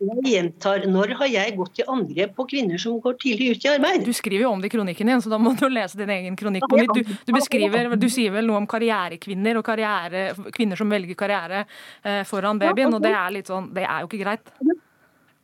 Jeg 0.00 0.30
gjentar, 0.32 0.84
når 0.88 1.10
har 1.18 1.28
jeg 1.28 1.54
gått 1.58 1.74
til 1.76 1.88
angrep 1.92 2.30
på 2.38 2.46
kvinner 2.48 2.80
som 2.80 2.96
går 3.04 3.18
tidlig 3.20 3.50
ut 3.52 3.64
i 3.66 3.70
arbeid? 3.74 4.04
Du 4.06 4.14
skriver 4.16 4.46
jo 4.46 4.52
om 4.54 4.62
det 4.62 4.70
i 4.70 4.72
kronikken 4.72 5.10
din, 5.12 5.20
så 5.20 5.28
da 5.28 5.36
må 5.36 5.52
du 5.58 5.66
lese 5.68 5.98
din 6.00 6.12
egen 6.14 6.38
kronikk 6.40 6.64
på 6.70 6.78
nytt. 6.80 6.94
Du, 6.96 7.10
du, 7.28 7.32
beskriver, 7.36 7.92
du 8.00 8.06
sier 8.12 8.32
vel 8.32 8.48
noe 8.48 8.62
om 8.62 8.68
karrierekvinner 8.70 9.60
og 9.60 9.66
karriere, 9.66 10.30
kvinner 10.56 10.80
som 10.80 10.88
velger 10.88 11.18
karriere 11.20 11.66
eh, 11.66 12.22
foran 12.28 12.62
babyen, 12.62 12.96
og 12.96 13.04
det 13.04 13.12
er 13.12 13.36
litt 13.36 13.52
sånn, 13.52 13.68
det 13.76 13.84
er 13.84 14.00
jo 14.00 14.08
ikke 14.08 14.22
greit. 14.22 14.54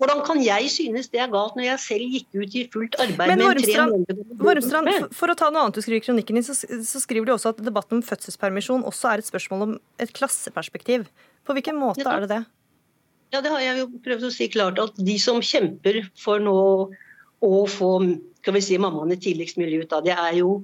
Hvordan 0.01 0.25
kan 0.25 0.41
jeg 0.45 0.73
synes 0.73 1.13
det 1.13 1.21
er 1.25 1.31
galt 1.33 1.55
når 1.57 1.71
jeg 1.71 1.83
selv 1.85 2.17
gikk 2.17 2.41
ut 2.41 2.57
i 2.57 2.65
fullt 2.73 2.99
arbeid 3.01 3.33
Men, 3.33 3.45
med 3.45 3.63
tre 3.65 3.87
måneder? 3.93 4.25
Vormstrand, 4.41 4.93
for, 4.93 5.15
for 5.21 5.33
å 5.33 5.39
ta 5.41 5.53
noe 5.53 5.67
annet 5.67 5.77
du 5.77 5.85
skriver 5.85 6.01
i 6.01 6.09
kronikken 6.09 6.41
din, 6.41 6.49
så, 6.49 6.57
så, 6.57 7.01
skriver 7.05 7.29
du 7.29 7.37
også 7.37 7.53
at 7.53 7.65
debatten 7.65 8.01
om 8.01 8.05
fødselspermisjon 8.05 8.85
også 8.89 9.13
er 9.13 9.25
et 9.25 9.29
spørsmål 9.29 9.69
om 9.69 9.79
et 10.01 10.13
klasseperspektiv. 10.17 11.09
På 11.49 11.57
hvilken 11.57 11.81
måte 11.81 12.05
er 12.05 12.25
det 12.25 12.33
det? 12.35 12.45
Ja, 13.35 13.43
det 13.43 13.51
har 13.51 13.63
jeg 13.63 13.81
jo 13.83 13.87
prøvd 14.05 14.29
å 14.29 14.33
si 14.33 14.49
klart. 14.53 14.79
At 14.83 14.99
de 15.03 15.17
som 15.21 15.43
kjemper 15.45 16.03
for 16.21 16.43
nå 16.43 16.57
å 17.45 17.55
få 17.69 17.91
skal 18.47 18.55
vi 18.55 18.63
si, 18.63 18.77
mammaene 18.79 19.17
tidligst 19.19 19.59
mulig 19.59 19.83
ut 19.83 19.95
av 19.97 20.05
det, 20.07 20.15
er 20.15 20.37
jo 20.39 20.61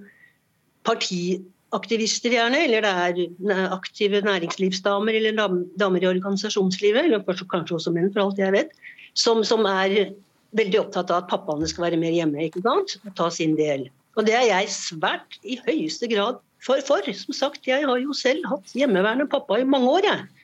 partiaktivister 0.87 2.37
gjerne, 2.37 2.61
eller 2.69 2.85
det 2.85 2.93
er 2.93 3.73
aktive 3.75 4.21
næringslivsdamer 4.23 5.19
eller 5.19 5.35
damer 5.81 6.05
i 6.05 6.11
organisasjonslivet, 6.13 7.09
eller 7.09 7.25
kanskje 7.51 7.81
også 7.81 7.95
menn, 7.95 8.13
for 8.15 8.23
alt 8.23 8.39
jeg 8.39 8.55
vet, 8.55 8.71
som, 9.19 9.43
som 9.43 9.67
er 9.67 10.13
veldig 10.55 10.79
opptatt 10.85 11.11
av 11.11 11.25
at 11.25 11.33
pappaene 11.33 11.67
skal 11.67 11.89
være 11.89 11.99
mer 11.99 12.15
hjemme 12.15 12.47
ikke 12.47 12.63
sant? 12.63 12.95
og 13.03 13.17
ta 13.19 13.27
sin 13.35 13.59
del. 13.59 13.89
Og 14.15 14.29
det 14.29 14.37
er 14.39 14.47
jeg 14.47 14.71
svært 14.77 15.41
i 15.43 15.59
høyeste 15.65 16.07
grad 16.13 16.39
for. 16.63 16.79
for. 16.87 17.03
Som 17.19 17.35
sagt, 17.35 17.67
jeg 17.67 17.89
har 17.89 17.99
jo 17.99 18.15
selv 18.15 18.47
hatt 18.47 18.77
hjemmeværende 18.79 19.27
pappa 19.33 19.59
i 19.59 19.67
mange 19.67 19.91
år, 19.91 20.07
jeg 20.07 20.42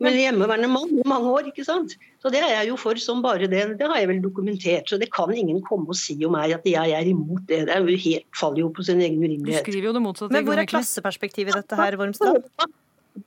med 0.00 0.16
hjemmeværende 0.16 0.68
mann 0.72 0.92
i 0.96 1.04
mange 1.08 1.28
år. 1.30 1.48
ikke 1.50 1.64
sant? 1.64 1.96
Så 2.22 2.30
Det 2.32 2.40
er 2.40 2.52
jeg 2.54 2.68
jo 2.70 2.76
for 2.80 2.96
som 2.96 3.22
bare 3.22 3.48
det. 3.48 3.78
Det 3.78 3.86
har 3.86 3.98
jeg 4.00 4.08
vel 4.08 4.22
dokumentert. 4.22 4.88
Så 4.88 4.98
det 4.98 5.10
kan 5.12 5.32
ingen 5.34 5.60
komme 5.62 5.88
og 5.88 5.96
si 5.96 6.16
om 6.24 6.32
meg 6.32 6.54
at 6.56 6.64
jeg 6.64 6.96
er 6.96 7.10
imot 7.10 7.44
det. 7.48 7.66
Det 7.68 7.74
er 7.76 7.84
jo 7.84 7.96
helt, 7.96 8.26
faller 8.36 8.64
jo 8.64 8.70
på 8.72 8.84
sin 8.86 9.00
egen 9.00 9.20
urimelighet. 9.20 9.64
Du 9.64 9.70
skriver 9.70 9.90
jo 9.90 9.92
det 9.96 10.02
motsatte. 10.02 10.32
Men 10.32 10.48
hvor 10.48 10.60
er 10.60 10.68
klasseperspektivet 10.68 11.54
i 11.54 11.60
dette 11.60 11.76
her, 11.76 11.96
Wormstad? 12.00 12.42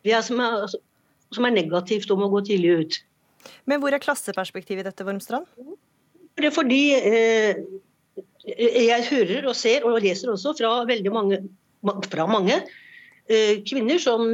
Det 0.03 0.23
som 0.25 0.39
er, 0.39 0.61
altså, 0.65 0.81
som 1.31 1.45
er 1.45 1.55
negativt 1.55 2.11
om 2.11 2.25
å 2.25 2.29
gå 2.33 2.43
tidlig 2.49 2.77
ut. 2.79 2.99
Men 3.69 3.81
hvor 3.83 3.93
er 3.93 4.01
klasseperspektivet 4.01 4.85
i 4.85 4.89
dette, 4.89 5.05
Wormstrand? 5.05 5.45
Det 6.33 6.49
er 6.49 6.55
fordi 6.55 6.83
eh, 6.97 7.59
jeg 8.43 9.05
hører 9.11 9.45
og 9.45 9.55
ser 9.55 9.85
og 9.85 10.01
leser 10.01 10.33
også 10.33 10.55
fra 10.57 10.73
veldig 10.89 11.13
mange, 11.13 11.39
fra 12.09 12.25
mange 12.29 12.57
eh, 13.29 13.61
kvinner 13.67 14.01
som 14.01 14.25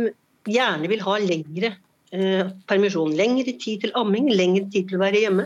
gjerne 0.47 0.87
vil 0.87 1.03
ha 1.03 1.17
lengre 1.19 1.75
Eh, 2.09 2.45
permisjon. 2.65 3.13
Lengre 3.13 3.53
tid 3.61 3.83
til 3.83 3.91
amming, 3.97 4.31
lengre 4.33 4.65
tid 4.73 4.87
til 4.89 4.97
å 4.97 5.03
være 5.03 5.23
hjemme. 5.25 5.45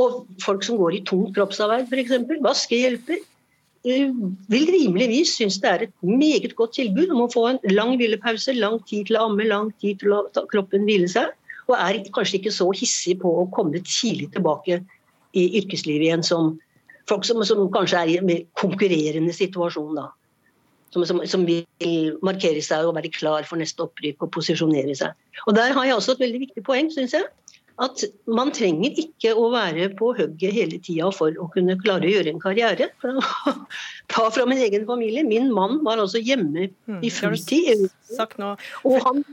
Og 0.00 0.24
folk 0.44 0.64
som 0.66 0.76
går 0.80 0.98
i 0.98 1.04
tungt 1.08 1.32
kroppsarbeid, 1.36 1.88
f.eks. 1.88 2.26
Vaskehjelper. 2.44 3.22
Eh, 3.88 4.10
vil 4.52 4.66
rimeligvis 4.74 5.32
synes 5.38 5.56
det 5.62 5.70
er 5.70 5.86
et 5.86 5.94
meget 6.04 6.52
godt 6.58 6.76
tilbud 6.76 7.14
om 7.14 7.24
å 7.24 7.30
få 7.32 7.46
en 7.48 7.62
lang 7.72 7.96
hvilepause, 7.96 8.52
lang 8.58 8.76
tid 8.88 9.08
til 9.08 9.18
å 9.18 9.28
amme, 9.30 9.48
lang 9.48 9.72
tid 9.80 10.02
til 10.02 10.12
å 10.12 10.26
ta 10.36 10.44
kroppen 10.52 10.84
hvile 10.88 11.08
seg. 11.10 11.32
Og 11.70 11.78
er 11.78 12.02
kanskje 12.12 12.42
ikke 12.42 12.52
så 12.54 12.68
hissig 12.76 13.16
på 13.22 13.32
å 13.40 13.48
komme 13.54 13.80
tidlig 13.80 14.28
tilbake 14.36 14.82
i 15.32 15.48
yrkeslivet 15.62 16.10
igjen 16.10 16.26
som 16.26 16.58
folk 17.08 17.24
som, 17.24 17.40
som 17.46 17.64
kanskje 17.72 18.02
er 18.02 18.10
i 18.10 18.18
en 18.20 18.28
mer 18.28 18.44
konkurrerende 18.60 19.32
situasjon 19.34 19.96
da 19.96 20.10
som, 20.92 21.04
som, 21.08 21.20
som, 21.28 21.44
vil 21.48 22.18
markere 22.24 22.62
seg 22.64 22.88
og 22.88 22.96
være 22.98 23.12
klar 23.14 23.46
for 23.48 23.60
neste 23.60 23.86
opprykk 23.86 24.26
og 24.26 24.32
posisjonere 24.36 24.96
seg. 24.98 25.16
Og 25.46 25.56
Der 25.56 25.72
har 25.76 25.88
jeg 25.88 25.96
også 25.96 26.16
et 26.16 26.26
veldig 26.26 26.42
viktig 26.46 26.64
poeng, 26.66 26.90
syns 26.92 27.16
jeg. 27.16 27.28
At 27.80 28.02
man 28.28 28.52
trenger 28.52 28.98
ikke 29.00 29.32
å 29.38 29.46
være 29.54 29.88
på 29.96 30.10
hugget 30.18 30.52
hele 30.54 30.78
tida 30.84 31.08
for 31.16 31.32
å 31.40 31.48
kunne 31.54 31.78
klare 31.80 32.04
å 32.04 32.12
gjøre 32.12 32.34
en 32.34 32.42
karriere. 32.42 32.90
Ta 34.12 34.26
fra 34.34 34.44
min 34.48 34.60
egen 34.60 34.84
familie. 34.86 35.24
Min 35.24 35.48
mann 35.54 35.80
var 35.86 36.02
altså 36.02 36.20
hjemme 36.20 36.68
mm, 36.68 37.00
i 37.00 37.10
fulltid. 37.10 37.88
Sagt 38.12 38.38
nå 38.42 38.54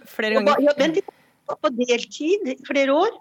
flere 0.08 0.40
ganger. 0.40 0.64
Ja, 0.64 0.76
vent, 0.80 1.02
på 1.50 1.74
deltid 1.76 2.48
i 2.48 2.56
flere 2.64 2.96
år. 2.96 3.20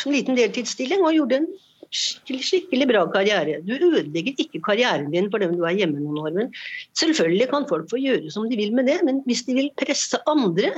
Som 0.00 0.16
liten 0.16 0.36
deltidsstilling 0.38 1.04
og 1.04 1.14
gjorde 1.16 1.42
en 1.42 1.50
skikkelig 1.92 2.88
bra 2.90 3.04
karriere. 3.12 3.60
Du 3.64 3.74
ødelegger 3.74 4.32
ikke 4.38 4.60
karrieren 4.64 5.10
din 5.12 5.30
for 5.30 5.42
dem 5.42 5.56
du 5.56 5.64
er 5.64 5.76
hjemme. 5.78 6.00
Men 6.34 6.54
selvfølgelig 6.98 7.48
kan 7.48 7.68
folk 7.68 7.90
få 7.90 8.00
gjøre 8.02 8.30
som 8.30 8.48
de 8.50 8.56
vil 8.56 8.74
med 8.74 8.90
det, 8.90 9.00
men 9.04 9.22
hvis 9.26 9.42
de 9.48 9.54
vil 9.54 9.70
presse 9.78 10.20
andre 10.28 10.72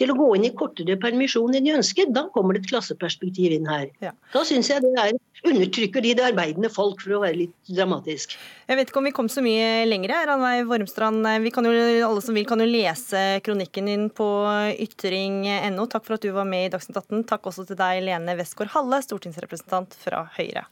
til 0.00 0.12
å 0.12 0.16
gå 0.18 0.28
inn 0.36 0.46
i 0.48 0.52
kortere 0.56 0.96
permisjon 1.00 1.54
enn 1.56 1.66
de 1.66 1.74
ønsker. 1.76 2.10
Da 2.14 2.26
kommer 2.34 2.56
det 2.56 2.64
et 2.64 2.70
klasseperspektiv 2.72 3.54
inn 3.56 3.68
her. 3.70 3.88
Ja. 4.04 4.12
Da 4.34 4.42
syns 4.46 4.70
jeg 4.70 4.84
det 4.84 4.92
er, 5.00 5.16
undertrykker 5.46 6.04
de 6.04 6.14
det 6.18 6.26
arbeidende 6.30 6.70
folk, 6.72 7.00
for 7.04 7.18
å 7.18 7.22
være 7.24 7.40
litt 7.44 7.54
dramatisk. 7.70 8.36
Jeg 8.66 8.80
vet 8.80 8.90
ikke 8.90 9.02
om 9.02 9.08
vi 9.08 9.14
kom 9.16 9.30
så 9.32 9.44
mye 9.44 9.86
lenger, 9.88 10.14
her, 10.16 10.30
Ranveig 10.30 10.66
Vormstrand. 10.70 11.26
Vi 11.44 11.52
kan 11.54 11.68
jo, 11.68 11.74
alle 12.08 12.24
som 12.24 12.36
vil 12.36 12.48
kan 12.48 12.62
jo 12.62 12.68
lese 12.68 13.24
kronikken 13.46 13.90
din 13.90 14.08
på 14.14 14.28
ytring.no. 14.76 15.88
Takk 15.92 16.06
for 16.08 16.18
at 16.18 16.26
du 16.26 16.32
var 16.36 16.48
med 16.48 16.68
i 16.68 16.72
Dagsnytt 16.74 17.00
18. 17.02 17.26
Takk 17.30 17.52
også 17.52 17.66
til 17.68 17.78
deg, 17.80 18.04
Lene 18.06 18.38
Westgård 18.38 18.72
Halle, 18.76 19.02
stortingsrepresentant 19.04 19.96
fra 20.02 20.26
Høyre. 20.38 20.66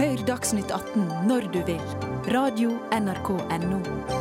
Hør 0.00 0.22
Dagsnytt 0.24 0.70
18 0.72 1.28
når 1.28 1.50
du 1.52 1.60
vil. 1.68 1.82
Radio 2.32 2.72
NRK 2.94 3.34
Radio.nrk.no. 3.36 4.19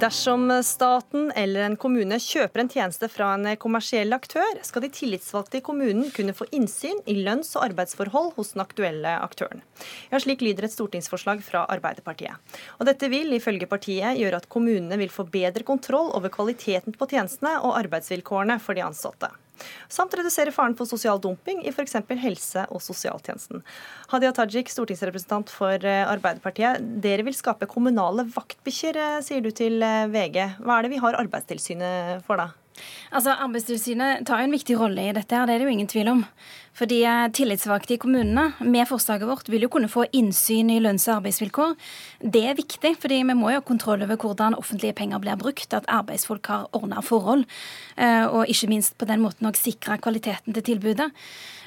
Dersom 0.00 0.62
staten 0.64 1.26
eller 1.36 1.66
en 1.66 1.74
kommune 1.76 2.16
kjøper 2.24 2.62
en 2.62 2.70
tjeneste 2.72 3.08
fra 3.12 3.34
en 3.34 3.50
kommersiell 3.60 4.14
aktør, 4.16 4.62
skal 4.64 4.86
de 4.86 4.88
tillitsvalgte 4.96 5.58
i 5.58 5.64
kommunen 5.66 6.06
kunne 6.16 6.32
få 6.32 6.46
innsyn 6.56 7.02
i 7.04 7.18
lønns- 7.18 7.52
og 7.58 7.66
arbeidsforhold 7.66 8.30
hos 8.38 8.54
den 8.54 8.62
aktuelle 8.64 9.12
aktøren. 9.20 9.60
Ja, 10.08 10.22
Slik 10.24 10.40
lyder 10.40 10.64
et 10.64 10.72
stortingsforslag 10.72 11.44
fra 11.44 11.66
Arbeiderpartiet. 11.68 12.40
Og 12.78 12.88
Dette 12.88 13.12
vil 13.12 13.36
ifølge 13.36 13.68
partiet 13.68 14.16
gjøre 14.22 14.40
at 14.40 14.48
kommunene 14.48 14.96
vil 15.02 15.12
få 15.12 15.28
bedre 15.28 15.68
kontroll 15.68 16.08
over 16.16 16.32
kvaliteten 16.32 16.96
på 16.96 17.10
tjenestene 17.12 17.58
og 17.60 17.76
arbeidsvilkårene 17.82 18.56
for 18.64 18.80
de 18.80 18.88
ansatte 18.88 19.28
samt 19.88 20.14
redusere 20.18 20.54
faren 20.54 20.76
for 20.78 20.88
sosial 20.88 21.20
dumping 21.22 21.64
i 21.64 21.72
f.eks. 21.72 21.98
helse- 22.22 22.66
og 22.70 22.82
sosialtjenesten. 22.84 23.64
Hadia 24.12 24.32
Tajik, 24.36 24.70
stortingsrepresentant 24.72 25.52
for 25.52 25.74
eh, 25.86 26.04
Arbeiderpartiet. 26.06 26.84
Dere 27.02 27.26
vil 27.26 27.36
skape 27.36 27.68
kommunale 27.70 28.26
vaktbikkjer, 28.30 29.00
eh, 29.00 29.20
sier 29.26 29.44
du 29.44 29.50
til 29.50 29.82
eh, 29.82 30.08
VG. 30.10 30.40
Hva 30.64 30.78
er 30.78 30.86
det 30.86 30.94
vi 30.94 31.02
har 31.02 31.18
Arbeidstilsynet 31.20 32.26
for 32.26 32.40
da? 32.40 32.50
Altså, 33.10 33.34
Arbeidstilsynet 33.34 34.26
tar 34.28 34.42
jo 34.42 34.48
en 34.48 34.56
viktig 34.56 34.78
rolle 34.78 35.08
i 35.08 35.14
dette, 35.16 35.34
her, 35.34 35.46
det 35.46 35.56
er 35.56 35.62
det 35.62 35.68
jo 35.68 35.76
ingen 35.76 35.90
tvil 35.90 36.12
om. 36.12 36.24
Fordi 36.80 37.00
Tillitsvalgte 37.34 37.96
i 37.96 38.00
kommunene 38.00 38.52
med 38.62 38.88
forslaget 38.88 39.28
vårt 39.28 39.48
vil 39.50 39.66
jo 39.66 39.70
kunne 39.72 39.90
få 39.90 40.06
innsyn 40.16 40.70
i 40.72 40.78
lønns- 40.80 41.08
og 41.10 41.18
arbeidsvilkår. 41.18 41.74
Det 42.22 42.44
er 42.46 42.58
viktig, 42.58 42.94
fordi 43.02 43.18
vi 43.26 43.36
må 43.36 43.50
jo 43.50 43.58
ha 43.58 43.66
kontroll 43.66 44.04
over 44.06 44.16
hvordan 44.16 44.56
offentlige 44.56 44.94
penger 44.96 45.20
blir 45.20 45.36
brukt. 45.40 45.74
At 45.74 45.88
arbeidsfolk 45.88 46.46
har 46.46 46.68
ordna 46.72 47.02
forhold. 47.02 47.44
Eh, 47.96 48.26
og 48.26 48.48
ikke 48.48 48.70
minst 48.70 48.96
på 48.98 49.08
den 49.10 49.20
måten 49.20 49.50
òg 49.50 49.58
sikre 49.58 49.98
kvaliteten 49.98 50.54
til 50.54 50.62
tilbudet. 50.70 51.10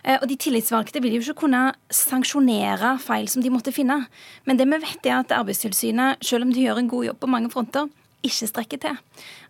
Eh, 0.04 0.18
og 0.22 0.28
De 0.30 0.36
tillitsvalgte 0.40 1.02
vil 1.04 1.18
jo 1.18 1.22
ikke 1.22 1.42
kunne 1.46 1.74
sanksjonere 1.92 2.98
feil 3.00 3.28
som 3.28 3.44
de 3.44 3.52
måtte 3.54 3.76
finne. 3.76 4.06
Men 4.46 4.58
det 4.58 4.68
vi 4.72 4.80
vet 4.82 5.06
er 5.06 5.20
at 5.20 5.36
Arbeidstilsynet, 5.36 6.24
selv 6.24 6.48
om 6.48 6.54
de 6.54 6.64
gjør 6.64 6.80
en 6.80 6.90
god 6.90 7.06
jobb 7.12 7.20
på 7.20 7.30
mange 7.30 7.52
fronter, 7.52 7.92
ikke 8.24 8.48
strekker 8.48 8.80
til. 8.86 9.00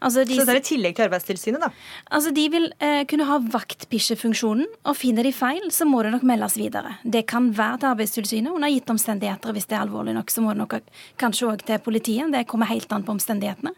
Altså 0.04 0.24
de, 0.28 0.36
så 0.38 0.46
det 0.48 0.56
er 0.56 0.60
i 0.60 0.66
tillegg 0.66 0.96
til 0.98 1.06
Arbeidstilsynet, 1.06 1.62
da? 1.62 1.70
Altså 2.12 2.34
De 2.36 2.46
vil 2.52 2.66
eh, 2.84 3.04
kunne 3.10 3.28
ha 3.30 3.38
vaktbikkjefunksjonen, 3.54 4.66
og 4.90 4.98
finner 4.98 5.28
de 5.28 5.34
feil, 5.36 5.70
så 5.74 5.88
må 5.90 6.02
det 6.04 6.14
nok 6.16 6.26
meldes 6.28 6.58
videre. 6.60 6.98
Det 7.04 7.26
kan 7.30 7.52
være 7.56 7.84
til 7.84 7.92
Arbeidstilsynet 7.94 8.52
under 8.52 8.74
gitte 8.74 8.96
omstendigheter. 8.96 9.56
Hvis 9.56 9.70
det 9.70 9.78
er 9.78 9.86
alvorlig 9.86 10.18
nok, 10.18 10.34
så 10.34 10.44
må 10.44 10.56
det 10.56 10.64
nok 10.64 10.78
kanskje 11.22 11.52
òg 11.52 11.66
til 11.68 11.82
politiet. 11.86 12.34
Det 12.34 12.48
kommer 12.50 12.72
helt 12.72 12.92
an 12.94 13.06
på 13.06 13.14
omstendighetene. 13.16 13.76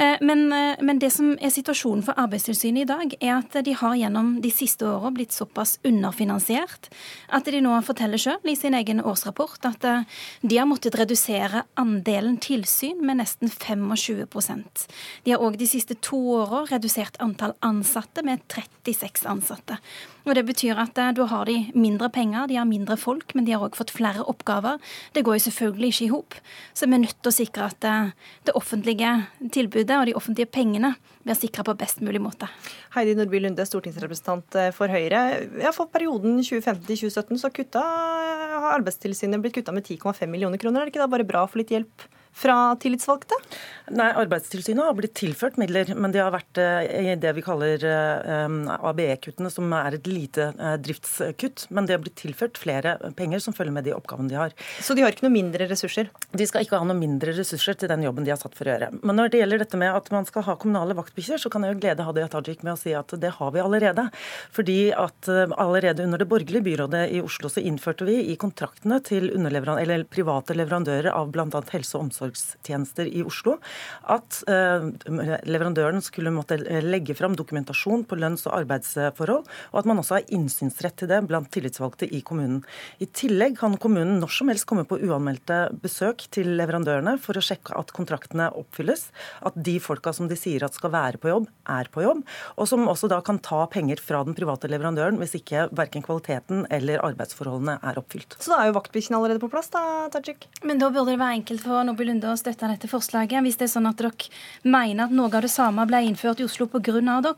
Eh, 0.00 0.16
men, 0.20 0.52
eh, 0.52 0.76
men, 0.80 0.98
det 0.98 1.10
som 1.12 1.34
er 1.44 1.52
situasjonen 1.52 2.02
for 2.04 2.16
Arbeidstilsynet 2.16 2.86
i 2.86 2.88
dag, 2.88 3.14
er 3.20 3.34
at 3.34 3.56
de 3.66 3.74
har 3.76 3.98
gjennom 4.00 4.30
de 4.40 4.50
siste 4.50 4.86
åra 4.88 5.10
blitt 5.12 5.34
såpass 5.36 5.76
underfinansiert 5.84 6.88
at 7.28 7.44
de 7.44 7.60
nå 7.60 7.74
forteller 7.84 8.20
sjøl 8.20 8.48
i 8.48 8.56
sin 8.56 8.76
egen 8.78 9.02
årsrapport 9.04 9.68
at 9.68 9.84
eh, 9.84 10.06
de 10.40 10.56
har 10.56 10.68
måttet 10.70 10.96
redusere 10.96 11.66
andelen 11.80 12.38
tilsyn 12.40 13.04
med 13.04 13.20
nesten 13.20 13.52
25% 13.52 14.86
De 15.26 15.34
har 15.34 15.44
òg 15.44 15.58
de 15.60 15.68
siste 15.68 15.98
to 16.00 16.16
åra 16.38 16.64
redusert 16.70 17.20
antall 17.20 17.52
ansatte 17.60 18.24
med 18.24 18.40
36 18.48 19.28
ansatte. 19.28 19.76
Og 20.26 20.34
Det 20.36 20.44
betyr 20.46 20.78
at 20.80 20.98
eh, 21.00 21.12
da 21.16 21.26
har 21.30 21.48
de 21.48 21.56
mindre 21.74 22.10
penger, 22.12 22.48
de 22.50 22.58
har 22.58 22.68
mindre 22.68 22.96
folk, 23.00 23.34
men 23.34 23.46
de 23.46 23.54
har 23.54 23.64
òg 23.64 23.78
fått 23.78 23.92
flere 23.94 24.24
oppgaver. 24.28 24.80
Det 25.16 25.24
går 25.26 25.38
jo 25.38 25.44
selvfølgelig 25.48 25.92
ikke 25.94 26.06
i 26.06 26.10
hop. 26.12 26.36
Så 26.74 26.88
vi 26.88 26.98
er 26.98 27.04
nødt 27.06 27.16
til 27.20 27.32
å 27.32 27.36
sikre 27.36 27.70
at 27.70 27.88
eh, 27.88 28.12
det 28.48 28.56
offentlige 28.58 29.14
tilbudet 29.54 29.96
og 29.96 30.06
de 30.10 30.16
offentlige 30.18 30.50
pengene 30.52 30.94
blir 31.24 31.38
sikra 31.38 31.64
på 31.66 31.76
best 31.80 32.04
mulig 32.04 32.22
måte. 32.22 32.48
Heidi 32.94 33.16
Nordby 33.16 33.42
Lunde, 33.42 33.66
stortingsrepresentant 33.68 34.60
eh, 34.60 34.70
for 34.76 34.92
Høyre. 34.92 35.24
Ja, 35.62 35.74
for 35.76 35.90
perioden 35.92 36.40
2015-2017 36.44 37.40
så 37.40 37.52
kutta, 37.54 37.84
har 37.84 38.72
Arbeidstilsynet 38.76 39.42
blitt 39.42 39.56
kutta 39.56 39.74
med 39.76 39.86
10,5 39.88 40.26
millioner 40.30 40.60
kroner. 40.60 40.82
Er 40.82 40.88
det 40.88 40.94
ikke 40.94 41.04
da 41.04 41.12
bare 41.12 41.28
bra 41.28 41.46
å 41.46 41.50
få 41.50 41.62
litt 41.62 41.72
hjelp? 41.74 42.08
Fra 42.32 42.76
tillitsvalgte? 42.80 43.36
Nei, 43.90 44.06
Arbeidstilsynet 44.14 44.84
har 44.86 44.94
blitt 44.94 45.16
tilført 45.18 45.56
midler, 45.58 45.88
men 45.98 46.12
det 46.14 46.20
har 46.22 46.30
vært 46.30 46.58
eh, 46.62 47.10
i 47.10 47.14
det 47.18 47.32
vi 47.34 47.42
kaller 47.42 47.82
eh, 47.82 48.54
ABE-kuttene, 48.86 49.50
som 49.50 49.66
er 49.74 49.96
et 49.96 50.06
lite 50.06 50.52
eh, 50.54 50.76
driftskutt. 50.78 51.66
Men 51.74 51.88
det 51.88 51.96
har 51.96 52.04
blitt 52.04 52.18
tilført 52.20 52.60
flere 52.60 52.94
penger 53.18 53.42
som 53.42 53.56
følger 53.56 53.74
med 53.74 53.88
de 53.88 53.94
oppgavene 53.96 54.30
de 54.30 54.38
har. 54.38 54.54
Så 54.78 54.94
de 54.94 55.02
har 55.02 55.10
ikke 55.10 55.26
noe 55.26 55.34
mindre 55.34 55.66
ressurser? 55.70 56.12
De 56.30 56.46
skal 56.46 56.64
ikke 56.64 56.78
ha 56.78 56.86
noe 56.86 56.98
mindre 56.98 57.34
ressurser 57.34 57.78
til 57.80 57.90
den 57.90 58.06
jobben 58.06 58.28
de 58.28 58.34
har 58.34 58.38
satt 58.38 58.54
for 58.54 58.70
å 58.70 58.76
gjøre. 58.76 58.92
Men 59.02 59.18
når 59.18 59.32
det 59.32 59.42
gjelder 59.42 59.64
dette 59.64 59.82
med 59.82 59.98
at 59.98 60.12
man 60.14 60.28
skal 60.28 60.46
ha 60.46 60.56
kommunale 60.60 60.94
vaktbikkjer, 60.98 61.42
så 61.42 61.50
kan 61.50 61.66
jeg 61.66 61.74
jo 61.74 61.80
glede 61.82 62.06
Hadia 62.06 62.30
Tajik 62.30 62.62
med 62.62 62.76
å 62.76 62.80
si 62.80 62.94
at 62.94 63.10
det 63.18 63.34
har 63.40 63.50
vi 63.56 63.64
allerede. 63.64 64.06
Fordi 64.54 64.78
at 64.94 65.26
allerede 65.30 66.06
under 66.06 66.22
det 66.22 66.30
borgerlige 66.30 66.62
byrådet 66.68 67.02
i 67.16 67.24
Oslo 67.24 67.50
så 67.50 67.62
innførte 67.66 68.06
vi 68.06 68.20
i 68.30 68.38
kontraktene 68.38 69.02
til 69.02 69.32
private 70.14 70.54
leverandører 70.54 71.10
av 71.10 71.34
bl.a. 71.34 71.64
helse 71.74 71.98
og 71.98 72.06
omsorg 72.06 72.19
omsorgstjenester 72.20 73.08
i 73.08 73.22
Oslo 73.24 73.56
at 74.10 74.40
eh, 74.50 74.86
leverandøren 75.48 76.02
skulle 76.04 76.32
måtte 76.34 76.58
legge 76.84 77.16
fram 77.18 77.36
dokumentasjon 77.38 78.04
på 78.08 78.18
lønns- 78.20 78.46
og 78.48 78.56
arbeidsforhold, 78.60 79.46
og 79.72 79.78
at 79.80 79.88
man 79.88 80.00
også 80.00 80.18
har 80.18 80.32
innsynsrett 80.34 80.98
til 81.00 81.10
det 81.10 81.22
blant 81.28 81.50
tillitsvalgte 81.52 82.08
i 82.10 82.22
kommunen. 82.26 82.62
I 83.00 83.06
tillegg 83.06 83.58
kan 83.60 83.76
kommunen 83.80 84.18
når 84.20 84.34
som 84.34 84.50
helst 84.52 84.68
komme 84.68 84.86
på 84.88 85.00
uanmeldte 85.00 85.62
besøk 85.82 86.26
til 86.34 86.52
leverandørene 86.58 87.16
for 87.22 87.38
å 87.38 87.44
sjekke 87.44 87.76
at 87.78 87.92
kontraktene 87.96 88.50
oppfylles, 88.58 89.08
at 89.46 89.56
de 89.56 89.78
folka 89.82 90.12
som 90.16 90.28
de 90.30 90.38
sier 90.38 90.64
at 90.66 90.76
skal 90.76 90.92
være 90.94 91.20
på 91.20 91.30
jobb, 91.32 91.48
er 91.70 91.90
på 91.92 92.04
jobb, 92.04 92.24
og 92.56 92.68
som 92.68 92.88
også 92.90 93.10
da 93.10 93.20
kan 93.24 93.40
ta 93.42 93.64
penger 93.70 94.00
fra 94.02 94.22
den 94.26 94.36
private 94.38 94.70
leverandøren 94.70 95.18
hvis 95.20 95.36
ikke 95.38 95.68
verken 95.76 96.04
kvaliteten 96.04 96.64
eller 96.72 97.02
arbeidsforholdene 97.04 97.78
er 97.86 98.00
oppfylt. 98.00 98.36
Så 98.40 98.52
da 98.52 98.60
er 98.62 98.70
jo 98.70 98.78
vaktbikkjene 98.78 99.20
allerede 99.20 99.42
på 99.42 99.50
plass, 99.52 99.70
da, 99.72 99.82
Tajik? 100.12 100.48
Men 100.66 100.80
da 100.82 100.90
burde 100.92 101.14
det 101.14 101.20
være 101.20 101.40
enkelt 101.40 101.64
for 101.64 101.86
Nobel 101.86 102.09
Lunde 102.10 102.32
å 102.32 102.38
støtte 102.38 102.66
dette 102.66 102.90
forslaget. 102.90 103.44
Hvis 103.44 103.60
det 103.60 103.68
er 103.68 103.76
sånn 103.76 103.86
at 103.90 104.00
dere 104.00 104.10
mener 104.66 105.06
at 105.06 105.14
noe 105.14 105.30
av 105.30 105.44
det 105.46 105.52
samme 105.52 105.86
ble 105.86 106.02
innført 106.08 106.42
i 106.42 106.46
Oslo 106.48 106.66
pga. 106.66 106.98
dere, 107.22 107.34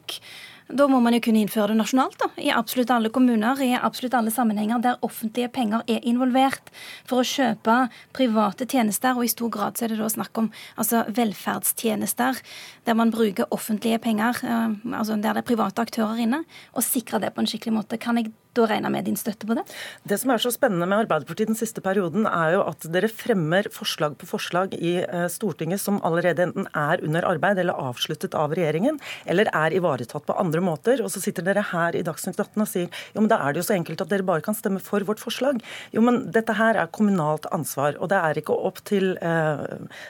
da 0.72 0.86
må 0.88 1.00
man 1.04 1.12
jo 1.12 1.20
kunne 1.26 1.42
innføre 1.42 1.72
det 1.72 1.78
nasjonalt. 1.80 2.16
da, 2.18 2.30
I 2.40 2.48
absolutt 2.56 2.90
alle 2.90 3.10
kommuner, 3.12 3.60
i 3.60 3.74
absolutt 3.76 4.14
alle 4.14 4.32
sammenhenger 4.32 4.80
der 4.80 5.02
offentlige 5.02 5.50
penger 5.52 5.82
er 5.86 6.00
involvert 6.08 6.72
for 7.04 7.20
å 7.20 7.26
kjøpe 7.26 7.88
private 8.16 8.66
tjenester. 8.66 9.16
Og 9.18 9.26
i 9.26 9.32
stor 9.32 9.50
grad 9.52 9.76
så 9.76 9.84
er 9.84 9.92
det 9.92 10.00
da 10.00 10.08
snakk 10.08 10.38
om 10.38 10.50
altså, 10.76 11.04
velferdstjenester 11.12 12.40
der 12.86 12.96
man 12.96 13.12
bruker 13.12 13.50
offentlige 13.50 14.00
penger, 14.00 14.40
eh, 14.42 14.78
altså 14.96 15.20
der 15.20 15.36
det 15.36 15.44
er 15.44 15.50
private 15.52 15.84
aktører 15.84 16.24
inne, 16.24 16.44
og 16.72 16.86
sikre 16.86 17.20
det 17.20 17.34
på 17.34 17.42
en 17.42 17.50
skikkelig 17.50 17.76
måte. 17.76 18.00
Kan 18.00 18.16
jeg 18.16 18.32
da 18.56 18.66
regner 18.68 18.90
jeg 18.90 18.94
med 18.96 19.06
din 19.08 19.18
støtte 19.18 19.48
på 19.48 19.56
det? 19.56 19.64
Det 20.08 20.18
som 20.20 20.32
er 20.34 20.42
så 20.42 20.52
spennende 20.52 20.88
med 20.88 21.04
Arbeiderpartiet 21.06 21.48
den 21.48 21.58
siste 21.58 21.82
perioden, 21.84 22.26
er 22.28 22.56
jo 22.56 22.64
at 22.66 22.84
dere 22.92 23.08
fremmer 23.08 23.68
forslag 23.72 24.16
på 24.20 24.28
forslag 24.28 24.74
i 24.76 24.98
eh, 25.02 25.26
Stortinget 25.32 25.80
som 25.80 26.00
allerede 26.04 26.44
enten 26.48 26.68
er 26.76 27.02
under 27.04 27.26
arbeid 27.28 27.62
eller 27.62 27.78
avsluttet 27.80 28.36
av 28.38 28.52
regjeringen, 28.56 29.00
eller 29.24 29.48
er 29.56 29.76
ivaretatt 29.76 30.26
på 30.28 30.36
andre 30.36 30.62
måter. 30.64 31.00
Og 31.04 31.12
så 31.14 31.22
sitter 31.22 31.46
dere 31.46 31.64
her 31.72 31.96
i 31.96 32.04
Dagsnytt 32.04 32.40
18 32.40 32.64
og 32.64 32.68
sier 32.68 33.02
jo, 33.14 33.22
men 33.22 33.30
da 33.32 33.40
er 33.40 33.54
det 33.54 33.62
jo 33.62 33.68
så 33.70 33.76
enkelt 33.78 34.04
at 34.04 34.12
dere 34.12 34.26
bare 34.26 34.44
kan 34.44 34.56
stemme 34.58 34.82
for 34.84 35.04
vårt 35.08 35.22
forslag. 35.22 35.62
Jo, 35.96 36.04
men 36.04 36.24
dette 36.34 36.56
her 36.58 36.78
er 36.80 36.92
kommunalt 36.92 37.48
ansvar, 37.54 37.96
og 37.98 38.12
det 38.12 38.20
er 38.20 38.42
ikke 38.42 38.56
opp 38.68 38.82
til 38.88 39.14
eh, 39.24 39.64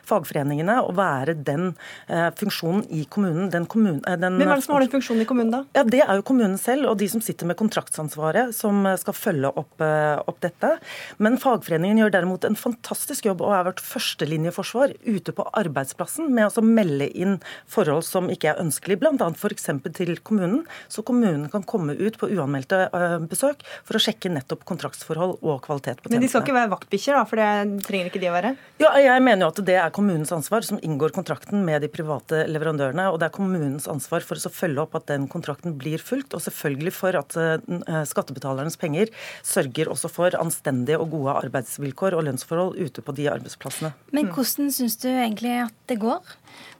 fagforeningene 0.08 0.80
å 0.82 0.90
være 0.98 1.36
den 1.46 1.72
eh, 2.08 2.28
funksjonen 2.38 2.84
i 2.90 3.04
kommunen. 3.06 3.50
Den 3.54 3.68
kommunen 3.70 4.02
eh, 4.08 4.18
den, 4.18 4.38
men 4.38 4.48
Hvem 4.48 4.56
er 4.56 4.62
det 4.62 4.66
som 4.66 4.76
har 4.76 4.86
den 4.86 4.94
funksjonen 4.96 5.22
i 5.24 5.30
kommunen, 5.30 5.54
da? 5.54 5.62
Ja, 5.78 5.86
Det 5.86 6.02
er 6.02 6.18
jo 6.18 6.26
kommunen 6.26 6.58
selv, 6.60 6.90
og 6.90 6.98
de 6.98 7.08
som 7.12 7.22
sitter 7.24 7.48
med 7.48 7.58
kontraktsansvar 7.60 8.31
Forsvaret 8.32 8.54
som 8.54 8.86
skal 8.98 9.14
følge 9.14 9.50
opp, 9.56 9.80
eh, 9.80 10.18
opp, 10.26 10.40
dette. 10.40 10.78
Men 11.18 11.36
fagforeningen 11.38 11.98
gjør 11.98 12.12
derimot 12.12 12.44
en 12.44 12.56
fantastisk 12.56 13.26
jobb 13.26 13.42
og 13.42 13.52
er 13.52 13.64
vårt 13.68 13.80
førstelinjeforsvar 13.80 14.94
ute 15.04 15.32
på 15.32 15.44
arbeidsplassen 15.52 16.32
med 16.32 16.50
å 16.50 16.62
melde 16.62 17.08
inn 17.14 17.40
forhold 17.68 18.04
som 18.04 18.30
ikke 18.30 18.52
er 18.52 18.60
ønskelige, 18.60 18.98
bl.a. 18.98 19.28
f.eks. 19.30 19.68
til 19.94 20.16
kommunen. 20.22 20.64
Så 20.88 21.02
kommunen 21.02 21.48
kan 21.50 21.62
komme 21.62 21.94
ut 21.94 22.18
på 22.18 22.30
uanmeldte 22.32 22.88
eh, 22.92 23.18
besøk 23.20 23.62
for 23.84 23.96
å 23.96 24.02
sjekke 24.02 24.32
nettopp 24.32 24.64
kontraktsforhold 24.64 25.38
og 25.42 25.62
kvalitet 25.62 26.00
på 26.00 26.08
tjenestene. 26.08 26.16
Men 26.16 26.24
de 26.24 26.32
skal 26.32 26.42
ikke 26.46 26.56
være 26.56 26.72
vaktbikkjer, 26.72 27.18
da? 27.18 27.24
For 27.28 27.42
det 27.42 27.84
trenger 27.86 28.10
ikke 28.10 28.22
de 28.22 28.30
å 28.30 28.34
være? 28.34 28.54
Ja, 28.82 28.94
jeg 28.98 29.22
mener 29.22 29.46
jo 29.46 29.52
at 29.52 29.62
det 29.66 29.78
er 29.78 29.94
kommunens 29.94 30.32
ansvar, 30.34 30.64
som 30.66 30.80
inngår 30.82 31.14
kontrakten 31.14 31.62
med 31.66 31.84
de 31.84 31.92
private 31.92 32.46
leverandørene. 32.50 33.10
Og 33.12 33.20
det 33.20 33.28
er 33.28 33.36
kommunens 33.36 33.86
ansvar 33.90 34.24
for 34.26 34.40
å 34.40 34.52
følge 34.52 34.82
opp 34.82 34.96
at 34.98 35.10
den 35.12 35.28
kontrakten 35.30 35.76
blir 35.78 36.02
fulgt, 36.02 36.34
og 36.34 36.42
selvfølgelig 36.42 36.96
for 36.96 37.20
at 37.20 37.38
eh, 37.38 38.02
skal 38.08 38.21
skattebetalernes 38.22 38.78
penger 38.80 39.12
sørger 39.42 39.90
også 39.92 40.10
for 40.12 40.38
anstendige 40.38 41.00
og 41.02 41.10
gode 41.12 41.36
arbeidsvilkår 41.42 42.16
og 42.16 42.26
lønnsforhold 42.28 42.78
ute 42.80 43.04
på 43.04 43.14
de 43.16 43.28
arbeidsplassene. 43.32 43.92
Men 44.14 44.32
hvordan 44.32 44.72
syns 44.72 44.96
du 45.02 45.08
egentlig 45.10 45.58
at 45.66 45.76
det 45.90 46.00
går? 46.02 46.22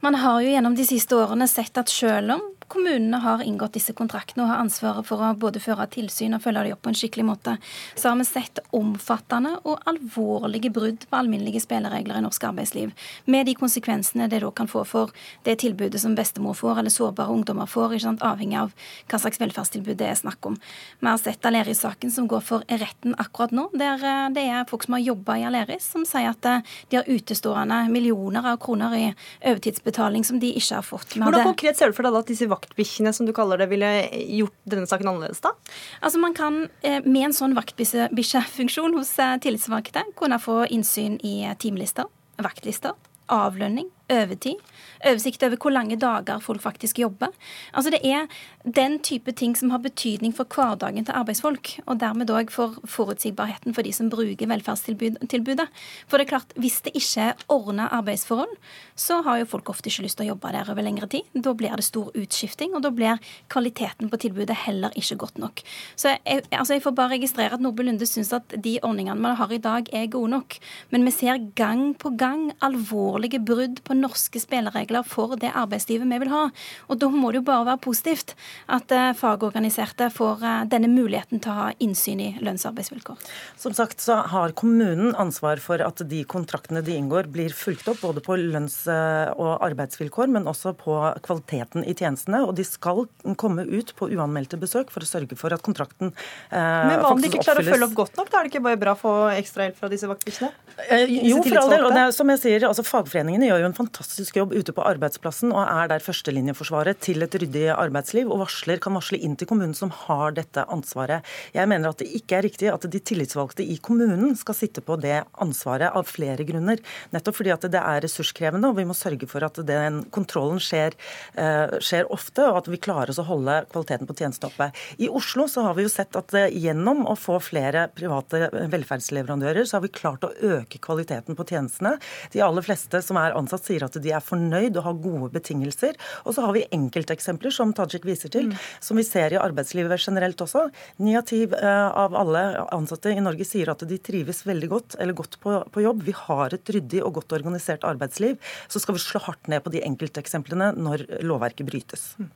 Man 0.03 0.19
har 0.19 0.41
jo 0.43 0.55
gjennom 0.55 0.77
de 0.79 0.87
siste 0.87 1.17
årene 1.19 1.49
sett 1.51 1.77
at 1.79 1.91
selv 1.93 2.39
om 2.39 2.49
kommunene 2.73 3.21
har 3.23 3.43
inngått 3.45 3.77
disse 3.77 3.93
kontraktene 3.97 4.47
og 4.47 4.53
har 4.53 4.63
ansvaret 4.63 5.07
for 5.07 5.21
å 5.21 5.33
både 5.39 5.61
føre 5.63 5.87
tilsyn 5.93 6.37
og 6.37 6.43
følge 6.45 6.65
dem 6.65 6.77
opp 6.77 6.83
på 6.87 6.93
en 6.93 6.99
skikkelig 6.99 7.27
måte, 7.29 7.57
så 7.95 8.11
har 8.11 8.19
vi 8.21 8.27
sett 8.29 8.63
omfattende 8.75 9.59
og 9.69 9.83
alvorlige 9.91 10.73
brudd 10.73 11.05
på 11.09 11.19
alminnelige 11.19 11.63
spilleregler 11.65 12.21
i 12.21 12.25
norsk 12.25 12.47
arbeidsliv. 12.49 12.95
Med 13.31 13.49
de 13.49 13.57
konsekvensene 13.59 14.29
det 14.33 14.43
da 14.45 14.51
kan 14.57 14.71
få 14.71 14.85
for 14.89 15.13
det 15.47 15.59
tilbudet 15.63 16.01
som 16.03 16.17
bestemor 16.17 16.57
får, 16.59 16.81
eller 16.81 16.95
sårbare 16.95 17.35
ungdommer 17.35 17.69
får, 17.71 17.99
avhengig 18.23 18.59
av 18.59 18.73
hva 19.11 19.21
slags 19.21 19.41
velferdstilbud 19.43 19.99
det 20.01 20.09
er 20.09 20.19
snakk 20.19 20.49
om. 20.49 20.57
Vi 21.01 21.11
har 21.11 21.21
sett 21.21 21.45
Aleris-saken 21.47 22.13
som 22.15 22.29
går 22.31 22.45
for 22.47 22.65
retten 22.69 23.17
akkurat 23.21 23.53
nå, 23.55 23.69
der 23.77 24.01
eh, 24.01 24.29
det 24.35 24.47
er 24.49 24.67
folk 24.71 24.87
som 24.87 24.97
har 24.97 25.05
jobba 25.05 25.39
i 25.41 25.47
Aleris, 25.49 25.91
som 25.95 26.07
sier 26.09 26.33
at 26.33 26.49
eh, 26.49 26.75
de 26.91 27.01
har 27.01 27.11
utestående 27.11 27.83
millioner 27.93 28.47
av 28.53 28.61
kroner 28.63 28.97
i 28.97 29.05
overtidsbetaling 29.41 30.25
som 30.27 30.41
de 30.43 30.53
ikke 30.57 30.81
har 30.81 30.87
fått. 30.87 31.17
Hvordan 31.19 31.53
konkret 31.53 31.79
ser 31.79 31.93
du 31.93 31.99
for 31.99 32.07
deg 32.07 32.19
at 32.23 32.33
disse 32.33 32.49
vaktbikkjene 32.63 33.13
som 33.13 33.27
du 33.27 33.33
kaller 33.33 33.59
det, 33.59 33.69
ville 33.71 33.91
gjort 34.39 34.55
denne 34.65 34.87
saken 34.87 35.09
annerledes, 35.09 35.43
da? 35.43 35.53
Altså 36.01 36.19
Man 36.19 36.35
kan 36.35 36.69
eh, 36.83 37.03
med 37.05 37.29
en 37.29 37.37
sånn 37.37 37.57
vaktbikkjefunksjon 37.59 38.97
hos 38.97 39.19
eh, 39.19 39.37
tillitsvalgte 39.43 40.05
kunne 40.19 40.39
få 40.43 40.63
innsyn 40.71 41.19
i 41.23 41.43
eh, 41.45 41.57
timelister, 41.59 42.09
vaktlister, 42.43 42.95
avlønning, 43.33 43.91
overtid 44.13 44.61
oversikt 45.09 45.43
over 45.47 45.59
hvor 45.61 45.75
lange 45.75 45.99
dager 46.01 46.41
folk 46.43 46.63
faktisk 46.63 47.01
jobber. 47.03 47.33
Altså 47.75 47.91
Det 47.91 48.01
er 48.07 48.29
den 48.63 48.99
type 49.03 49.33
ting 49.33 49.57
som 49.59 49.71
har 49.71 49.83
betydning 49.83 50.35
for 50.35 50.47
hverdagen 50.47 51.05
til 51.05 51.17
arbeidsfolk, 51.17 51.79
og 51.87 52.01
dermed 52.01 52.31
òg 52.31 52.51
for 52.55 52.79
forutsigbarheten 52.87 53.75
for 53.75 53.83
de 53.83 53.93
som 53.93 54.11
bruker 54.11 54.47
velferdstilbudet. 54.47 55.69
For 56.07 56.19
det 56.19 56.27
er 56.27 56.31
klart, 56.31 56.55
hvis 56.57 56.81
det 56.87 56.95
ikke 56.95 57.29
er 57.33 57.45
ordna 57.49 57.89
arbeidsforhold, 57.93 58.55
så 58.95 59.23
har 59.23 59.41
jo 59.41 59.51
folk 59.51 59.71
ofte 59.73 59.91
ikke 59.91 60.07
lyst 60.07 60.21
til 60.21 60.29
å 60.29 60.33
jobbe 60.33 60.53
der 60.55 60.71
over 60.71 60.83
lengre 60.87 61.09
tid. 61.11 61.27
Da 61.35 61.55
blir 61.55 61.75
det 61.77 61.87
stor 61.87 62.13
utskifting, 62.15 62.77
og 62.77 62.85
da 62.87 62.93
blir 62.95 63.19
kvaliteten 63.53 64.11
på 64.13 64.21
tilbudet 64.23 64.57
heller 64.67 64.95
ikke 64.99 65.19
godt 65.25 65.39
nok. 65.43 65.65
Så 65.97 66.15
jeg, 66.15 66.45
altså 66.51 66.77
jeg 66.77 66.85
får 66.87 66.97
bare 66.97 67.17
registrere 67.17 67.59
at 67.59 67.65
Nordby 67.65 67.87
Lunde 67.87 68.07
syns 68.07 68.33
at 68.37 68.55
de 68.55 68.79
ordningene 68.83 69.19
man 69.19 69.37
har 69.37 69.53
i 69.53 69.61
dag, 69.63 69.89
er 69.93 70.11
gode 70.13 70.31
nok. 70.37 70.59
Men 70.91 71.05
vi 71.05 71.15
ser 71.15 71.43
gang 71.59 71.93
på 71.99 72.15
gang 72.19 72.53
alvorlige 72.63 73.43
brudd 73.43 73.83
på 73.85 73.97
norske 74.03 74.43
spilleregler 74.43 75.07
for 75.07 75.37
det 75.41 75.53
arbeidslivet 75.55 76.09
vi 76.11 76.21
vil 76.25 76.33
ha. 76.33 76.45
Og 76.91 77.01
da 77.01 77.11
må 77.13 77.33
det 77.33 77.43
jo 77.43 77.49
bare 77.49 77.69
være 77.73 77.83
positivt 77.85 78.35
at 78.73 78.93
eh, 78.95 79.13
fagorganiserte 79.19 80.11
får 80.15 80.45
eh, 80.47 80.61
denne 80.73 80.91
muligheten 80.93 81.43
til 81.43 81.53
å 81.53 81.59
ha 81.61 81.69
innsyn 81.83 82.23
i 82.23 82.31
lønns- 82.43 82.67
og 82.67 82.73
arbeidsvilkår. 82.73 83.31
Som 83.63 83.77
sagt 83.77 84.03
så 84.05 84.21
har 84.33 84.55
kommunen 84.59 85.15
ansvar 85.21 85.63
for 85.63 85.83
at 85.85 86.03
de 86.09 86.23
kontraktene 86.29 86.83
de 86.85 86.97
inngår 86.99 87.31
blir 87.33 87.55
fulgt 87.57 87.89
opp 87.93 88.03
både 88.03 88.25
på 88.25 88.39
lønns- 88.41 88.85
eh, 88.91 89.33
og 89.33 89.63
arbeidsvilkår, 89.65 90.31
men 90.33 90.49
også 90.51 90.75
på 90.79 90.99
kvaliteten 91.25 91.87
i 91.87 91.95
tjenestene. 91.95 92.43
Og 92.47 92.55
de 92.59 92.67
skal 92.67 93.07
komme 93.41 93.65
ut 93.69 93.95
på 93.99 94.11
uanmeldte 94.13 94.59
besøk 94.61 94.91
for 94.93 95.05
å 95.05 95.09
sørge 95.09 95.39
for 95.39 95.55
at 95.55 95.63
kontrakten 95.65 96.13
eh, 96.13 96.59
Men 96.59 97.01
hva 97.03 97.13
om 97.15 97.23
de 97.23 97.31
ikke 97.31 97.45
klarer 97.45 97.65
å 97.65 97.75
følge 97.75 97.89
opp 97.89 97.99
godt 98.03 98.21
nok? 98.21 98.31
Da 98.33 98.41
er 98.41 98.47
det 98.49 98.55
ikke 98.55 98.65
bare 98.65 98.81
bra 98.81 98.97
å 98.97 99.01
få 99.01 99.15
ekstra 99.37 99.69
hjelp 99.69 99.79
fra 99.79 99.91
disse 99.93 100.11
vaktbikkjene? 100.11 100.53
Eh, 100.89 101.07
jo, 101.31 101.41
for 101.45 101.61
all 101.63 101.73
del. 101.73 101.87
Og 101.89 101.97
det, 101.97 102.07
som 102.17 102.33
jeg 102.33 102.43
sier, 102.43 102.67
altså 102.69 102.85
Fagforeningene 102.87 103.49
gjør 103.51 103.65
jo 103.65 103.71
en 103.71 103.77
fantastisk 103.83 104.37
jobb 104.39 104.53
ute 104.55 104.73
på 104.75 104.85
arbeidsplassen 104.87 105.53
og 105.55 105.63
er 105.65 105.91
der 105.91 106.03
førstelinjeforsvaret 106.05 107.01
til 107.03 107.25
et 107.25 107.35
ryddig 107.35 107.67
arbeidsliv. 107.75 108.31
Og 108.31 108.43
varsler 108.45 108.81
kan 108.83 108.95
varsle 108.97 109.19
inn 109.19 109.35
til 109.39 109.49
kommunen 109.51 109.75
som 109.77 109.93
har 110.05 110.35
dette 110.37 110.65
ansvaret. 110.73 111.27
Jeg 111.57 111.69
mener 111.71 111.91
at 111.91 112.03
det 112.03 112.11
ikke 112.19 112.39
er 112.39 112.47
riktig 112.47 112.71
at 112.73 112.87
de 112.91 113.01
tillitsvalgte 113.03 113.67
i 113.67 113.79
kommunen 113.83 114.37
skal 114.39 114.57
sitte 114.57 114.85
på 114.85 114.99
det 115.03 115.23
ansvaret 115.43 115.91
av 115.91 116.07
flere 116.09 116.47
grunner. 116.49 116.83
Nettopp 117.15 117.41
fordi 117.41 117.55
at 117.55 117.67
det 117.73 117.81
er 117.81 118.03
ressurskrevende, 118.05 118.71
og 118.71 118.79
vi 118.79 118.87
må 118.89 118.97
sørge 118.97 119.29
for 119.31 119.45
at 119.47 119.59
den 119.67 120.03
kontrollen 120.15 120.61
skjer, 120.63 120.97
uh, 121.39 121.79
skjer 121.83 122.11
ofte, 122.13 122.47
og 122.49 122.63
at 122.63 122.71
vi 122.73 122.81
klarer 122.83 123.13
oss 123.13 123.21
å 123.23 123.27
holde 123.27 123.63
kvaliteten 123.73 124.09
på 124.09 124.17
tjenesten 124.19 124.51
oppe. 124.51 124.71
I 125.03 125.11
Oslo 125.11 125.49
så 125.51 125.67
har 125.67 125.79
vi 125.79 125.87
jo 125.87 125.93
sett 125.93 126.17
at 126.19 126.37
uh, 126.37 126.47
gjennom 126.51 127.05
å 127.11 127.17
få 127.19 127.39
flere 127.43 127.89
private 127.97 128.51
velferdsleverandører, 128.73 129.67
så 129.67 129.79
har 129.79 129.87
vi 129.87 129.93
klart 129.95 130.27
å 130.27 130.33
øke 130.53 130.81
kvaliteten 130.83 131.39
på 131.39 131.47
tjenestene. 131.49 131.97
De 132.35 132.43
aller 132.45 132.65
fleste 132.65 133.03
som 133.05 133.19
er 133.21 133.37
ansatt, 133.39 133.67
sier 133.73 133.87
at 133.87 133.97
de 134.03 134.13
er 134.13 134.25
fornøyd 134.25 134.77
og 134.77 134.87
har 134.87 135.01
gode 135.03 135.31
betingelser. 135.35 135.97
Og 136.27 136.37
så 136.37 136.47
har 136.47 136.57
vi 136.57 136.67
enkelteksempler, 136.75 137.55
som 137.55 137.73
Tajik 137.77 138.07
viser 138.09 138.33
til, 138.33 138.51
mm. 138.53 138.59
som 138.85 139.01
vi 139.01 139.07
ser 139.07 139.35
i 139.35 139.41
arbeidslivet 139.41 140.03
generelt 140.03 140.41
også. 140.45 140.69
Ni 141.03 141.17
av 141.19 141.27
ti 141.29 141.43
eh, 141.47 141.89
av 142.05 142.17
alle 142.19 142.45
ansatte 142.75 143.13
i 143.13 143.25
Norge 143.25 143.47
sier 143.49 143.73
at 143.73 143.85
de 143.89 143.99
trives 143.99 144.45
veldig 144.49 144.71
godt 144.73 144.99
eller 145.01 145.17
godt 145.17 145.39
på, 145.43 145.59
på 145.73 145.87
jobb. 145.87 146.05
Vi 146.07 146.17
har 146.17 146.55
et 146.55 146.75
ryddig 146.77 147.03
og 147.05 147.17
godt 147.21 147.37
organisert 147.39 147.87
arbeidsliv. 147.89 148.39
Så 148.69 148.83
skal 148.83 148.99
vi 148.99 149.05
slå 149.05 149.23
hardt 149.27 149.51
ned 149.53 149.65
på 149.65 149.73
de 149.75 149.83
enkelteksemplene 149.87 150.73
når 150.79 151.09
lovverket 151.25 151.69
brytes. 151.69 152.13
Mm. 152.21 152.31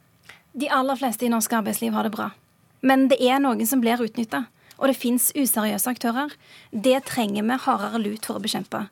De 0.57 0.69
aller 0.73 0.97
fleste 0.97 1.27
i 1.27 1.33
norsk 1.33 1.53
arbeidsliv 1.59 1.93
har 1.93 2.07
det 2.07 2.15
bra. 2.17 2.31
Men 2.87 3.09
det 3.11 3.19
er 3.21 3.41
noen 3.43 3.67
som 3.69 3.83
blir 3.83 4.01
utnytta. 4.01 4.47
Og 4.77 4.91
det 4.91 4.99
fins 5.01 5.31
useriøse 5.33 5.89
aktører. 5.89 6.33
Det 6.71 6.99
trenger 7.09 7.45
vi 7.49 7.57
hardere 7.65 8.01
lut 8.03 8.29
for 8.29 8.37
å 8.37 8.43
bekjempe. 8.45 8.83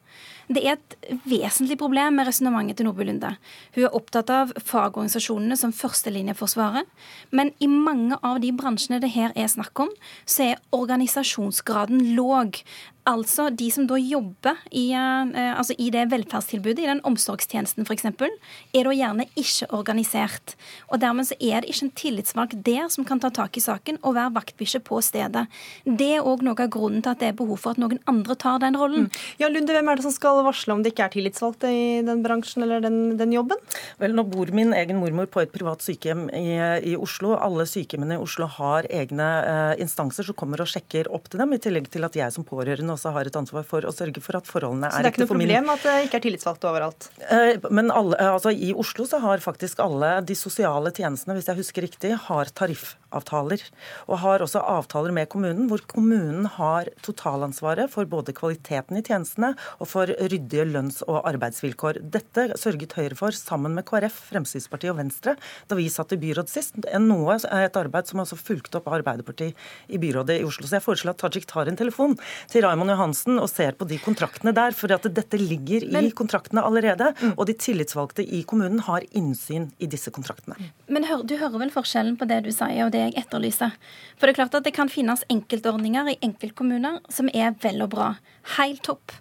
Det 0.49 0.61
er 0.61 0.77
et 0.77 0.97
vesentlig 1.25 1.79
problem 1.81 2.19
med 2.19 2.29
resonnementet 2.29 2.79
til 2.79 2.89
Nordby 2.89 3.07
Lunde. 3.09 3.35
Hun 3.77 3.87
er 3.87 3.97
opptatt 3.97 4.33
av 4.33 4.53
fagorganisasjonene 4.59 5.57
som 5.57 5.73
førstelinjeforsvaret. 5.73 6.89
Men 7.33 7.53
i 7.65 7.69
mange 7.71 8.19
av 8.21 8.43
de 8.45 8.53
bransjene 8.57 9.01
det 9.01 9.15
her 9.15 9.33
er 9.37 9.49
snakk 9.49 9.87
om, 9.87 9.93
så 10.29 10.51
er 10.51 10.63
organisasjonsgraden 10.77 12.13
låg. 12.19 12.61
Altså 13.05 13.51
de 13.53 13.67
som 13.69 13.85
da 13.85 13.99
jobber 14.01 14.57
i, 14.73 14.87
eh, 14.97 15.51
altså 15.53 15.75
i 15.77 15.91
det 15.93 16.07
velferdstilbudet, 16.09 16.81
i 16.81 16.89
den 16.89 17.03
omsorgstjenesten 17.05 17.85
f.eks., 17.85 18.07
er 18.09 18.87
da 18.87 18.95
gjerne 18.97 19.27
ikke 19.37 19.69
organisert. 19.77 20.55
Og 20.89 21.03
dermed 21.03 21.29
så 21.29 21.37
er 21.37 21.61
det 21.61 21.69
ikke 21.69 21.85
en 21.85 21.93
tillitsvalgt 22.01 22.63
der 22.65 22.89
som 22.89 23.05
kan 23.05 23.21
ta 23.21 23.29
tak 23.29 23.59
i 23.61 23.65
saken 23.65 23.99
og 24.01 24.17
være 24.17 24.33
vaktbikkje 24.39 24.81
på 24.87 25.03
stedet. 25.05 25.45
Det 25.85 26.09
er 26.17 26.25
òg 26.25 26.47
noe 26.47 26.57
av 26.57 26.71
grunnen 26.73 27.05
til 27.05 27.13
at 27.13 27.21
det 27.21 27.29
er 27.29 27.37
behov 27.37 27.61
for 27.61 27.75
at 27.77 27.83
noen 27.83 28.01
andre 28.09 28.39
tar 28.41 28.63
den 28.65 28.79
rollen. 28.81 29.11
Mm. 29.11 29.21
Ja, 29.43 29.53
Lunde, 29.53 29.77
hvem 29.77 29.93
er 29.93 30.01
det 30.01 30.07
som 30.07 30.17
skal 30.17 30.41
varsle 30.47 30.73
om 30.73 30.81
det 30.81 30.95
ikke 30.95 31.05
er 31.05 31.13
tillitsvalgte 31.13 31.69
i 31.69 31.85
den 32.09 32.25
bransjen 32.25 32.65
eller 32.65 32.81
den, 32.81 33.19
den 33.21 33.37
jobben? 33.37 33.61
Vel, 34.01 34.17
nå 34.17 34.25
bor 34.33 34.49
min 34.57 34.73
egen 34.73 35.03
mormor 35.03 35.29
på 35.29 35.45
et 35.45 35.53
privat 35.53 35.85
sykehjem 35.85 36.31
i, 36.33 36.57
i 36.95 36.97
Oslo. 36.97 37.35
Alle 37.37 37.69
sykehjemmene 37.69 38.17
i 38.17 38.25
Oslo 38.25 38.49
har 38.57 38.89
egne 38.89 39.29
uh, 39.45 39.77
instanser 39.83 40.25
som 40.25 40.41
kommer 40.41 40.65
og 40.65 40.73
sjekker 40.73 41.13
opp 41.13 41.29
til 41.29 41.45
dem, 41.45 41.53
i 41.53 41.61
tillegg 41.61 41.93
til 41.93 42.09
at 42.09 42.17
jeg 42.17 42.33
som 42.33 42.49
pårørende 42.49 42.94
også 42.95 43.13
har 43.15 43.29
et 43.29 43.39
ansvar 43.39 43.67
for 43.69 43.87
å 43.87 43.93
sørge 43.95 44.23
for 44.25 44.39
at 44.39 44.49
forholdene 44.49 44.89
er 44.89 44.95
Så 44.95 45.03
det 45.05 45.11
er 45.11 45.15
ikke 45.15 45.25
noe 45.25 45.33
problem 45.33 45.71
at 45.75 45.87
det 45.87 45.95
ikke 46.07 46.21
er 46.21 46.25
tillitsvalgte 46.27 46.71
overalt? 46.71 47.09
Eh, 47.29 47.69
men 47.71 47.93
alle, 47.95 48.19
eh, 48.19 48.33
altså, 48.33 48.53
i 48.55 48.73
Oslo 48.75 49.07
så 49.09 49.21
har 49.23 49.43
faktisk 49.45 49.83
alle 49.85 50.17
de 50.27 50.37
sosiale 50.39 50.93
tjenestene, 50.95 51.37
hvis 51.39 51.51
jeg 51.51 51.61
husker 51.61 51.87
riktig, 51.87 52.13
har 52.29 52.51
tariffavtaler. 52.57 53.63
Og 54.09 54.19
har 54.25 54.45
også 54.45 54.63
avtaler 54.63 55.15
med 55.15 55.31
kommunen, 55.33 55.69
hvor 55.71 55.83
kommunen 55.91 56.49
har 56.57 56.91
totalansvaret 57.05 57.93
for 57.93 58.09
både 58.09 58.35
kvaliteten 58.37 58.99
i 59.01 59.05
tjenestene 59.05 59.55
og 59.79 59.91
for 59.91 60.11
ryddige 60.11 60.67
lønns- 60.69 61.03
og 61.07 61.23
arbeidsvilkår. 61.29 62.03
Dette 62.15 62.51
sørget 62.61 62.95
Høyre 62.95 63.19
for 63.19 63.35
sammen 63.35 63.75
med 63.77 63.87
KrF, 63.89 64.21
Fremskrittspartiet 64.31 64.95
og 64.95 65.01
Venstre 65.03 65.37
da 65.69 65.79
vi 65.79 65.89
satt 65.93 66.15
i 66.15 66.21
byråd 66.21 66.51
sist. 66.51 66.77
Noe 67.01 67.39
er 67.39 67.69
et 67.69 67.79
arbeid 67.79 68.09
som 68.11 68.23
også 68.23 68.39
fulgte 68.39 68.81
opp 68.81 68.91
Arbeiderpartiet 68.95 69.59
i 69.89 70.01
byrådet 70.01 70.41
i 70.41 70.47
Oslo. 70.47 70.67
Så 70.69 70.79
jeg 70.79 70.85
foreslår 70.85 71.15
at 71.15 71.23
Tajik 71.23 71.49
tar 71.51 71.71
en 71.71 71.79
telefon 71.79 72.17
til 72.53 72.65
Raymond 72.67 72.84
Johansen 72.93 73.41
og 73.41 73.49
ser 73.51 73.77
på 73.79 73.87
de 73.89 73.99
kontraktene 74.03 74.53
der. 74.57 74.77
For 74.77 74.93
at 74.95 75.07
dette 75.17 75.41
ligger 75.41 75.87
i 76.01 76.11
kontraktene 76.17 76.65
allerede. 76.65 77.13
Mm. 77.21 77.35
Og 77.37 77.49
de 77.49 77.57
tillitsvalgte 77.57 78.25
i 78.25 78.43
kommunen 78.49 78.83
har 78.87 79.07
innsyn 79.17 79.71
i 79.79 79.89
disse 79.91 80.13
kontraktene. 80.15 80.59
Men 80.93 81.09
hør, 81.09 81.25
du 81.25 81.37
hører 81.41 81.65
vel 81.65 81.75
forskjellen 81.75 82.19
på 82.21 82.29
det 82.31 82.43
du 82.47 82.53
sier 82.55 82.87
og 82.87 82.95
det 82.95 83.07
jeg 83.07 83.19
etterlyser. 83.25 83.75
For 84.19 84.27
det 84.27 84.35
er 84.35 84.43
klart 84.43 84.59
at 84.61 84.69
det 84.69 84.75
kan 84.77 84.93
finnes 84.93 85.25
enkeltordninger 85.33 86.15
i 86.15 86.19
enkeltkommuner 86.25 87.01
som 87.13 87.31
er 87.33 87.57
vel 87.65 87.85
og 87.87 87.95
bra. 87.97 88.15
Helt 88.59 88.85
topp. 88.87 89.15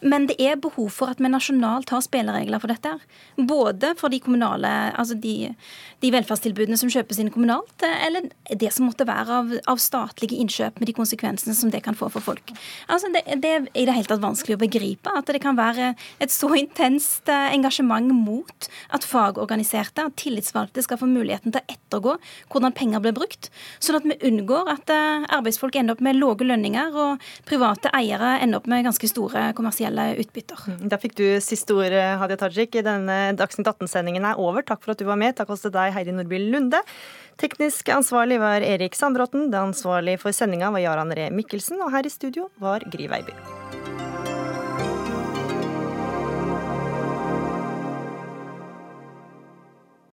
Men 0.00 0.28
det 0.30 0.36
er 0.42 0.58
behov 0.60 0.90
for 0.94 1.10
at 1.10 1.20
vi 1.22 1.30
nasjonalt 1.30 1.90
har 1.90 2.02
spilleregler 2.04 2.62
for 2.62 2.70
dette. 2.70 2.92
Både 3.48 3.94
for 3.98 4.12
de 4.12 4.20
kommunale, 4.22 4.70
altså 4.94 5.16
de, 5.18 5.50
de 6.02 6.12
velferdstilbudene 6.14 6.78
som 6.78 6.90
kjøpes 6.92 7.18
inn 7.18 7.32
kommunalt, 7.34 7.74
eller 7.82 8.28
det 8.48 8.70
som 8.74 8.86
måtte 8.86 9.06
være 9.08 9.40
av, 9.40 9.54
av, 9.70 9.80
statlige 9.82 10.38
innkjøp 10.38 10.78
med 10.78 10.90
de 10.90 10.94
konsekvensene 10.96 11.56
som 11.56 11.72
det 11.72 11.82
kan 11.86 11.98
få 11.98 12.10
for 12.14 12.24
folk. 12.24 12.52
Altså 12.86 13.10
det, 13.14 13.24
det, 13.42 13.50
er 13.50 13.66
i 13.74 13.86
det 13.88 13.96
hele 13.96 14.10
tatt 14.10 14.22
vanskelig 14.22 14.58
å 14.58 14.62
begripe 14.62 15.14
at 15.18 15.30
det 15.30 15.42
kan 15.42 15.58
være 15.58 15.92
et 16.22 16.34
så 16.34 16.50
intenst 16.58 17.30
eh, 17.32 17.48
engasjement 17.54 18.12
mot 18.14 18.70
at 18.94 19.06
fagorganiserte, 19.06 20.06
at 20.06 20.18
tillitsvalgte, 20.20 20.84
skal 20.86 21.00
få 21.00 21.08
muligheten 21.10 21.54
til 21.54 21.62
å 21.62 21.74
ettergå 21.74 22.16
hvordan 22.52 22.76
penger 22.76 23.02
blir 23.02 23.16
brukt, 23.16 23.50
sånn 23.82 23.98
at 23.98 24.06
vi 24.06 24.18
unngår 24.30 24.70
at 24.76 24.94
eh, 24.94 25.26
arbeidsfolk 25.38 25.78
ender 25.78 25.98
opp 25.98 26.04
med 26.04 26.18
lave 26.20 26.46
lønninger 26.46 26.94
og 26.94 27.28
private 27.48 27.90
eiere 27.96 28.36
ender 28.42 28.60
opp 28.60 28.68
med 28.70 28.86
ganske 28.86 29.10
store 29.10 29.48
kommersielle 29.58 29.87
gjelder 29.88 30.22
utbytter. 30.22 30.62
Mm, 30.68 30.84
da 30.92 31.00
fikk 31.00 31.16
du 31.18 31.24
siste 31.44 31.76
ord, 31.76 31.96
Hadia 32.22 32.38
Tajik. 32.40 32.78
Denne 32.86 33.18
Dagsnytt 33.38 33.70
18-sendingen 33.72 34.28
er 34.28 34.40
over. 34.40 34.64
Takk 34.66 34.84
for 34.84 34.94
at 34.94 35.02
du 35.02 35.08
var 35.08 35.18
med. 35.20 35.36
Takk 35.38 35.50
også 35.54 35.68
til 35.68 35.76
deg, 35.80 35.94
Heidi 35.96 36.14
Nordby 36.14 36.40
Lunde. 36.52 36.82
Teknisk 37.38 37.90
ansvarlig 37.94 38.40
var 38.42 38.64
Erik 38.66 38.98
Sandbråten. 38.98 39.50
Det 39.52 39.60
ansvarlige 39.60 40.22
for 40.22 40.34
sendinga 40.34 40.72
var 40.74 40.84
Jaran 40.84 41.14
Ree 41.14 41.30
Mikkelsen. 41.34 41.82
Og 41.84 41.92
her 41.94 42.06
i 42.06 42.12
studio 42.12 42.50
var 42.62 42.86
Gry 42.90 43.10
Veiby. 43.10 43.36